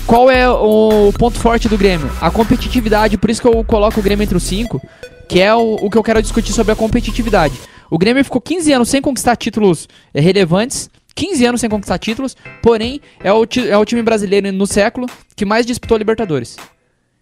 qual 0.10 0.32
é 0.32 0.50
o 0.50 1.14
ponto 1.14 1.38
forte 1.38 1.70
do 1.70 1.78
Grêmio? 1.78 2.10
A 2.20 2.32
competitividade, 2.32 3.16
por 3.16 3.30
isso 3.30 3.40
que 3.40 3.48
eu 3.48 3.64
coloco 3.64 4.00
o 4.00 4.04
Grêmio 4.04 4.24
entre 4.24 4.36
os 4.36 4.42
cinco, 4.42 4.82
que 5.28 5.40
é 5.40 5.54
o, 5.54 5.76
o 5.76 5.88
que 5.88 6.00
eu 6.00 6.02
quero 6.02 6.20
discutir 6.20 6.52
sobre 6.52 6.74
a 6.74 6.76
competitividade. 6.76 7.54
O 7.92 7.98
Grêmio 8.00 8.24
ficou 8.24 8.42
15 8.42 8.74
anos 8.74 8.90
sem 8.90 9.04
conquistar 9.04 9.36
títulos 9.36 9.88
eh, 10.12 10.20
relevantes, 10.20 10.90
15 11.14 11.46
anos 11.46 11.62
sem 11.62 11.70
conquistar 11.70 12.00
títulos, 12.00 12.36
porém 12.60 13.00
é 13.24 13.32
o, 13.32 13.46
é 13.70 13.78
o 13.78 13.86
time 13.86 14.02
brasileiro 14.02 14.52
no 14.52 14.66
século 14.66 15.06
que 15.36 15.46
mais 15.46 15.64
disputou 15.64 15.96
Libertadores. 15.96 16.58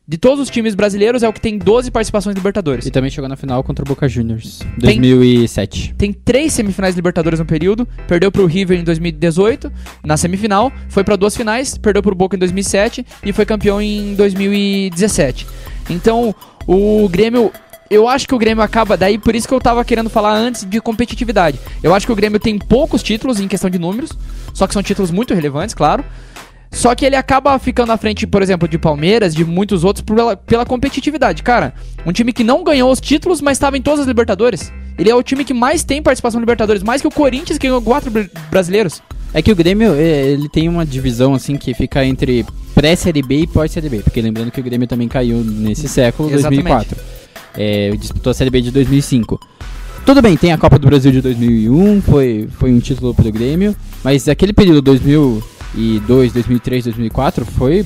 De 0.10 0.18
todos 0.18 0.40
os 0.40 0.50
times 0.50 0.74
brasileiros, 0.74 1.22
é 1.22 1.28
o 1.28 1.34
que 1.34 1.42
tem 1.42 1.58
12 1.58 1.92
participações 1.92 2.34
em 2.34 2.40
Libertadores. 2.40 2.86
E 2.86 2.92
também 2.92 3.10
chegou 3.10 3.28
na 3.28 3.36
final 3.36 3.62
contra 3.62 3.84
o 3.84 3.86
Boca 3.88 4.08
Juniors. 4.08 4.60
Tem- 4.80 5.02
2007. 5.02 5.96
Tem 5.98 6.14
três 6.14 6.54
semifinais 6.54 6.96
de 6.96 7.00
Libertadores 7.00 7.40
no 7.40 7.46
período. 7.46 7.86
Perdeu 8.08 8.32
pro 8.32 8.46
River 8.46 8.80
em 8.80 8.86
2018, 8.86 9.70
na 10.06 10.16
semifinal. 10.16 10.72
Foi 10.88 11.04
pra 11.04 11.18
duas 11.18 11.36
finais, 11.36 11.78
perdeu 11.78 12.02
pro 12.02 12.16
Boca 12.16 12.38
em 12.38 12.40
2007 12.40 13.06
e 13.22 13.34
foi 13.34 13.46
campeão 13.46 13.82
em 13.82 14.16
2017. 14.16 15.46
Então, 15.90 16.34
o 16.66 17.10
Grêmio. 17.10 17.52
Eu 17.90 18.08
acho 18.08 18.28
que 18.28 18.36
o 18.36 18.38
Grêmio 18.38 18.62
acaba. 18.64 18.96
Daí 18.98 19.18
por 19.18 19.34
isso 19.36 19.48
que 19.48 19.54
eu 19.54 19.60
tava 19.62 19.84
querendo 19.84 20.10
falar 20.10 20.34
antes 20.36 20.64
de 20.66 20.80
competitividade. 20.82 21.58
Eu 21.84 21.94
acho 21.94 22.06
que 22.06 22.12
o 22.12 22.16
Grêmio 22.16 22.38
tem 22.40 22.58
poucos 22.58 23.02
títulos 23.04 23.40
em 23.40 23.48
questão 23.48 23.70
de 23.70 23.80
números. 23.80 24.12
Só 24.54 24.68
que 24.68 24.74
são 24.74 24.84
títulos 24.84 25.12
muito 25.12 25.34
relevantes, 25.34 25.74
claro. 25.76 26.04
Só 26.72 26.94
que 26.94 27.06
ele 27.06 27.16
acaba 27.16 27.58
ficando 27.58 27.92
à 27.92 27.98
frente, 27.98 28.28
por 28.28 28.42
exemplo, 28.42 28.68
de 28.68 28.78
Palmeiras, 28.78 29.34
de 29.34 29.44
muitos 29.44 29.84
outros, 29.84 30.04
pela, 30.04 30.36
pela 30.38 30.66
competitividade. 30.66 31.42
Cara, 31.42 31.74
um 32.06 32.12
time 32.12 32.32
que 32.34 32.44
não 32.44 32.64
ganhou 32.64 32.92
os 32.92 33.00
títulos, 33.02 33.42
mas 33.42 33.58
estava 33.58 33.78
em 33.78 33.82
todas 33.82 34.02
as 34.02 34.08
Libertadores. 34.08 34.72
Ele 34.98 35.10
é 35.10 35.16
o 35.16 35.24
time 35.24 35.44
que 35.44 35.54
mais 35.54 35.84
tem 35.84 36.02
participação 36.02 36.40
em 36.40 36.42
Libertadores, 36.42 36.84
mais 36.84 37.02
que 37.02 37.08
o 37.08 37.12
Corinthians, 37.12 37.58
que 37.58 37.68
ganhou 37.68 37.82
quatro 37.82 38.12
br- 38.12 38.26
brasileiros. 38.52 39.02
É 39.34 39.42
que 39.42 39.52
o 39.52 39.56
Grêmio, 39.56 39.94
é, 39.94 40.28
ele 40.28 40.50
tem 40.50 40.70
uma 40.70 40.86
divisão 40.86 41.34
assim 41.34 41.58
que 41.58 41.74
fica 41.74 42.04
entre 42.06 42.46
pré-série 42.74 43.22
B 43.22 43.42
e 43.42 43.48
pós-série 43.48 43.90
B, 43.90 44.00
porque 44.00 44.22
lembrando 44.22 44.52
que 44.52 44.60
o 44.60 44.64
Grêmio 44.64 44.88
também 44.88 45.08
caiu 45.08 45.38
nesse 45.44 45.88
século, 45.88 46.30
Exatamente. 46.30 46.64
2004. 46.64 46.98
É, 47.58 47.92
disputou 47.98 48.32
a 48.32 48.34
série 48.34 48.50
B 48.50 48.62
de 48.62 48.72
2005. 48.72 49.40
Tudo 50.06 50.22
bem, 50.22 50.38
tem 50.38 50.54
a 50.54 50.58
Copa 50.58 50.80
do 50.80 50.88
Brasil 50.88 51.12
de 51.12 51.22
2001, 51.22 52.02
foi, 52.02 52.48
foi 52.58 52.72
um 52.72 52.80
título 52.80 53.14
pro 53.14 53.30
Grêmio, 53.32 53.76
mas 54.04 54.30
aquele 54.30 54.54
período 54.54 54.82
2002, 55.74 56.34
2003, 56.34 56.84
2004 56.86 57.46
foi 57.46 57.86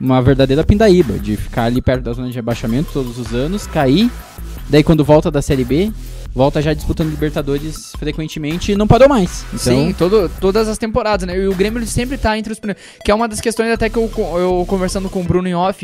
uma 0.00 0.20
verdadeira 0.20 0.64
pindaíba, 0.64 1.18
de 1.18 1.36
ficar 1.36 1.64
ali 1.64 1.80
perto 1.80 2.02
da 2.02 2.12
zona 2.12 2.28
de 2.28 2.34
rebaixamento 2.34 2.90
todos 2.92 3.18
os 3.18 3.32
anos, 3.32 3.66
cair, 3.66 4.10
daí 4.68 4.82
quando 4.82 5.04
volta 5.04 5.30
da 5.30 5.40
série 5.40 5.64
B, 5.64 5.92
volta 6.34 6.62
já 6.62 6.72
disputando 6.72 7.10
Libertadores 7.10 7.92
frequentemente 7.98 8.72
e 8.72 8.76
não 8.76 8.86
parou 8.86 9.08
mais. 9.08 9.44
Então, 9.48 9.58
Sim, 9.58 9.94
todo, 9.96 10.30
todas 10.40 10.68
as 10.68 10.78
temporadas, 10.78 11.26
né? 11.26 11.36
E 11.38 11.46
o 11.46 11.54
Grêmio 11.54 11.86
sempre 11.86 12.16
tá 12.16 12.36
entre 12.38 12.52
os 12.52 12.58
primeiros. 12.58 12.82
Que 13.04 13.10
é 13.10 13.14
uma 13.14 13.28
das 13.28 13.40
questões 13.40 13.70
até 13.70 13.88
que 13.88 13.96
eu, 13.98 14.10
eu 14.38 14.64
conversando 14.66 15.08
com 15.10 15.20
o 15.20 15.24
Bruno 15.24 15.46
em 15.48 15.54
off 15.54 15.82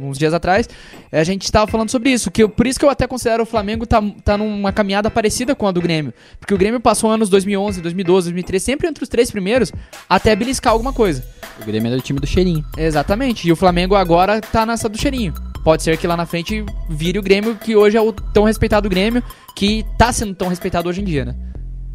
uns 0.00 0.18
dias 0.18 0.32
atrás, 0.34 0.68
a 1.10 1.24
gente 1.24 1.42
estava 1.44 1.66
falando 1.70 1.90
sobre 1.90 2.10
isso. 2.10 2.30
Que 2.30 2.42
eu- 2.42 2.48
por 2.48 2.66
isso 2.66 2.78
que 2.78 2.84
eu 2.84 2.90
até 2.90 3.06
considero 3.06 3.42
o 3.42 3.46
Flamengo 3.46 3.86
tá, 3.86 4.02
tá 4.24 4.38
numa 4.38 4.72
caminhada 4.72 5.10
parecida 5.10 5.54
com 5.54 5.66
a 5.66 5.72
do 5.72 5.80
Grêmio. 5.80 6.12
Porque 6.38 6.54
o 6.54 6.58
Grêmio 6.58 6.80
passou 6.80 7.10
anos 7.10 7.28
2011, 7.28 7.80
2012, 7.80 8.26
2013, 8.30 8.64
sempre 8.64 8.88
entre 8.88 9.02
os 9.02 9.08
três 9.08 9.30
primeiros, 9.30 9.72
até 10.08 10.34
beliscar 10.36 10.72
alguma 10.72 10.92
coisa. 10.92 11.24
o 11.60 11.64
Grêmio 11.64 11.88
era 11.88 11.98
o 11.98 12.02
time 12.02 12.20
do 12.20 12.26
cheirinho. 12.26 12.64
Exatamente. 12.76 13.48
E 13.48 13.52
o 13.52 13.56
Flamengo 13.56 13.94
agora 13.94 14.40
tá 14.40 14.64
nessa 14.64 14.88
do 14.88 14.98
cheirinho. 14.98 15.34
Pode 15.64 15.82
ser 15.82 15.96
que 15.96 16.06
lá 16.06 16.14
na 16.14 16.26
frente 16.26 16.62
vire 16.90 17.18
o 17.18 17.22
Grêmio, 17.22 17.56
que 17.56 17.74
hoje 17.74 17.96
é 17.96 18.00
o 18.00 18.12
tão 18.12 18.44
respeitado 18.44 18.88
Grêmio, 18.88 19.22
que 19.56 19.84
tá 19.96 20.12
sendo 20.12 20.34
tão 20.34 20.48
respeitado 20.48 20.90
hoje 20.90 21.00
em 21.00 21.04
dia, 21.04 21.24
né? 21.24 21.34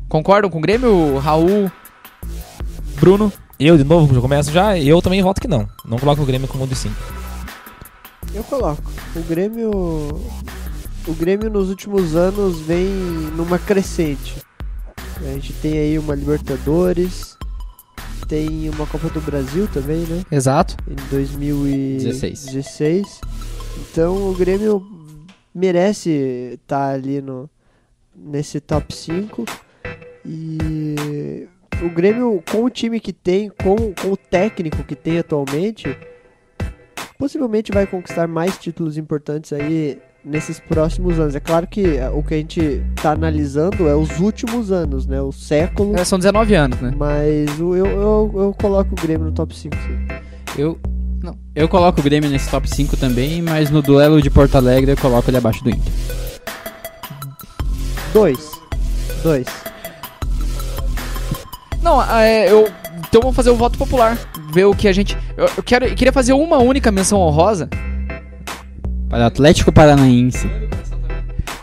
Concordam 0.09 0.49
com 0.49 0.57
o 0.57 0.61
Grêmio, 0.61 1.19
Raul, 1.19 1.71
Bruno? 2.99 3.31
Eu, 3.59 3.77
de 3.77 3.83
novo, 3.83 4.11
já 4.13 4.21
começo 4.21 4.51
já, 4.51 4.75
eu 4.77 4.99
também 5.03 5.21
voto 5.21 5.39
que 5.39 5.47
não. 5.47 5.69
Não 5.85 5.99
coloco 5.99 6.23
o 6.23 6.25
Grêmio 6.25 6.47
como 6.47 6.63
um 6.63 6.67
de 6.67 6.75
5. 6.75 6.95
Eu 8.33 8.43
coloco. 8.43 8.91
O 9.15 9.21
Grêmio. 9.21 9.69
O 11.07 11.13
Grêmio 11.13 11.49
nos 11.49 11.69
últimos 11.69 12.15
anos 12.15 12.59
vem 12.61 12.87
numa 13.35 13.59
crescente. 13.59 14.37
A 15.17 15.33
gente 15.33 15.53
tem 15.53 15.73
aí 15.73 15.99
uma 15.99 16.15
Libertadores, 16.15 17.37
tem 18.27 18.69
uma 18.69 18.85
Copa 18.87 19.09
do 19.09 19.19
Brasil 19.21 19.67
também, 19.67 19.99
né? 20.05 20.23
Exato. 20.31 20.75
Em 20.89 20.95
2016. 21.09 22.45
16. 22.45 23.21
Então 23.79 24.29
o 24.29 24.33
Grêmio 24.33 24.85
merece 25.53 26.57
estar 26.61 26.93
ali 26.93 27.21
no, 27.21 27.49
nesse 28.15 28.59
top 28.59 28.93
5. 28.93 29.45
E 30.25 31.47
o 31.81 31.89
Grêmio, 31.89 32.43
com 32.51 32.63
o 32.63 32.69
time 32.69 32.99
que 32.99 33.13
tem, 33.13 33.49
com, 33.49 33.93
com 33.93 34.11
o 34.11 34.17
técnico 34.17 34.83
que 34.83 34.95
tem 34.95 35.17
atualmente, 35.17 35.97
possivelmente 37.17 37.71
vai 37.71 37.87
conquistar 37.87 38.27
mais 38.27 38.57
títulos 38.57 38.97
importantes 38.97 39.53
aí 39.53 39.99
nesses 40.23 40.59
próximos 40.59 41.19
anos. 41.19 41.35
É 41.35 41.39
claro 41.39 41.65
que 41.67 41.97
eh, 41.97 42.09
o 42.09 42.21
que 42.21 42.33
a 42.33 42.37
gente 42.37 42.83
tá 43.01 43.11
analisando 43.11 43.87
é 43.87 43.95
os 43.95 44.19
últimos 44.19 44.71
anos, 44.71 45.05
né? 45.05 45.21
O 45.21 45.31
século. 45.31 45.97
É, 45.97 46.03
são 46.03 46.19
19 46.19 46.53
anos, 46.55 46.79
né? 46.81 46.93
Mas 46.95 47.59
eu, 47.59 47.75
eu, 47.75 48.31
eu 48.35 48.55
coloco 48.59 48.91
o 48.93 49.01
Grêmio 49.01 49.27
no 49.27 49.31
top 49.31 49.55
5, 49.55 49.75
sim. 49.75 50.61
Eu 50.61 50.77
não, 51.21 51.37
eu 51.53 51.67
coloco 51.67 51.99
o 51.99 52.03
Grêmio 52.03 52.29
nesse 52.29 52.49
top 52.49 52.69
5 52.69 52.95
também, 52.95 53.41
mas 53.41 53.69
no 53.69 53.81
duelo 53.81 54.21
de 54.21 54.29
Porto 54.29 54.55
Alegre 54.55 54.91
eu 54.91 54.97
coloco 54.97 55.29
ele 55.29 55.37
abaixo 55.37 55.63
do 55.63 55.69
Inter. 55.69 55.91
Dois. 58.13 58.51
Dois. 59.21 59.45
Não, 61.81 62.01
é, 62.01 62.51
eu. 62.51 62.69
Então 63.07 63.21
vamos 63.21 63.35
fazer 63.35 63.49
o 63.49 63.55
voto 63.55 63.77
popular. 63.77 64.17
Ver 64.51 64.65
o 64.65 64.73
que 64.73 64.87
a 64.87 64.93
gente. 64.93 65.17
Eu, 65.37 65.49
eu 65.57 65.63
quero, 65.63 65.85
eu 65.85 65.95
queria 65.95 66.11
fazer 66.11 66.33
uma 66.33 66.57
única 66.57 66.91
menção 66.91 67.19
honrosa 67.19 67.69
Para 69.09 69.19
o 69.19 69.27
Atlético 69.27 69.71
Paranaense. 69.71 70.49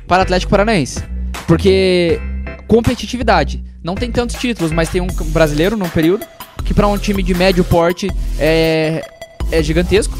para 0.06 0.22
Atlético 0.22 0.50
Paranaense. 0.50 1.02
Porque 1.46 2.20
competitividade. 2.66 3.64
Não 3.82 3.94
tem 3.94 4.10
tantos 4.10 4.36
títulos, 4.36 4.72
mas 4.72 4.88
tem 4.88 5.00
um 5.00 5.06
brasileiro 5.06 5.76
num 5.76 5.88
período. 5.88 6.26
Que 6.64 6.74
para 6.74 6.88
um 6.88 6.98
time 6.98 7.22
de 7.22 7.32
médio 7.32 7.62
porte 7.62 8.10
é, 8.38 9.04
é 9.50 9.62
gigantesco. 9.62 10.16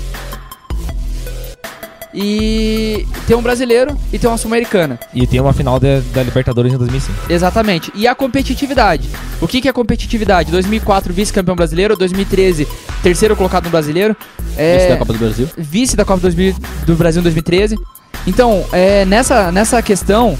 E 2.18 3.06
tem 3.26 3.36
um 3.36 3.42
brasileiro 3.42 3.94
e 4.10 4.18
tem 4.18 4.28
uma 4.28 4.38
sul-americana. 4.38 4.98
E 5.12 5.26
tem 5.26 5.38
uma 5.38 5.52
final 5.52 5.78
da, 5.78 6.00
da 6.14 6.22
Libertadores 6.22 6.72
em 6.72 6.78
2005. 6.78 7.30
Exatamente. 7.30 7.92
E 7.94 8.08
a 8.08 8.14
competitividade. 8.14 9.06
O 9.38 9.46
que, 9.46 9.60
que 9.60 9.68
é 9.68 9.72
competitividade? 9.72 10.50
2004, 10.50 11.12
vice-campeão 11.12 11.54
brasileiro. 11.54 11.94
2013, 11.94 12.66
terceiro 13.02 13.36
colocado 13.36 13.64
no 13.64 13.70
brasileiro. 13.70 14.16
É, 14.56 14.76
Esse 14.76 14.88
da 14.88 14.96
Copa 14.96 15.12
do 15.12 15.18
Brasil. 15.18 15.48
vice 15.58 15.94
da 15.94 16.06
Copa 16.06 16.20
2000 16.20 16.56
do 16.86 16.94
Brasil 16.94 17.20
em 17.20 17.22
2013. 17.22 17.76
Então, 18.26 18.64
é, 18.72 19.04
nessa, 19.04 19.52
nessa 19.52 19.82
questão 19.82 20.38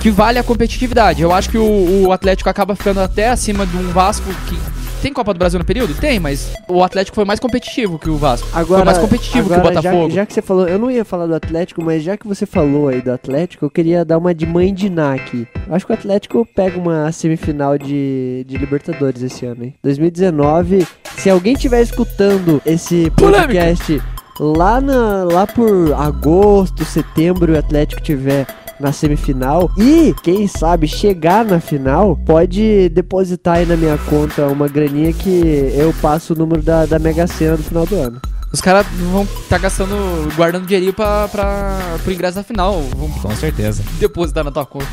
que 0.00 0.10
vale 0.10 0.36
a 0.36 0.42
competitividade. 0.42 1.22
Eu 1.22 1.32
acho 1.32 1.48
que 1.48 1.58
o, 1.58 2.06
o 2.06 2.12
Atlético 2.12 2.50
acaba 2.50 2.74
ficando 2.74 2.98
até 3.00 3.28
acima 3.30 3.64
de 3.64 3.76
um 3.76 3.92
Vasco 3.92 4.28
que. 4.48 4.81
Tem 5.02 5.12
Copa 5.12 5.34
do 5.34 5.38
Brasil 5.38 5.58
no 5.58 5.64
período? 5.64 5.94
Tem, 5.94 6.20
mas 6.20 6.54
o 6.68 6.80
Atlético 6.80 7.16
foi 7.16 7.24
mais 7.24 7.40
competitivo 7.40 7.98
que 7.98 8.08
o 8.08 8.16
Vasco. 8.16 8.46
Agora, 8.52 8.82
foi 8.82 8.84
mais 8.84 8.98
competitivo 8.98 9.52
agora, 9.52 9.60
que 9.60 9.66
o 9.66 9.82
Botafogo. 9.82 10.10
Já, 10.10 10.14
já 10.14 10.26
que 10.26 10.32
você 10.32 10.40
falou, 10.40 10.68
eu 10.68 10.78
não 10.78 10.88
ia 10.88 11.04
falar 11.04 11.26
do 11.26 11.34
Atlético, 11.34 11.82
mas 11.82 12.04
já 12.04 12.16
que 12.16 12.24
você 12.24 12.46
falou 12.46 12.86
aí 12.86 13.02
do 13.02 13.10
Atlético, 13.10 13.64
eu 13.64 13.70
queria 13.70 14.04
dar 14.04 14.16
uma 14.18 14.32
de 14.32 14.46
mãe 14.46 14.72
de 14.72 14.88
Ná 14.88 15.14
aqui. 15.14 15.44
Eu 15.66 15.74
acho 15.74 15.84
que 15.84 15.90
o 15.90 15.94
Atlético 15.94 16.46
pega 16.54 16.78
uma 16.78 17.10
semifinal 17.10 17.76
de, 17.76 18.44
de 18.46 18.56
Libertadores 18.56 19.22
esse 19.22 19.44
ano, 19.44 19.64
hein? 19.64 19.74
2019. 19.82 20.86
Se 21.16 21.28
alguém 21.28 21.54
estiver 21.54 21.82
escutando 21.82 22.62
esse 22.64 23.10
podcast 23.16 24.00
lá, 24.38 24.80
na, 24.80 25.24
lá 25.24 25.48
por 25.48 25.94
agosto, 25.94 26.84
setembro, 26.84 27.54
o 27.54 27.58
Atlético 27.58 28.00
tiver 28.00 28.46
na 28.80 28.92
semifinal 28.92 29.70
e, 29.78 30.14
quem 30.22 30.46
sabe, 30.48 30.86
chegar 30.88 31.44
na 31.44 31.60
final, 31.60 32.16
pode 32.16 32.88
depositar 32.88 33.56
aí 33.58 33.66
na 33.66 33.76
minha 33.76 33.96
conta 33.98 34.46
uma 34.46 34.68
graninha 34.68 35.12
que 35.12 35.72
eu 35.76 35.94
passo 36.02 36.32
o 36.34 36.36
número 36.36 36.62
da, 36.62 36.84
da 36.86 36.98
Mega 36.98 37.26
Sena 37.26 37.56
no 37.56 37.62
final 37.62 37.86
do 37.86 37.96
ano. 37.96 38.20
Os 38.52 38.60
caras 38.60 38.86
vão 39.12 39.22
estar 39.22 39.58
gastando, 39.58 39.94
guardando 40.36 40.66
dinheirinho 40.66 40.92
pra, 40.92 41.26
pra, 41.28 41.78
pro 42.02 42.12
ingresso 42.12 42.34
da 42.36 42.42
final. 42.44 42.82
Vão 42.96 43.08
Com 43.08 43.34
certeza. 43.34 43.82
depositar 43.98 44.44
na 44.44 44.50
tua 44.50 44.66
conta. 44.66 44.86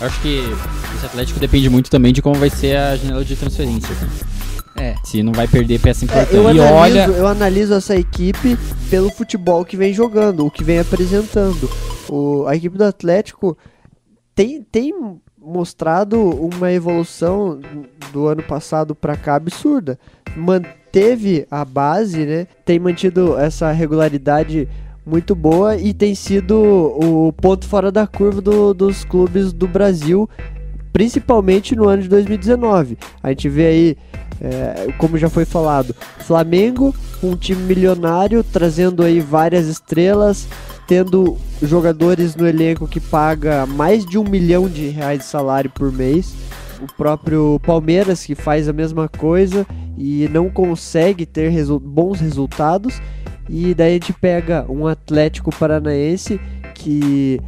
Eu 0.00 0.06
acho 0.08 0.20
que 0.20 0.40
esse 0.96 1.06
Atlético 1.06 1.38
depende 1.38 1.70
muito 1.70 1.88
também 1.88 2.12
de 2.12 2.20
como 2.20 2.34
vai 2.34 2.50
ser 2.50 2.76
a 2.76 2.96
janela 2.96 3.24
de 3.24 3.36
transferências. 3.36 3.96
Né? 4.00 4.08
É. 4.78 4.94
Se 5.04 5.22
não 5.22 5.32
vai 5.32 5.46
perder 5.48 5.78
peça 5.78 6.04
É, 6.04 6.06
importante. 6.06 6.34
eu, 6.34 6.42
E 6.52 6.60
analiso, 6.60 6.74
olha- 6.74 7.06
eu 7.16 7.26
analiso 7.28 7.74
essa 7.74 7.94
equipe 7.96 8.58
pelo 8.90 9.08
futebol 9.10 9.64
que 9.64 9.76
vem 9.76 9.94
jogando, 9.94 10.44
o 10.44 10.50
que 10.50 10.62
vem 10.64 10.78
apresentando. 10.80 11.70
O, 12.08 12.44
a 12.46 12.54
equipe 12.56 12.76
do 12.78 12.84
Atlético 12.84 13.56
tem, 14.34 14.62
tem 14.62 14.92
mostrado 15.38 16.20
uma 16.20 16.72
evolução 16.72 17.60
do 18.12 18.26
ano 18.26 18.42
passado 18.42 18.94
pra 18.94 19.16
cá 19.16 19.36
absurda. 19.36 19.98
Manteve 20.36 21.46
a 21.50 21.64
base, 21.64 22.24
né? 22.26 22.46
Tem 22.64 22.78
mantido 22.78 23.36
essa 23.38 23.70
regularidade 23.72 24.68
muito 25.04 25.34
boa 25.34 25.76
e 25.76 25.94
tem 25.94 26.14
sido 26.14 26.56
o 26.58 27.32
ponto 27.32 27.66
fora 27.66 27.92
da 27.92 28.06
curva 28.06 28.40
do- 28.40 28.74
dos 28.74 29.04
clubes 29.04 29.52
do 29.52 29.68
Brasil, 29.68 30.28
principalmente 30.92 31.76
no 31.76 31.88
ano 31.88 32.02
de 32.02 32.08
2019. 32.08 32.98
A 33.22 33.28
gente 33.30 33.48
vê 33.48 33.66
aí 33.66 33.96
é, 34.40 34.92
como 34.98 35.16
já 35.16 35.30
foi 35.30 35.44
falado, 35.46 35.94
Flamengo, 36.18 36.94
um 37.22 37.34
time 37.36 37.62
milionário, 37.62 38.44
trazendo 38.44 39.02
aí 39.02 39.18
várias 39.20 39.66
estrelas, 39.66 40.46
tendo 40.86 41.36
jogadores 41.62 42.36
no 42.36 42.46
elenco 42.46 42.86
que 42.86 43.00
paga 43.00 43.66
mais 43.66 44.04
de 44.04 44.18
um 44.18 44.24
milhão 44.24 44.68
de 44.68 44.88
reais 44.88 45.20
de 45.20 45.24
salário 45.26 45.70
por 45.70 45.92
mês. 45.92 46.34
O 46.80 46.86
próprio 46.94 47.58
Palmeiras 47.64 48.24
que 48.24 48.34
faz 48.34 48.68
a 48.68 48.72
mesma 48.72 49.08
coisa 49.08 49.66
e 49.96 50.28
não 50.28 50.50
consegue 50.50 51.24
ter 51.24 51.48
resu- 51.48 51.80
bons 51.80 52.20
resultados. 52.20 53.00
E 53.48 53.74
daí 53.74 53.90
a 53.90 53.94
gente 53.94 54.12
pega 54.12 54.66
um 54.68 54.86
Atlético 54.86 55.54
Paranaense 55.56 56.40
que 56.74 57.40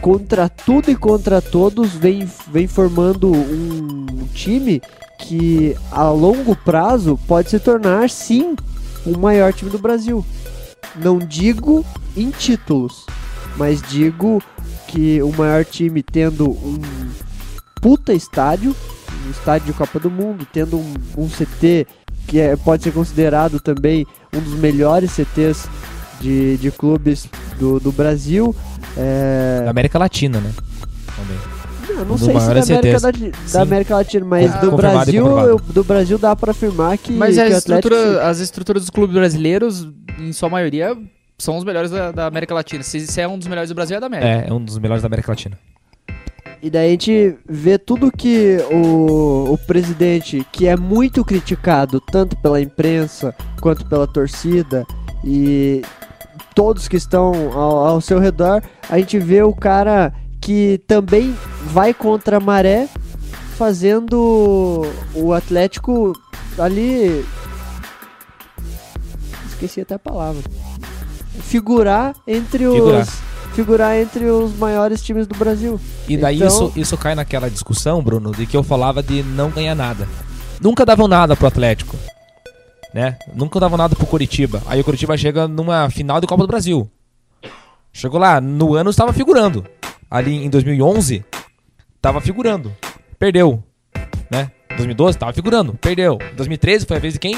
contra 0.00 0.48
tudo 0.48 0.90
e 0.90 0.96
contra 0.96 1.40
todos 1.40 1.92
vem, 1.92 2.26
vem 2.50 2.66
formando 2.66 3.30
um 3.32 4.26
time 4.32 4.80
que 5.18 5.76
a 5.90 6.08
longo 6.10 6.54
prazo 6.56 7.18
pode 7.26 7.50
se 7.50 7.58
tornar 7.58 8.08
sim 8.08 8.54
o 9.04 9.18
maior 9.18 9.52
time 9.52 9.70
do 9.70 9.78
Brasil. 9.78 10.24
Não 10.96 11.18
digo 11.18 11.84
em 12.16 12.30
títulos, 12.30 13.06
mas 13.56 13.80
digo 13.82 14.42
que 14.88 15.20
o 15.22 15.32
maior 15.32 15.64
time 15.64 16.02
tendo 16.02 16.48
um 16.50 16.78
puta 17.80 18.12
estádio, 18.12 18.74
um 19.26 19.30
estádio 19.30 19.66
de 19.68 19.72
Copa 19.72 19.98
do 20.00 20.10
Mundo, 20.10 20.46
tendo 20.52 20.76
um, 20.78 20.94
um 21.16 21.28
CT 21.28 21.86
que 22.26 22.38
é- 22.40 22.56
pode 22.56 22.82
ser 22.82 22.92
considerado 22.92 23.60
também 23.60 24.06
um 24.34 24.40
dos 24.40 24.54
melhores 24.54 25.12
CTs 25.12 25.68
de, 26.20 26.56
de 26.58 26.70
clubes 26.70 27.28
do, 27.58 27.78
do 27.78 27.92
Brasil. 27.92 28.54
É, 28.96 29.62
Da 29.64 29.70
América 29.70 29.98
Latina, 29.98 30.40
né? 30.40 30.52
Também. 31.16 31.57
Eu 31.88 32.04
não 32.04 32.16
dos 32.16 32.20
sei 32.20 32.38
se 32.38 32.46
da 32.46 32.78
América, 32.78 33.00
da, 33.00 33.10
da. 33.52 33.62
América 33.62 33.94
Latina, 33.96 34.24
mas 34.26 34.54
Ah, 34.54 34.58
do 34.58 34.72
Brasil, 34.76 35.26
eu- 35.40 35.58
do 35.58 35.84
Brasil 35.84 36.18
dá 36.18 36.34
pra 36.36 36.50
afirmar 36.52 36.96
que, 36.98 37.12
Mas 37.12 37.34
que 37.36 37.40
a 37.40 37.44
o 37.44 37.46
Atlético 37.56 37.74
estrutura, 37.94 38.28
as 38.28 38.38
estruturas 38.40 38.82
dos 38.82 38.90
clubes 38.90 39.14
brasileiros, 39.14 39.88
em 40.18 40.32
sua 40.32 40.48
maioria, 40.48 40.96
são 41.38 41.56
os 41.56 41.64
melhores 41.64 41.90
da, 41.90 42.10
da 42.12 42.26
América 42.26 42.54
Latina. 42.54 42.82
Se, 42.82 43.00
se 43.06 43.20
é 43.20 43.26
um 43.28 43.38
dos 43.38 43.46
melhores 43.48 43.68
do 43.70 43.74
Brasil, 43.74 43.96
é 43.96 44.00
da 44.00 44.06
América. 44.06 44.28
É, 44.28 44.48
é 44.48 44.52
um 44.52 44.62
dos 44.62 44.78
melhores 44.78 45.02
da 45.02 45.06
América 45.06 45.32
Latina. 45.32 45.58
E 46.60 46.68
daí 46.68 46.88
a 46.88 46.90
gente 46.90 47.36
vê 47.48 47.78
tudo 47.78 48.10
que 48.10 48.58
o, 48.72 49.52
o 49.52 49.58
presidente, 49.66 50.44
que 50.50 50.66
é 50.66 50.76
muito 50.76 51.24
criticado 51.24 52.00
tanto 52.00 52.36
pela 52.38 52.60
imprensa 52.60 53.32
quanto 53.60 53.86
pela 53.86 54.08
torcida 54.08 54.84
e 55.24 55.82
todos 56.56 56.88
que 56.88 56.96
estão 56.96 57.32
ao, 57.56 57.86
ao 57.86 58.00
seu 58.00 58.18
redor, 58.18 58.60
a 58.90 58.98
gente 58.98 59.18
vê 59.20 59.40
o 59.40 59.54
cara 59.54 60.12
que 60.48 60.80
também 60.86 61.36
vai 61.66 61.92
contra 61.92 62.38
a 62.38 62.40
maré, 62.40 62.88
fazendo 63.58 64.82
o 65.14 65.34
Atlético 65.34 66.14
ali. 66.58 67.22
Esqueci 69.46 69.82
até 69.82 69.96
a 69.96 69.98
palavra. 69.98 70.42
Figurar 71.42 72.14
entre 72.26 72.66
os. 72.66 72.74
Figurar. 72.76 73.06
Figurar 73.52 73.96
entre 73.98 74.24
os 74.24 74.56
maiores 74.56 75.02
times 75.02 75.26
do 75.26 75.36
Brasil. 75.36 75.78
E 76.08 76.16
daí 76.16 76.36
Então- 76.36 76.48
isso, 76.48 76.72
isso 76.76 76.96
cai 76.96 77.14
naquela 77.14 77.50
discussão, 77.50 78.02
Bruno, 78.02 78.32
de 78.32 78.46
que 78.46 78.56
eu 78.56 78.62
falava 78.62 79.02
de 79.02 79.22
não 79.22 79.50
ganhar 79.50 79.74
nada. 79.74 80.08
Nunca 80.62 80.86
davam 80.86 81.06
nada 81.06 81.36
pro 81.36 81.46
Atlético. 81.46 81.94
Né? 82.94 83.18
Nunca 83.34 83.60
davam 83.60 83.76
nada 83.76 83.94
pro 83.94 84.06
Curitiba. 84.06 84.62
Aí 84.66 84.80
o 84.80 84.84
Curitiba 84.84 85.14
chega 85.14 85.46
numa 85.46 85.90
final 85.90 86.22
de 86.22 86.26
Copa 86.26 86.44
do 86.44 86.48
Brasil. 86.48 86.88
Chegou 87.92 88.18
lá, 88.18 88.40
no 88.40 88.74
ano 88.74 88.88
estava 88.88 89.12
figurando. 89.12 89.62
Ali 90.10 90.44
em 90.44 90.48
2011, 90.50 91.24
estava 91.96 92.20
figurando. 92.20 92.74
Perdeu. 93.18 93.62
Né? 94.30 94.50
2012 94.76 95.16
estava 95.16 95.32
figurando, 95.32 95.74
perdeu. 95.74 96.18
2013 96.36 96.86
foi 96.86 96.96
a 96.96 97.00
vez 97.00 97.14
de 97.14 97.18
quem? 97.20 97.36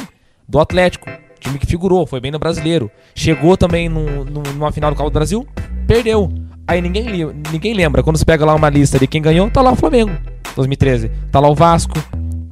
Do 0.48 0.58
Atlético. 0.60 1.08
Time 1.38 1.58
que 1.58 1.66
figurou, 1.66 2.06
foi 2.06 2.20
bem 2.20 2.30
no 2.30 2.38
brasileiro. 2.38 2.90
Chegou 3.14 3.56
também 3.56 3.88
num- 3.88 4.24
num- 4.24 4.42
numa 4.54 4.70
final 4.70 4.90
do 4.90 4.96
Copa 4.96 5.08
do 5.10 5.14
Brasil, 5.14 5.46
perdeu. 5.86 6.30
Aí 6.68 6.80
ninguém, 6.82 7.06
ninguém 7.50 7.72
lembra. 7.74 8.02
Quando 8.02 8.18
você 8.18 8.24
pega 8.24 8.44
lá 8.44 8.54
uma 8.54 8.68
lista 8.68 8.98
de 8.98 9.06
quem 9.06 9.22
ganhou, 9.22 9.50
tá 9.50 9.62
lá 9.62 9.72
o 9.72 9.76
Flamengo, 9.76 10.12
2013. 10.54 11.10
Tá 11.32 11.40
lá 11.40 11.48
o 11.48 11.54
Vasco, 11.54 11.94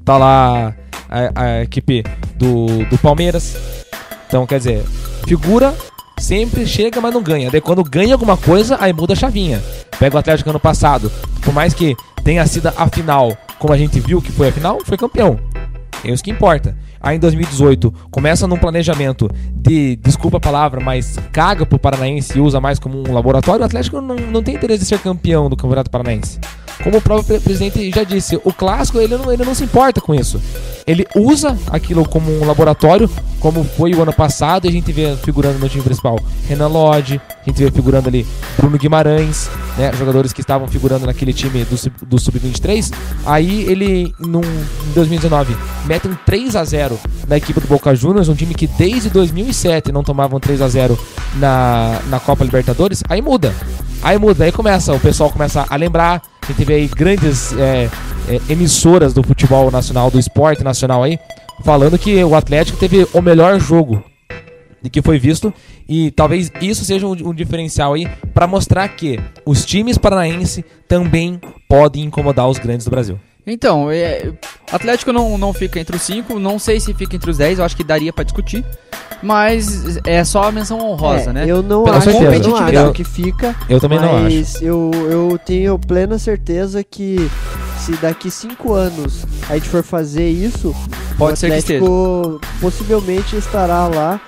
tá 0.05 0.17
lá 0.17 0.75
a, 1.09 1.43
a 1.43 1.63
equipe 1.63 2.03
do, 2.37 2.85
do 2.87 2.97
Palmeiras. 2.99 3.85
Então, 4.27 4.47
quer 4.47 4.59
dizer, 4.59 4.83
figura 5.27 5.75
sempre 6.19 6.67
chega, 6.67 7.01
mas 7.01 7.13
não 7.13 7.23
ganha. 7.23 7.51
Daí 7.51 7.61
quando 7.61 7.83
ganha 7.85 8.15
alguma 8.15 8.37
coisa, 8.37 8.77
aí 8.81 8.93
muda 8.93 9.13
a 9.13 9.17
chavinha. 9.17 9.63
Pega 9.99 10.17
o 10.17 10.19
Atlético 10.19 10.51
ano 10.51 10.61
passado, 10.61 11.11
por 11.43 11.53
mais 11.53 11.75
que 11.75 11.97
tenha 12.23 12.47
sido 12.47 12.69
a 12.77 12.89
final, 12.89 13.37
como 13.59 13.73
a 13.73 13.79
gente 13.79 13.99
viu 14.01 14.21
que 14.21 14.33
foi 14.33 14.49
a 14.49 14.53
final, 14.53 14.79
foi 14.85 14.97
campeão. 14.97 15.39
É 16.05 16.11
isso 16.11 16.23
que 16.23 16.31
importa. 16.31 16.77
Aí 17.01 17.17
em 17.17 17.21
2018, 17.21 17.93
começa 18.11 18.47
num 18.47 18.57
planejamento 18.57 19.31
de, 19.53 19.97
desculpa 19.97 20.37
a 20.37 20.41
palavra, 20.41 20.81
mas 20.81 21.19
caga 21.33 21.65
pro 21.65 21.79
Paranaense 21.79 22.37
e 22.37 22.41
usa 22.41 22.61
mais 22.61 22.79
como 22.79 23.09
um 23.09 23.13
laboratório. 23.13 23.63
O 23.63 23.65
Atlético 23.65 24.01
não, 24.01 24.17
não 24.17 24.43
tem 24.43 24.55
interesse 24.55 24.81
de 24.81 24.87
ser 24.87 24.99
campeão 24.99 25.49
do 25.49 25.57
Campeonato 25.57 25.91
Paranaense. 25.91 26.41
Como 26.83 26.99
o 26.99 27.01
próprio 27.01 27.25
pre- 27.27 27.41
presidente 27.41 27.91
já 27.91 28.05
disse, 28.05 28.41
o 28.45 28.53
clássico 28.53 28.99
ele 28.99 29.17
não, 29.17 29.33
ele 29.33 29.45
não 29.45 29.55
se 29.55 29.65
importa 29.65 30.01
com 30.01 30.15
isso. 30.15 30.41
Ele 30.87 31.07
usa 31.15 31.57
aquilo 31.71 32.09
como 32.09 32.31
um 32.31 32.45
laboratório, 32.47 33.11
como 33.41 33.65
foi 33.65 33.95
o 33.95 34.03
ano 34.03 34.13
passado, 34.13 34.65
e 34.65 34.69
a 34.69 34.73
gente 34.73 34.91
vê 34.93 35.15
figurando 35.17 35.59
no 35.59 35.69
time 35.69 35.83
principal 35.83 36.19
Renan 36.47 36.69
Lodge, 36.69 37.21
a 37.45 37.51
gente 37.51 37.63
vê 37.63 37.71
figurando 37.71 38.09
ali 38.09 38.27
Bruno 38.57 38.79
Guimarães, 38.79 39.51
né, 39.77 39.93
jogadores 39.99 40.33
que 40.33 40.41
estavam 40.41 40.67
figurando 40.69 41.05
naquele 41.05 41.33
time 41.33 41.65
do, 41.65 42.07
do 42.07 42.19
Sub-23. 42.19 42.93
Aí 43.27 43.63
ele, 43.65 44.15
num, 44.19 44.41
em 44.41 44.93
2019, 44.95 45.57
mete 45.85 46.07
um 46.09 46.15
3 46.25 46.57
a 46.57 46.65
0 46.65 46.99
na 47.27 47.37
equipe 47.37 47.61
do 47.61 47.67
Boca 47.67 47.95
Juniors, 47.95 48.29
um 48.29 48.35
time 48.35 48.55
que 48.55 48.67
desde 48.67 49.11
2007 49.11 49.93
não 49.93 50.03
tomava 50.03 50.35
um 50.37 50.41
3 50.41 50.63
a 50.63 50.69
0 50.69 50.99
na, 51.35 52.01
na 52.09 52.21
Copa 52.21 52.45
Libertadores. 52.45 53.03
Aí 53.09 53.21
muda. 53.21 53.53
Aí 54.01 54.17
muda, 54.17 54.45
aí 54.45 54.53
começa, 54.53 54.95
o 54.95 55.01
pessoal 55.01 55.29
começa 55.31 55.67
a 55.69 55.77
lembrar. 55.77 56.23
Gente 56.49 56.65
vê 56.65 56.75
aí 56.77 56.89
grandes 56.89 57.53
é, 57.53 57.91
é, 58.27 58.41
emissoras 58.53 59.13
do 59.13 59.23
futebol 59.23 59.71
nacional, 59.71 60.11
do 60.11 60.19
esporte 60.19 60.65
nacional 60.65 61.03
aí, 61.03 61.19
falando 61.63 61.99
que 61.99 62.25
o 62.25 62.35
Atlético 62.35 62.79
teve 62.79 63.07
o 63.13 63.21
melhor 63.21 63.61
jogo 63.61 64.03
de 64.81 64.89
que 64.89 65.03
foi 65.03 65.19
visto 65.19 65.53
e 65.87 66.11
talvez 66.11 66.51
isso 66.63 66.87
seja 66.87 67.07
um, 67.07 67.11
um 67.11 67.35
diferencial 67.35 67.93
aí 67.93 68.09
para 68.33 68.47
mostrar 68.47 68.89
que 68.89 69.21
os 69.45 69.67
times 69.67 69.99
paranaenses 69.99 70.65
também 70.87 71.39
podem 71.69 72.05
incomodar 72.05 72.49
os 72.49 72.59
grandes 72.59 72.87
do 72.87 72.91
Brasil. 72.91 73.21
Então, 73.53 73.91
é, 73.91 74.33
Atlético 74.71 75.13
não, 75.13 75.39
não 75.39 75.53
fica 75.53 75.81
entre 75.81 75.97
os 75.97 76.03
5, 76.03 76.39
não 76.39 76.59
sei 76.59 76.79
se 76.81 76.93
fica 76.95 77.17
entre 77.17 77.31
os 77.31 77.39
10, 77.39 77.59
eu 77.59 77.65
acho 77.65 77.77
que 77.77 77.85
daria 77.85 78.13
pra 78.13 78.25
discutir. 78.25 78.65
Mas 79.23 79.99
é 80.05 80.23
só 80.23 80.45
a 80.45 80.53
menção 80.53 80.79
honrosa, 80.79 81.31
É, 81.31 81.33
né? 81.33 81.45
Eu 81.47 81.63
não 81.63 81.83
Pela 81.83 81.97
acho, 81.97 82.09
eu 82.11 82.15
não 82.15 82.21
competitividade. 82.25 82.77
acho 82.77 82.93
que 82.93 83.05
fica. 83.05 83.57
Eu 83.69 83.81
também 83.81 83.99
não 83.99 84.15
acho. 84.17 84.23
mas 84.37 84.63
eu, 84.63 84.91
eu 85.11 85.41
tenho 85.45 85.77
plena 85.79 86.19
certeza 86.19 86.85
que 86.85 87.29
se 87.81 87.93
daqui 87.97 88.31
cinco 88.31 88.75
anos 88.75 89.25
a 89.49 89.55
gente 89.55 89.69
for 89.69 89.83
fazer 89.83 90.29
isso, 90.29 90.75
Pode 91.17 91.33
o 91.33 91.37
ser 91.37 91.49
que 91.51 91.57
Atlético 91.59 92.41
possivelmente 92.61 93.37
estará 93.37 93.89
lá 93.89 94.21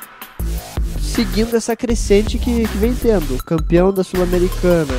seguindo 1.01 1.57
essa 1.57 1.77
crescente 1.77 2.39
que, 2.39 2.66
que 2.66 2.79
vem 2.79 2.95
tendo. 2.95 3.43
Campeão 3.45 3.93
da 3.93 4.03
Sul-Americana. 4.03 4.95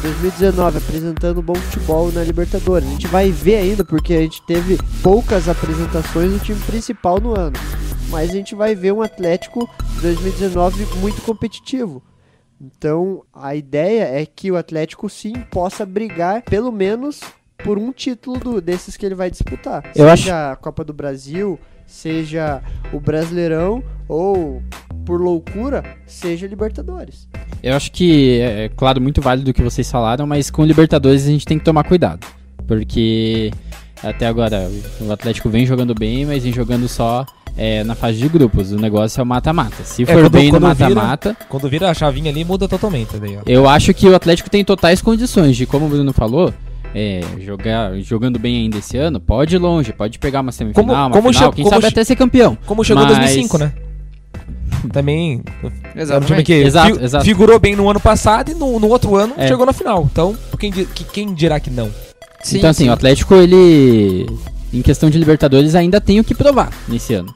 Em 0.00 0.02
2019, 0.02 0.78
apresentando 0.78 1.42
bom 1.42 1.54
futebol 1.54 2.10
na 2.10 2.22
Libertadores. 2.24 2.88
A 2.88 2.90
gente 2.90 3.06
vai 3.06 3.30
ver 3.30 3.56
ainda, 3.56 3.84
porque 3.84 4.14
a 4.14 4.20
gente 4.22 4.40
teve 4.46 4.78
poucas 5.02 5.46
apresentações 5.48 6.32
do 6.32 6.38
time 6.38 6.58
principal 6.60 7.20
no 7.20 7.38
ano. 7.38 7.56
Mas 8.08 8.30
a 8.30 8.32
gente 8.32 8.54
vai 8.54 8.74
ver 8.74 8.92
um 8.92 9.02
Atlético 9.02 9.68
2019 10.00 10.86
muito 10.96 11.20
competitivo. 11.22 12.02
Então, 12.58 13.22
a 13.32 13.54
ideia 13.54 14.04
é 14.04 14.24
que 14.24 14.50
o 14.50 14.56
Atlético 14.56 15.08
sim 15.08 15.34
possa 15.50 15.84
brigar 15.84 16.42
pelo 16.42 16.72
menos 16.72 17.20
por 17.62 17.76
um 17.78 17.92
título 17.92 18.38
do- 18.38 18.60
desses 18.60 18.96
que 18.96 19.04
ele 19.04 19.14
vai 19.14 19.30
disputar. 19.30 19.82
Eu 19.94 20.08
seja 20.16 20.52
a 20.52 20.56
Copa 20.56 20.82
do 20.82 20.94
Brasil, 20.94 21.58
seja 21.90 22.62
o 22.92 23.00
Brasileirão 23.00 23.82
ou 24.08 24.62
por 25.04 25.20
loucura, 25.20 25.82
seja 26.06 26.46
Libertadores. 26.46 27.28
Eu 27.62 27.74
acho 27.76 27.90
que 27.90 28.38
é, 28.40 28.64
é, 28.64 28.68
claro, 28.68 29.00
muito 29.00 29.20
válido 29.20 29.50
o 29.50 29.54
que 29.54 29.62
vocês 29.62 29.90
falaram, 29.90 30.26
mas 30.26 30.50
com 30.50 30.64
Libertadores 30.64 31.24
a 31.26 31.30
gente 31.30 31.44
tem 31.44 31.58
que 31.58 31.64
tomar 31.64 31.84
cuidado. 31.84 32.26
Porque 32.66 33.50
até 34.02 34.26
agora 34.26 34.70
o 35.00 35.10
Atlético 35.12 35.50
vem 35.50 35.66
jogando 35.66 35.94
bem, 35.94 36.24
mas 36.24 36.44
vem 36.44 36.52
jogando 36.52 36.88
só 36.88 37.26
é, 37.56 37.82
na 37.82 37.96
fase 37.96 38.18
de 38.18 38.28
grupos. 38.28 38.70
O 38.72 38.76
negócio 38.76 39.20
é 39.20 39.22
o 39.24 39.26
mata-mata. 39.26 39.82
Se 39.82 40.06
for 40.06 40.14
quando- 40.14 40.30
bem 40.30 40.46
no 40.46 40.60
quando 40.60 40.62
mata-mata, 40.62 41.36
Quando 41.48 41.68
vira 41.68 41.90
a 41.90 41.94
chavinha 41.94 42.30
ali, 42.30 42.44
muda 42.44 42.68
totalmente. 42.68 43.18
Daí, 43.18 43.36
eu 43.46 43.68
acho 43.68 43.92
que 43.92 44.08
o 44.08 44.14
Atlético 44.14 44.48
tem 44.48 44.64
totais 44.64 45.02
condições 45.02 45.56
de, 45.56 45.66
como 45.66 45.86
o 45.86 45.88
Bruno 45.88 46.12
falou, 46.12 46.54
é, 46.94 47.20
jogar, 47.40 47.94
jogando 48.00 48.38
bem 48.38 48.56
ainda 48.62 48.78
esse 48.78 48.96
ano, 48.96 49.20
pode 49.20 49.54
ir 49.54 49.58
longe, 49.58 49.92
pode 49.92 50.18
pegar 50.18 50.40
uma 50.40 50.52
semifinal, 50.52 50.84
Como- 50.86 50.92
uma 51.06 51.10
como 51.10 51.32
final, 51.32 51.52
quem 51.52 51.64
como 51.64 51.74
sabe 51.76 51.86
até 51.86 52.02
ser 52.04 52.16
campeão. 52.16 52.56
Como 52.66 52.82
chegou 52.84 53.02
em 53.02 53.06
Mas- 53.06 53.16
2005, 53.18 53.58
né? 53.58 53.72
Também 54.92 55.42
um 55.64 56.20
time 56.24 56.42
que 56.42 56.52
Exato, 56.54 56.96
fi- 56.96 57.04
exato. 57.04 57.24
figurou 57.24 57.58
bem 57.58 57.76
no 57.76 57.88
ano 57.90 58.00
passado 58.00 58.50
e 58.50 58.54
no, 58.54 58.80
no 58.80 58.88
outro 58.88 59.14
ano 59.14 59.34
É. 59.36 59.46
chegou 59.46 59.66
na 59.66 59.72
final. 59.72 60.08
Então, 60.10 60.34
quem, 60.58 60.72
quem 60.72 61.34
dirá 61.34 61.60
que 61.60 61.68
não? 61.70 61.90
Sim, 62.42 62.58
então 62.58 62.70
assim, 62.70 62.84
sim. 62.84 62.90
o 62.90 62.92
Atlético, 62.92 63.34
ele, 63.34 64.26
em 64.72 64.80
questão 64.80 65.10
de 65.10 65.18
Libertadores, 65.18 65.74
ainda 65.74 66.00
tem 66.00 66.18
o 66.18 66.24
que 66.24 66.34
provar 66.34 66.70
nesse 66.88 67.12
ano. 67.12 67.34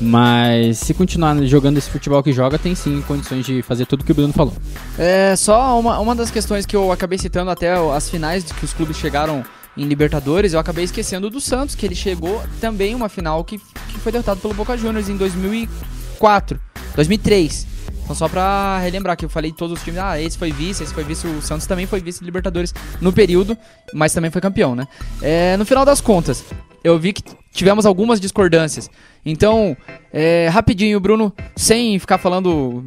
Mas 0.00 0.78
se 0.78 0.92
continuar 0.92 1.40
jogando 1.44 1.78
esse 1.78 1.88
futebol 1.88 2.22
que 2.22 2.32
joga, 2.32 2.58
tem 2.58 2.74
sim 2.74 3.00
condições 3.02 3.46
de 3.46 3.62
fazer 3.62 3.86
tudo 3.86 4.04
que 4.04 4.12
o 4.12 4.14
Bruno 4.14 4.32
falou. 4.32 4.54
É 4.98 5.36
só 5.36 5.78
uma, 5.78 5.98
uma 5.98 6.14
das 6.14 6.30
questões 6.30 6.66
que 6.66 6.74
eu 6.74 6.90
acabei 6.90 7.18
citando 7.18 7.50
até 7.50 7.72
as 7.72 8.10
finais 8.10 8.44
que 8.44 8.64
os 8.64 8.72
clubes 8.72 8.96
chegaram 8.96 9.44
em 9.76 9.84
Libertadores, 9.84 10.52
eu 10.52 10.60
acabei 10.60 10.84
esquecendo 10.84 11.28
do 11.28 11.40
Santos, 11.40 11.74
que 11.74 11.84
ele 11.84 11.94
chegou 11.94 12.42
também 12.60 12.94
uma 12.94 13.08
final 13.08 13.42
que, 13.44 13.58
que 13.58 13.98
foi 13.98 14.12
derrotado 14.12 14.40
pelo 14.40 14.54
Boca 14.54 14.76
Juniors 14.76 15.08
em 15.08 15.16
2004, 15.16 16.60
2003. 16.94 17.66
Então 18.04 18.14
só 18.14 18.28
pra 18.28 18.78
relembrar 18.78 19.16
que 19.16 19.24
eu 19.24 19.28
falei 19.28 19.50
de 19.50 19.56
todos 19.56 19.78
os 19.78 19.84
times, 19.84 19.98
ah, 19.98 20.20
esse 20.20 20.36
foi 20.36 20.52
vice, 20.52 20.84
esse 20.84 20.92
foi 20.92 21.02
vice, 21.02 21.26
o 21.26 21.40
Santos 21.40 21.66
também 21.66 21.86
foi 21.86 22.00
vice 22.00 22.20
de 22.20 22.24
Libertadores 22.24 22.72
no 23.00 23.12
período, 23.12 23.56
mas 23.92 24.12
também 24.12 24.30
foi 24.30 24.40
campeão, 24.40 24.76
né? 24.76 24.86
É, 25.22 25.56
no 25.56 25.64
final 25.64 25.84
das 25.84 26.00
contas, 26.00 26.44
eu 26.84 26.98
vi 26.98 27.14
que 27.14 27.22
tivemos 27.50 27.86
algumas 27.86 28.20
discordâncias. 28.20 28.90
Então, 29.24 29.74
é, 30.12 30.48
rapidinho, 30.48 31.00
Bruno, 31.00 31.32
sem 31.56 31.98
ficar 31.98 32.18
falando, 32.18 32.84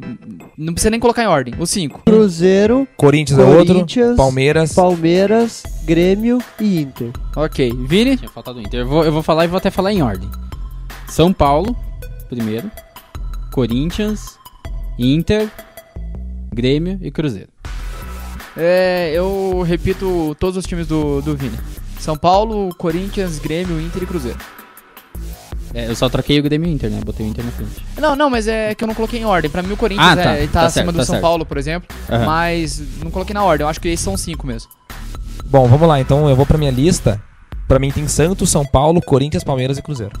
não 0.56 0.72
precisa 0.72 0.90
nem 0.90 1.00
colocar 1.00 1.24
em 1.24 1.26
ordem, 1.26 1.52
os 1.58 1.68
cinco. 1.68 2.02
Cruzeiro, 2.06 2.86
Corinthians, 2.96 3.40
é 3.40 3.42
outro, 3.42 3.74
Corinthians, 3.74 4.16
Palmeiras. 4.16 4.72
Palmeiras, 4.72 5.62
Grêmio 5.84 6.38
e 6.60 6.80
Inter. 6.82 7.10
Ok, 7.34 7.72
Vini? 7.86 8.16
Tinha 8.16 8.30
faltado 8.30 8.58
o 8.58 8.62
Inter. 8.62 8.80
Eu 8.80 8.86
vou, 8.86 9.04
eu 9.04 9.10
vou 9.10 9.22
falar 9.22 9.44
e 9.44 9.48
vou 9.48 9.58
até 9.58 9.70
falar 9.70 9.92
em 9.92 10.00
ordem. 10.00 10.30
São 11.08 11.32
Paulo, 11.32 11.76
primeiro. 12.28 12.70
Corinthians, 13.50 14.38
Inter, 14.96 15.50
Grêmio 16.54 17.00
e 17.02 17.10
Cruzeiro. 17.10 17.48
É, 18.56 19.12
eu 19.12 19.62
repito 19.62 20.36
todos 20.38 20.56
os 20.56 20.66
times 20.66 20.86
do, 20.86 21.20
do 21.20 21.36
Vini. 21.36 21.58
São 21.98 22.16
Paulo, 22.16 22.74
Corinthians, 22.76 23.38
Grêmio, 23.38 23.80
Inter 23.80 24.02
e 24.02 24.06
Cruzeiro. 24.06 24.38
É, 25.74 25.86
eu 25.88 25.94
só 25.94 26.08
troquei 26.08 26.38
o 26.40 26.42
Grêmio 26.42 26.68
e 26.68 26.72
o 26.72 26.74
Inter, 26.74 26.90
né? 26.90 27.00
Botei 27.04 27.26
o 27.26 27.28
Inter 27.28 27.44
na 27.44 27.50
frente. 27.50 27.84
Não, 27.98 28.16
não, 28.16 28.30
mas 28.30 28.48
é 28.48 28.74
que 28.74 28.82
eu 28.82 28.88
não 28.88 28.94
coloquei 28.94 29.20
em 29.20 29.24
ordem. 29.24 29.50
Pra 29.50 29.62
mim 29.62 29.72
o 29.72 29.76
Corinthians 29.76 30.08
Ah, 30.08 30.16
tá. 30.16 30.22
é, 30.22 30.46
tá, 30.46 30.52
Tá 30.60 30.66
acima 30.66 30.70
certo, 30.84 30.92
do 30.92 30.98
tá 30.98 31.04
São 31.04 31.12
certo. 31.14 31.22
Paulo, 31.22 31.44
por 31.44 31.58
exemplo. 31.58 31.88
Aham. 32.08 32.24
Mas 32.24 32.82
não 33.02 33.10
coloquei 33.10 33.34
na 33.34 33.44
ordem. 33.44 33.64
Eu 33.64 33.68
acho 33.68 33.80
que 33.80 33.88
esses 33.88 34.00
são 34.02 34.16
cinco 34.16 34.46
mesmo. 34.46 34.70
Bom, 35.44 35.66
vamos 35.68 35.86
lá. 35.86 36.00
Então 36.00 36.28
eu 36.28 36.34
vou 36.34 36.46
pra 36.46 36.56
minha 36.56 36.70
lista. 36.70 37.20
Pra 37.66 37.78
mim 37.78 37.90
tem 37.90 38.08
Santos, 38.08 38.48
São 38.48 38.64
Paulo, 38.64 39.02
Corinthians, 39.02 39.44
Palmeiras 39.44 39.76
e 39.76 39.82
Cruzeiro. 39.82 40.12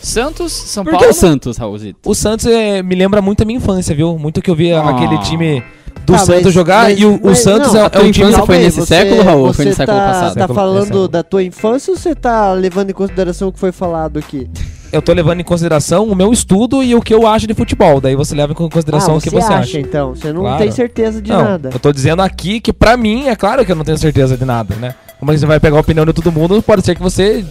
Santos, 0.00 0.50
São 0.52 0.82
Por 0.82 0.90
que 0.94 0.98
Paulo. 0.98 1.10
o 1.12 1.14
Santos, 1.14 1.56
Raulzito? 1.56 1.98
O 2.10 2.12
Santos 2.12 2.46
é, 2.46 2.82
me 2.82 2.96
lembra 2.96 3.22
muito 3.22 3.42
a 3.42 3.46
minha 3.46 3.58
infância, 3.58 3.94
viu? 3.94 4.18
Muito 4.18 4.42
que 4.42 4.50
eu 4.50 4.56
via 4.56 4.80
Ah. 4.80 4.90
aquele 4.90 5.16
time 5.18 5.62
do 6.04 6.14
Ah, 6.14 6.18
Santos 6.18 6.44
mas- 6.44 6.54
jogar 6.54 6.82
mas- 6.84 6.98
e 7.00 7.04
o, 7.04 7.14
o 7.16 7.20
mas 7.24 7.38
Santos 7.38 7.72
não, 7.72 7.80
é, 7.80 7.82
a 7.82 7.86
é 7.86 7.88
tua 7.88 8.02
um 8.02 8.10
time. 8.10 8.26
infância 8.26 8.30
Calma 8.38 8.46
foi 8.46 8.58
nesse 8.58 8.80
você- 8.80 8.86
século, 8.86 9.22
Raul? 9.22 9.46
Você 9.48 9.54
foi 9.56 9.64
no 9.66 9.74
século 9.74 9.98
tá, 9.98 10.04
passado? 10.06 10.34
Tá 10.34 10.40
Século- 10.40 10.54
falando 10.54 10.84
século. 10.84 11.08
da 11.08 11.22
tua 11.22 11.42
infância 11.42 11.90
ou 11.92 11.96
você 11.98 12.14
tá 12.14 12.52
levando 12.52 12.90
em 12.90 12.92
consideração 12.92 13.48
o 13.48 13.52
que 13.52 13.58
foi 13.58 13.72
falado 13.72 14.18
aqui? 14.18 14.48
Eu 14.92 15.00
tô 15.00 15.12
levando 15.14 15.40
em 15.40 15.44
consideração 15.44 16.04
o 16.06 16.14
meu 16.14 16.32
estudo 16.32 16.82
e 16.82 16.94
o 16.94 17.00
que 17.00 17.14
eu 17.14 17.26
acho 17.26 17.46
de 17.46 17.54
futebol. 17.54 17.98
Daí 17.98 18.14
você 18.14 18.34
leva 18.34 18.52
em 18.52 18.54
consideração 18.54 19.14
ah, 19.14 19.18
o 19.18 19.20
que 19.22 19.30
você 19.30 19.50
acha. 19.52 19.80
então? 19.80 20.14
Você 20.14 20.30
não 20.32 20.42
Claro. 20.42 20.58
tem 20.58 20.70
certeza 20.70 21.22
de 21.22 21.30
não, 21.30 21.42
nada. 21.42 21.70
eu 21.72 21.78
tô 21.78 21.90
dizendo 21.92 22.20
aqui 22.20 22.60
que 22.60 22.74
pra 22.74 22.94
mim, 22.96 23.26
é 23.28 23.34
claro 23.34 23.64
que 23.64 23.72
eu 23.72 23.76
não 23.76 23.84
tenho 23.84 23.96
certeza 23.96 24.36
de 24.36 24.44
nada, 24.44 24.74
né? 24.76 24.94
Como 25.18 25.30
é 25.30 25.34
que 25.34 25.40
você 25.40 25.46
vai 25.46 25.58
pegar 25.58 25.78
a 25.78 25.80
opinião 25.80 26.04
de 26.04 26.12
todo 26.12 26.30
mundo, 26.30 26.60
pode 26.62 26.84
ser 26.84 26.94
que 26.94 27.00
você 27.02 27.42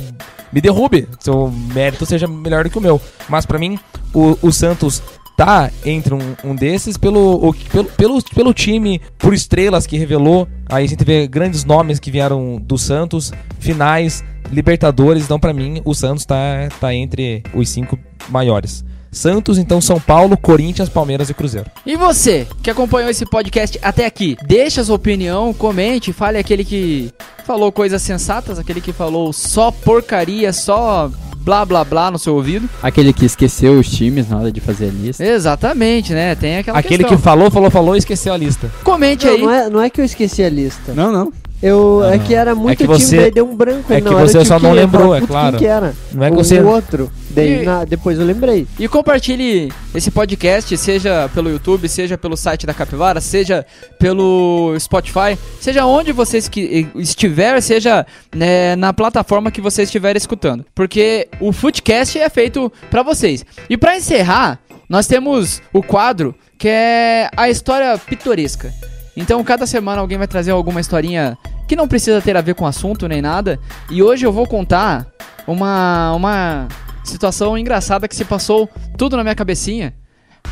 me 0.54 0.62
derrube, 0.62 1.08
seu 1.20 1.52
mérito 1.74 2.06
seja 2.06 2.28
melhor 2.28 2.64
do 2.66 2.70
que 2.70 2.78
o 2.78 2.82
meu. 2.82 3.02
Mas 3.28 3.43
pra 3.45 3.58
mim, 3.58 3.80
o, 4.14 4.38
o 4.41 4.52
Santos 4.52 5.02
tá 5.38 5.71
entre 5.86 6.13
um, 6.13 6.19
um 6.43 6.55
desses 6.55 6.97
pelo, 6.97 7.49
o- 7.49 7.53
pelo, 7.53 7.86
pelo, 7.86 8.23
pelo 8.23 8.53
time, 8.53 9.01
por 9.17 9.34
estrelas 9.34 9.88
que 9.88 9.97
revelou. 9.97 10.47
Aí 10.69 10.86
a 10.86 10.88
gente 10.88 11.03
vê 11.03 11.27
grandes 11.27 11.63
nomes 11.65 11.99
que 11.99 12.11
vieram 12.11 12.57
do 12.61 12.77
Santos, 12.77 13.32
finais, 13.59 14.23
Libertadores. 14.51 15.23
Então, 15.23 15.39
pra 15.39 15.53
mim, 15.53 15.82
o 15.86 15.93
Santos 15.93 16.25
tá, 16.25 16.36
tá 16.79 16.93
entre 16.93 17.41
os 17.53 17.69
cinco 17.69 17.97
maiores. 18.29 18.84
Santos, 19.11 19.57
então 19.57 19.82
São 19.82 19.99
Paulo, 19.99 20.38
Corinthians, 20.38 20.88
Palmeiras 20.88 21.29
e 21.29 21.34
Cruzeiro. 21.34 21.69
E 21.86 21.97
você, 21.97 22.47
que 22.63 22.69
acompanhou 22.69 23.09
esse 23.09 23.25
podcast 23.25 23.77
até 23.82 24.05
aqui, 24.05 24.38
deixa 24.47 24.82
sua 24.84 24.95
opinião, 24.95 25.53
comente, 25.53 26.13
fale 26.13 26.38
aquele 26.38 26.63
que 26.63 27.11
falou 27.45 27.73
coisas 27.73 28.01
sensatas, 28.01 28.57
aquele 28.57 28.79
que 28.79 28.93
falou 28.93 29.34
só 29.34 29.69
porcaria, 29.69 30.53
só 30.53 31.11
blá 31.44 31.66
blá 31.66 31.84
blá 31.84 32.12
no 32.12 32.20
seu 32.20 32.36
ouvido. 32.36 32.70
Aquele 32.82 33.12
que 33.14 33.26
esqueceu 33.26 33.80
os 33.80 33.89
times 33.89 34.30
na 34.30 34.38
hora 34.38 34.52
de 34.52 34.60
fazer 34.62 34.86
a 34.86 34.92
lista. 34.92 35.24
Exatamente, 35.24 36.14
né? 36.14 36.36
Tem 36.36 36.58
aquela 36.60 36.78
Aquele 36.80 37.00
questão. 37.04 37.18
que 37.18 37.24
falou, 37.24 37.50
falou, 37.52 37.70
falou 37.72 37.96
e 37.96 38.00
esqueceu 38.00 38.34
a 38.34 38.38
lista. 38.38 38.72
Comente 38.84 39.26
Não, 39.26 39.34
aí. 39.34 39.42
não 39.42 39.52
é, 39.52 39.70
não 39.70 39.82
é 39.82 39.89
que 39.89 40.00
eu 40.02 40.06
esqueci 40.06 40.44
a 40.44 40.50
lista. 40.50 40.94
Não, 40.94 41.12
não. 41.12 41.34
Eu, 41.62 41.99
Não, 42.01 42.09
é 42.12 42.18
não. 42.18 42.26
que 42.26 42.34
era 42.34 42.55
muito 42.55 42.78
que 42.78 42.84
time, 42.86 42.99
você- 42.99 43.18
daí 43.18 43.32
deu 43.32 43.45
um 43.47 43.55
branco. 43.55 43.93
é 43.93 44.01
que 44.01 44.07
hora, 44.07 44.28
você 44.28 44.43
só 44.43 44.59
não 44.59 44.72
que 44.72 44.76
lembrou, 44.78 45.14
é 45.16 45.20
"Putz, 45.20 45.32
claro." 45.32 45.51
Quem 45.51 45.59
que 45.59 45.66
era? 45.72 45.93
Não 46.12 46.24
é 46.24 46.30
que 46.32 46.36
o, 46.36 46.43
você- 46.43 46.59
o 46.59 46.68
outro. 46.68 47.12
Daí 47.30 47.62
E- 47.62 47.66
na- 47.66 47.86
depois 47.86 48.18
eu 48.20 48.26
lembrei. 48.26 48.66
E 48.80 48.88
compartilhe 48.88 49.72
esse 49.93 50.09
podcast, 50.09 50.76
seja 50.76 51.30
pelo 51.34 51.49
YouTube, 51.51 51.88
seja 51.88 52.18
pelo 52.18 52.36
site 52.36 52.66
da 52.66 52.74
Capivara, 52.74 53.22
seja 53.22 53.64
pelo 53.99 54.76
Spotify, 54.80 55.38
seja 55.59 55.86
onde 55.86 56.12
você 56.12 56.39
esqui- 56.39 56.88
estiver, 56.95 57.62
seja 57.62 58.05
né, 58.36 58.76
na 58.76 58.91
plataforma 58.91 59.51
que 59.51 59.62
você 59.62 59.84
estiver 59.84 60.18
escutando. 60.18 60.66
Porque 60.74 61.28
o 61.39 61.51
Footcast 61.53 62.18
é 62.18 62.30
feito 62.30 62.72
pra 62.89 63.03
vocês. 63.03 63.45
E 63.70 63.78
pra 63.78 63.95
encerrar, 63.95 64.59
nós 64.89 65.05
temos 65.05 65.62
o 65.72 65.84
quadro 65.84 66.34
que 66.57 66.68
é 66.68 67.30
a 67.38 67.49
história 67.49 67.97
pitoresca. 67.99 68.74
Então, 69.16 69.43
cada 69.43 69.66
semana 69.66 70.01
alguém 70.01 70.18
vai 70.18 70.28
trazer 70.28 70.51
alguma 70.51 70.80
historinha 70.80 71.38
que 71.68 71.76
não 71.76 71.88
precisa 71.88 72.22
ter 72.22 72.36
a 72.36 72.41
ver 72.41 72.55
com 72.55 72.66
o 72.66 72.68
assunto 72.68 73.07
nem 73.07 73.22
nada. 73.22 73.59
E 73.89 74.01
hoje 74.01 74.26
eu 74.26 74.32
vou 74.32 74.47
contar 74.47 75.07
uma, 75.47 76.14
uma 76.14 76.68
situação 77.03 77.57
engraçada 77.57 78.07
que 78.07 78.16
se 78.16 78.26
passou 78.26 78.70
tudo 78.97 79.18
na 79.18 79.24
minha 79.24 79.36
cabecinha. 79.36 79.93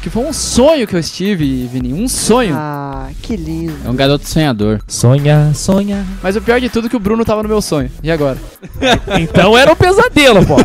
Que 0.01 0.09
foi 0.09 0.23
um 0.23 0.31
sonho 0.31 0.87
que 0.87 0.95
eu 0.95 0.99
estive, 0.99 1.67
Vini. 1.67 1.93
Um 1.93 2.07
sonho. 2.07 2.55
Ah, 2.57 3.09
que 3.21 3.35
lindo. 3.35 3.75
É 3.85 3.89
um 3.89 3.95
garoto 3.95 4.25
sonhador. 4.25 4.79
Sonha, 4.87 5.51
sonha. 5.53 6.05
Mas 6.23 6.37
o 6.37 6.41
pior 6.41 6.61
de 6.61 6.69
tudo 6.69 6.87
é 6.87 6.89
que 6.89 6.95
o 6.95 6.99
Bruno 6.99 7.25
tava 7.25 7.43
no 7.43 7.49
meu 7.49 7.61
sonho. 7.61 7.91
E 8.01 8.09
agora? 8.09 8.37
Então 9.19 9.57
era 9.57 9.71
um 9.71 9.75
pesadelo, 9.75 10.45
pô. 10.45 10.55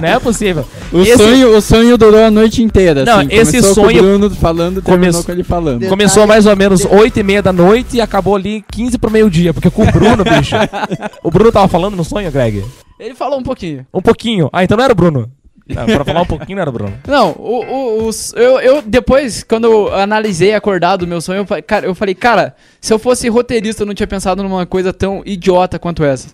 Não 0.00 0.08
é 0.08 0.18
possível. 0.18 0.64
O, 0.92 1.00
Esse- 1.02 1.16
sonho, 1.16 1.56
o 1.56 1.60
sonho 1.60 1.98
durou 1.98 2.22
a 2.24 2.30
noite 2.30 2.62
inteira. 2.62 3.04
Não, 3.04 3.18
assim. 3.20 3.28
esse 3.30 3.52
Começou 3.60 3.74
sonho- 3.74 3.98
Com 3.98 4.04
o 4.04 4.18
Bruno 4.18 4.30
falando, 4.36 4.82
terminou 4.82 4.98
Começou- 4.98 5.24
com 5.24 5.32
ele 5.32 5.42
falando. 5.44 5.78
Detalhe- 5.80 5.90
Começou 5.90 6.26
mais 6.26 6.46
ou 6.46 6.56
menos 6.56 6.84
8 6.84 7.18
e 7.20 7.22
meia 7.22 7.42
da 7.42 7.52
noite 7.52 7.96
e 7.96 8.00
acabou 8.00 8.36
ali 8.36 8.64
15 8.72 8.96
pro 8.98 9.10
meio-dia. 9.10 9.52
Porque 9.52 9.70
com 9.70 9.82
o 9.82 9.92
Bruno, 9.92 10.24
bicho. 10.24 10.56
o 11.22 11.30
Bruno 11.30 11.52
tava 11.52 11.68
falando 11.68 11.96
no 11.96 12.04
sonho, 12.04 12.30
Greg? 12.30 12.64
Ele 12.98 13.14
falou 13.14 13.38
um 13.38 13.42
pouquinho. 13.42 13.86
Um 13.92 14.00
pouquinho. 14.02 14.48
Ah, 14.52 14.64
então 14.64 14.76
não 14.76 14.84
era 14.84 14.92
o 14.92 14.96
Bruno. 14.96 15.30
Não, 15.68 15.84
pra 15.84 16.02
falar 16.02 16.22
um 16.22 16.26
pouquinho 16.26 16.56
não 16.56 16.62
era 16.62 16.70
o 16.70 16.72
Bruno. 16.72 16.94
Não, 17.06 17.32
o, 17.32 17.62
o, 18.02 18.06
os- 18.06 18.32
eu, 18.34 18.58
eu 18.58 18.80
depois, 18.80 19.44
quando 19.44 19.64
eu 19.66 19.94
analisei 19.94 20.54
acordado 20.54 21.02
o 21.02 21.06
meu 21.06 21.20
sonho, 21.20 21.46
eu, 21.46 21.62
cara, 21.62 21.84
eu 21.84 21.94
falei, 21.94 22.14
cara, 22.14 22.54
se 22.80 22.90
eu 22.90 22.98
fosse 22.98 23.28
roteirista, 23.28 23.82
eu 23.82 23.86
não 23.86 23.92
tinha 23.92 24.06
pensado 24.06 24.42
numa 24.42 24.64
coisa 24.64 24.94
tão 24.94 25.20
idiota 25.26 25.78
quanto 25.78 26.02
essa. 26.02 26.28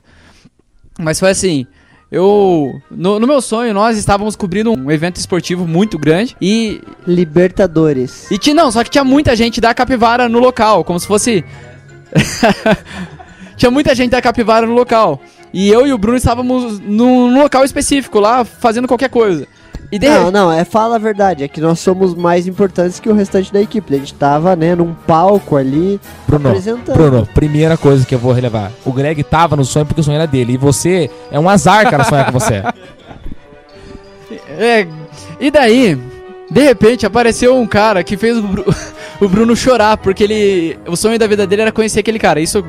Mas 0.99 1.19
foi 1.19 1.31
assim. 1.31 1.67
Eu. 2.11 2.81
No, 2.91 3.19
no 3.19 3.27
meu 3.27 3.41
sonho, 3.41 3.75
nós 3.75 3.99
estávamos 3.99 4.37
cobrindo 4.37 4.73
um 4.73 4.91
evento 4.91 5.17
esportivo 5.17 5.67
muito 5.67 5.99
grande. 5.99 6.37
E. 6.41 6.81
Libertadores. 7.07 8.31
E 8.31 8.39
tinha, 8.39 8.55
não, 8.55 8.71
só 8.71 8.85
que 8.85 8.91
tinha 8.91 9.05
muita 9.05 9.35
gente 9.35 9.61
da 9.61 9.75
capivara 9.75 10.29
no 10.29 10.39
local, 10.39 10.85
como 10.85 11.01
se 11.01 11.07
fosse. 11.07 11.45
tinha 13.57 13.71
muita 13.71 13.95
gente 13.95 14.11
da 14.11 14.23
capivara 14.23 14.67
no 14.67 14.75
local. 14.75 15.21
E 15.53 15.69
eu 15.69 15.87
e 15.87 15.93
o 15.93 15.99
Bruno 15.99 16.17
estávamos 16.17 16.79
num, 16.81 17.31
num 17.31 17.43
local 17.43 17.65
específico 17.65 18.21
lá, 18.21 18.45
fazendo 18.45 18.89
qualquer 18.89 19.09
coisa. 19.09 19.47
E 19.95 19.99
de 19.99 20.09
Não, 20.09 20.29
não, 20.29 20.51
é 20.53 20.65
fala 20.65 20.97
a 20.97 20.99
verdade, 20.99 21.45
é 21.45 21.49
que 21.49 21.61
nós 21.61 21.79
somos 21.79 22.17
mais 22.17 22.49
importantes 22.49 22.99
que 22.99 23.09
o 23.09 23.15
restante 23.15 23.53
da 23.53 23.61
equipe. 23.63 23.95
A 23.95 23.99
gente 23.99 24.13
tava, 24.13 24.57
né, 24.57 24.75
num 24.75 24.93
palco 24.93 25.57
ali 25.57 26.01
Bruno, 26.27 26.49
apresentando. 26.49 26.97
Bruno, 26.97 27.29
primeira 27.33 27.77
coisa 27.77 28.05
que 28.05 28.13
eu 28.13 28.19
vou 28.19 28.33
relevar. 28.33 28.73
O 28.85 28.91
Greg 28.93 29.23
tava 29.23 29.55
no 29.55 29.65
sonho 29.65 29.87
porque 29.87 30.01
o 30.01 30.05
sonho 30.05 30.17
era 30.17 30.27
dele. 30.27 30.55
E 30.55 30.57
você, 30.57 31.09
é 31.31 31.39
um 31.39 31.49
azar, 31.49 31.89
cara, 31.89 32.03
sonhar 32.03 32.27
com 32.27 32.33
você. 32.33 32.61
É, 34.57 34.87
e 35.41 35.51
daí, 35.51 35.99
de 36.51 36.61
repente, 36.61 37.05
apareceu 37.07 37.57
um 37.57 37.67
cara 37.67 38.03
que 38.03 38.17
fez 38.17 38.37
o, 38.39 38.43
Bru- 38.43 38.75
o 39.21 39.29
Bruno 39.29 39.55
chorar, 39.57 39.97
porque 39.97 40.25
ele. 40.25 40.79
O 40.87 40.97
sonho 40.97 41.19
da 41.19 41.27
vida 41.27 41.47
dele 41.47 41.63
era 41.63 41.73
conhecer 41.73 42.01
aquele 42.01 42.19
cara. 42.19 42.41
Isso 42.41 42.65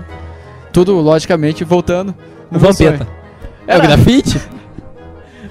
tudo, 0.73 0.93
logicamente, 0.95 1.63
voltando. 1.63 2.09
O 2.51 2.55
no 2.55 2.59
meu 2.59 2.71
Vampeta. 2.71 3.07
É 3.67 3.77
o 3.77 3.81
grafite? 3.81 4.39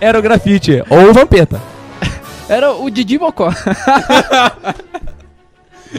Era 0.05 0.19
o 0.19 0.23
grafite. 0.23 0.83
Ou 0.91 1.11
o 1.11 1.13
Vampeta. 1.15 1.61
era 2.49 2.73
o 2.73 2.91
Didi 2.91 3.19
Mocó. 3.19 3.51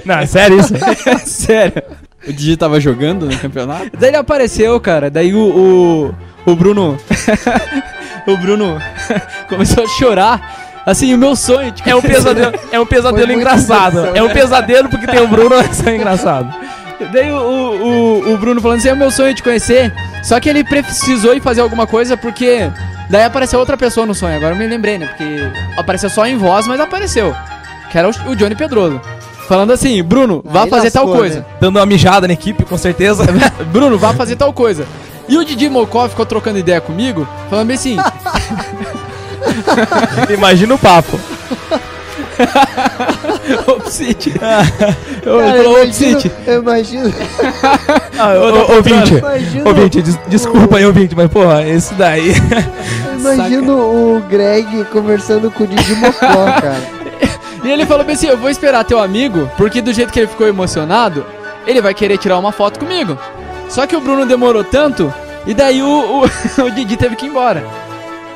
Não, 0.05 0.15
é 0.19 0.25
sério 0.25 0.59
isso? 0.59 0.73
Sério. 1.25 1.81
O 2.27 2.33
Didi 2.33 2.57
tava 2.57 2.79
jogando 2.79 3.25
no 3.27 3.37
campeonato? 3.37 3.91
Daí 3.97 4.09
ele 4.09 4.17
apareceu, 4.17 4.79
cara. 4.79 5.09
Daí 5.09 5.33
o. 5.33 6.13
O, 6.45 6.51
o 6.51 6.55
Bruno. 6.55 6.97
o 8.27 8.37
Bruno 8.37 8.81
começou 9.47 9.83
a 9.83 9.87
chorar. 9.87 10.65
Assim, 10.85 11.13
o 11.13 11.17
meu 11.17 11.35
sonho. 11.35 11.71
Tipo, 11.71 11.89
É 11.89 11.95
um 11.95 12.01
pesadelo, 12.01 12.59
é 12.71 12.79
um 12.79 12.85
pesadelo 12.85 13.31
engraçado. 13.31 14.05
É 14.15 14.21
um 14.21 14.29
pesadelo 14.29 14.89
porque 14.89 15.07
tem 15.07 15.21
o 15.21 15.27
Bruno, 15.27 15.55
mas 15.55 15.85
é 15.87 15.95
engraçado. 15.95 16.53
Daí 17.11 17.31
o, 17.31 17.37
o, 17.37 17.79
o- 18.29 18.33
o 18.33 18.37
Bruno 18.37 18.61
falando 18.61 18.77
assim, 18.79 18.89
é 18.89 18.93
o 18.93 18.97
meu 18.97 19.09
sonho 19.11 19.33
de 19.33 19.41
conhecer. 19.43 19.91
Só 20.23 20.39
que 20.39 20.47
ele 20.49 20.63
precisou 20.63 21.33
ir 21.33 21.41
fazer 21.41 21.61
alguma 21.61 21.87
coisa 21.87 22.15
porque. 22.17 22.69
Daí 23.09 23.23
apareceu 23.23 23.59
outra 23.59 23.77
pessoa 23.77 24.05
no 24.05 24.15
sonho. 24.15 24.35
Agora 24.35 24.53
eu 24.53 24.57
me 24.57 24.67
lembrei, 24.67 24.97
né? 24.97 25.05
Porque 25.07 25.23
apareceu 25.77 26.09
só 26.09 26.25
em 26.25 26.37
voz, 26.37 26.67
mas 26.67 26.79
apareceu. 26.79 27.35
Que 27.91 27.97
era 27.97 28.09
o, 28.09 28.11
o 28.31 28.35
Johnny 28.35 28.55
Pedroso. 28.55 28.99
Falando 29.47 29.71
assim, 29.71 30.01
Bruno, 30.01 30.41
vá 30.43 30.63
Aí 30.63 30.69
fazer 30.69 30.89
tal 30.91 31.03
lascou, 31.03 31.19
coisa. 31.19 31.39
né? 31.39 31.45
Dando 31.61 31.77
uma 31.77 31.85
mijada 31.85 32.25
na 32.27 32.33
equipe, 32.33 32.63
com 32.65 32.77
certeza. 32.77 33.23
Bruno, 33.71 33.97
vá 33.97 34.13
fazer 34.13 34.35
tal 34.35 34.51
coisa. 34.51 34.85
E 35.29 35.37
o 35.37 35.45
Didi 35.45 35.69
Mocó 35.69 36.07
ficou 36.09 36.25
trocando 36.25 36.57
ideia 36.59 36.81
comigo, 36.81 37.27
falando 37.49 37.67
bem 37.67 37.75
assim. 37.75 37.97
Imagina 40.33 40.73
o 40.73 40.77
papo. 40.79 41.19
Cara, 44.39 44.65
Ele 45.49 45.59
eu 45.59 45.63
falou 45.63 45.83
imagino, 45.83 46.17
Opsite. 46.17 46.31
eu 46.47 46.61
imagino, 46.61 47.13
Ah, 48.17 48.33
ô, 48.35 48.71
ô, 48.73 48.75
ouvinte. 48.77 49.13
imagino, 49.15 49.67
Ouvinte, 49.67 50.01
des- 50.01 50.19
desculpa 50.27 50.77
aí, 50.77 50.85
ouvinte, 50.85 51.15
mas 51.15 51.29
porra, 51.29 51.67
esse 51.67 51.93
daí. 51.95 52.29
eu 52.29 53.19
imagino 53.19 53.73
o 53.77 54.21
Greg 54.29 54.85
conversando 54.85 55.49
com 55.51 55.63
o 55.63 55.67
Didi 55.67 55.95
Mocó, 55.95 56.17
cara. 56.61 56.81
E 57.63 57.69
ele 57.69 57.85
falou 57.85 58.05
assim: 58.09 58.27
Eu 58.27 58.37
vou 58.37 58.49
esperar 58.49 58.83
teu 58.83 58.99
amigo, 58.99 59.49
porque 59.57 59.81
do 59.81 59.91
jeito 59.93 60.11
que 60.13 60.19
ele 60.19 60.27
ficou 60.27 60.47
emocionado, 60.47 61.25
ele 61.65 61.81
vai 61.81 61.93
querer 61.93 62.17
tirar 62.17 62.37
uma 62.37 62.51
foto 62.51 62.79
comigo. 62.79 63.17
Só 63.69 63.87
que 63.87 63.95
o 63.95 64.01
Bruno 64.01 64.25
demorou 64.25 64.63
tanto, 64.63 65.11
e 65.47 65.53
daí 65.53 65.81
o, 65.81 65.87
o, 65.87 66.63
o 66.63 66.71
Didi 66.71 66.95
teve 66.95 67.15
que 67.15 67.25
ir 67.25 67.29
embora. 67.29 67.63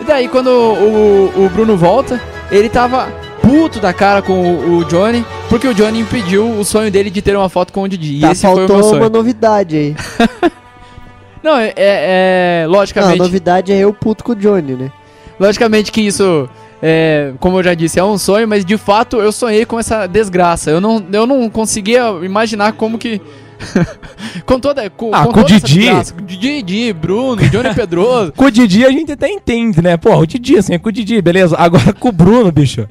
E 0.01 0.03
daí 0.03 0.27
quando 0.27 0.47
o, 0.47 1.31
o 1.45 1.49
Bruno 1.53 1.77
volta, 1.77 2.19
ele 2.51 2.69
tava 2.69 3.07
puto 3.49 3.79
da 3.79 3.91
cara 3.93 4.21
com 4.21 4.33
o, 4.33 4.77
o 4.77 4.85
Johnny, 4.85 5.25
porque 5.49 5.67
o 5.67 5.73
Johnny 5.73 5.99
impediu 5.99 6.47
o 6.59 6.63
sonho 6.63 6.91
dele 6.91 7.09
de 7.09 7.21
ter 7.21 7.35
uma 7.35 7.49
foto 7.49 7.73
com 7.73 7.81
o 7.83 7.87
Didi. 7.87 8.17
E 8.17 8.21
Tá, 8.21 8.31
esse 8.31 8.41
foi 8.41 8.51
o 8.51 8.55
faltou 8.57 8.75
meu 8.77 8.83
sonho. 8.85 9.01
uma 9.01 9.09
novidade 9.09 9.75
aí. 9.75 9.95
Não, 11.43 11.57
é, 11.57 11.67
é- 11.67 11.73
é- 11.77 12.63
Não, 12.67 12.73
a 12.75 12.77
logicamente, 12.79 13.17
novidade 13.17 13.71
é 13.71 13.77
eu 13.77 13.93
puto 13.93 14.23
com 14.23 14.33
o 14.33 14.35
Johnny, 14.35 14.73
né? 14.73 14.91
logicamente 15.39 15.89
que 15.89 16.01
isso, 16.01 16.49
é, 16.83 17.31
como 17.39 17.59
eu 17.59 17.63
já 17.63 17.73
disse, 17.73 17.97
é 17.97 18.03
um 18.03 18.17
sonho, 18.17 18.45
mas 18.45 18.65
de 18.65 18.77
fato 18.77 19.17
eu 19.21 19.31
sonhei 19.31 19.65
com 19.65 19.79
essa 19.79 20.05
desgraça. 20.05 20.69
Eu 20.69 20.81
não, 20.81 21.01
eu 21.11 21.25
não 21.25 21.49
conseguia 21.49 22.09
imaginar 22.23 22.73
como 22.73 22.97
que. 22.97 23.21
com 24.45 24.59
toda. 24.59 24.89
Com, 24.89 25.11
Ah, 25.13 25.23
com 25.23 25.29
o 25.29 25.33
toda 25.33 25.55
essa 25.55 25.65
Didi. 25.65 25.79
desgraça. 25.79 26.13
Didi, 26.25 26.91
Bruno, 26.93 27.41
Johnny 27.49 27.73
Pedroso. 27.73 28.31
Com 28.35 28.45
o 28.45 28.51
Didi 28.51 28.85
a 28.85 28.89
gente 28.91 29.13
até 29.13 29.29
entende, 29.29 29.81
né? 29.81 29.95
Pô, 29.97 30.13
o 30.17 30.25
Didi, 30.25 30.57
assim, 30.57 30.73
é 30.73 30.77
com 30.77 30.89
o 30.89 30.91
Didi, 30.91 31.21
beleza. 31.21 31.55
Agora 31.57 31.91
com 31.93 32.09
o 32.09 32.11
Bruno, 32.11 32.51
bicho. 32.51 32.87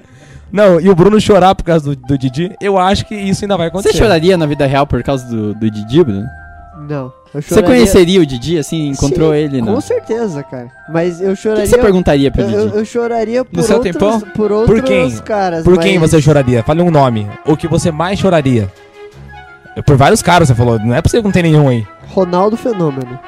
Não, 0.50 0.80
e 0.80 0.88
o 0.88 0.94
Bruno 0.94 1.20
chorar 1.20 1.54
por 1.54 1.62
causa 1.64 1.90
do, 1.90 1.96
do 1.96 2.16
Didi, 2.18 2.52
eu 2.60 2.78
acho 2.78 3.04
que 3.06 3.14
isso 3.14 3.44
ainda 3.44 3.56
vai 3.56 3.66
Você 3.68 3.70
acontecer. 3.88 3.98
choraria 3.98 4.36
na 4.36 4.46
vida 4.46 4.66
real 4.66 4.86
por 4.86 5.02
causa 5.02 5.26
do, 5.26 5.54
do 5.54 5.70
Didi, 5.70 6.02
Bruno? 6.02 6.24
Não. 6.88 7.12
Eu 7.34 7.42
Você 7.42 7.48
choraria- 7.56 7.68
conheceria 7.68 8.20
o 8.20 8.24
Didi, 8.26 8.56
assim, 8.58 8.88
encontrou 8.88 9.32
Sim, 9.32 9.38
ele, 9.38 9.60
não? 9.60 9.72
Com 9.74 9.78
O 9.78 9.80
certeza, 9.82 10.42
cara. 10.42 10.68
Mas 10.88 11.20
eu 11.20 11.30
que, 11.30 11.36
choraria. 11.36 11.64
que 11.64 11.68
você 11.70 11.78
perguntaria 11.78 12.30
pro 12.30 12.40
eu, 12.42 12.48
eu- 12.50 12.66
Didi? 12.66 12.78
eu 12.78 12.84
choraria 12.86 13.44
por 13.44 13.62
seu 13.62 13.76
outros, 13.76 13.92
tempão? 13.92 14.20
por 14.34 14.50
outros 14.52 14.80
quem? 14.82 15.16
caras. 15.18 15.64
Por 15.64 15.78
quem 15.78 15.98
mas- 15.98 16.10
você 16.10 16.22
choraria? 16.22 16.62
Fale 16.62 16.80
um 16.80 16.90
nome. 16.90 17.28
O 17.44 17.54
que 17.56 17.68
você 17.68 17.90
mais 17.90 18.18
choraria? 18.18 18.72
Por 19.84 19.96
vários 19.96 20.22
caras, 20.22 20.48
você 20.48 20.54
falou. 20.54 20.78
Não 20.78 20.94
é 20.94 21.02
pra 21.02 21.10
você 21.10 21.20
não 21.20 21.30
ter 21.30 21.42
nenhum 21.42 21.68
aí. 21.68 21.86
Ronaldo 22.08 22.56
Fenômeno. 22.56 23.18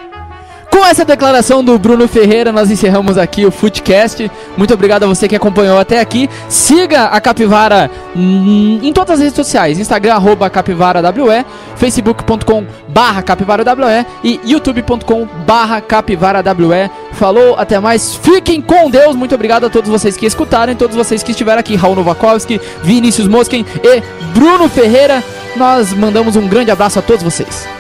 Com 0.70 0.86
essa 0.86 1.04
declaração 1.04 1.64
do 1.64 1.78
Bruno 1.78 2.06
Ferreira, 2.06 2.52
nós 2.52 2.70
encerramos 2.70 3.18
aqui 3.18 3.44
o 3.44 3.50
Footcast. 3.50 4.30
Muito 4.56 4.72
obrigado 4.72 5.02
a 5.02 5.06
você 5.06 5.26
que 5.26 5.34
acompanhou 5.34 5.78
até 5.78 6.00
aqui. 6.00 6.30
Siga 6.48 7.06
a 7.06 7.20
Capivara 7.20 7.90
hum, 8.14 8.78
em 8.82 8.92
todas 8.92 9.14
as 9.14 9.20
redes 9.20 9.34
sociais: 9.34 9.78
Instagram, 9.78 10.14
arroba 10.14 10.48
CapivaraWE, 10.48 11.44
Facebook.com 11.76 12.64
barra 12.88 13.20
CapivaraWE 13.20 14.06
e 14.22 14.40
YouTube.com 14.44 15.26
barra 15.44 15.80
CapivaraWE. 15.80 16.90
Falou, 17.12 17.56
até 17.58 17.80
mais. 17.80 18.14
Fiquem 18.14 18.62
com 18.62 18.88
Deus. 18.88 19.16
Muito 19.16 19.34
obrigado 19.34 19.66
a 19.66 19.70
todos 19.70 19.90
vocês 19.90 20.16
que 20.16 20.24
escutaram 20.24 20.74
todos 20.74 20.96
vocês 20.96 21.22
que 21.22 21.32
estiveram 21.32 21.60
aqui. 21.60 21.74
Raul 21.74 21.96
Novakovski, 21.96 22.60
Vinícius 22.82 23.26
Mosquen 23.26 23.66
e 23.82 24.02
Bruno 24.32 24.68
Ferreira. 24.68 25.22
Nós 25.56 25.92
mandamos 25.92 26.36
um 26.36 26.46
grande 26.46 26.70
abraço 26.70 26.98
a 26.98 27.02
todos 27.02 27.22
vocês. 27.22 27.79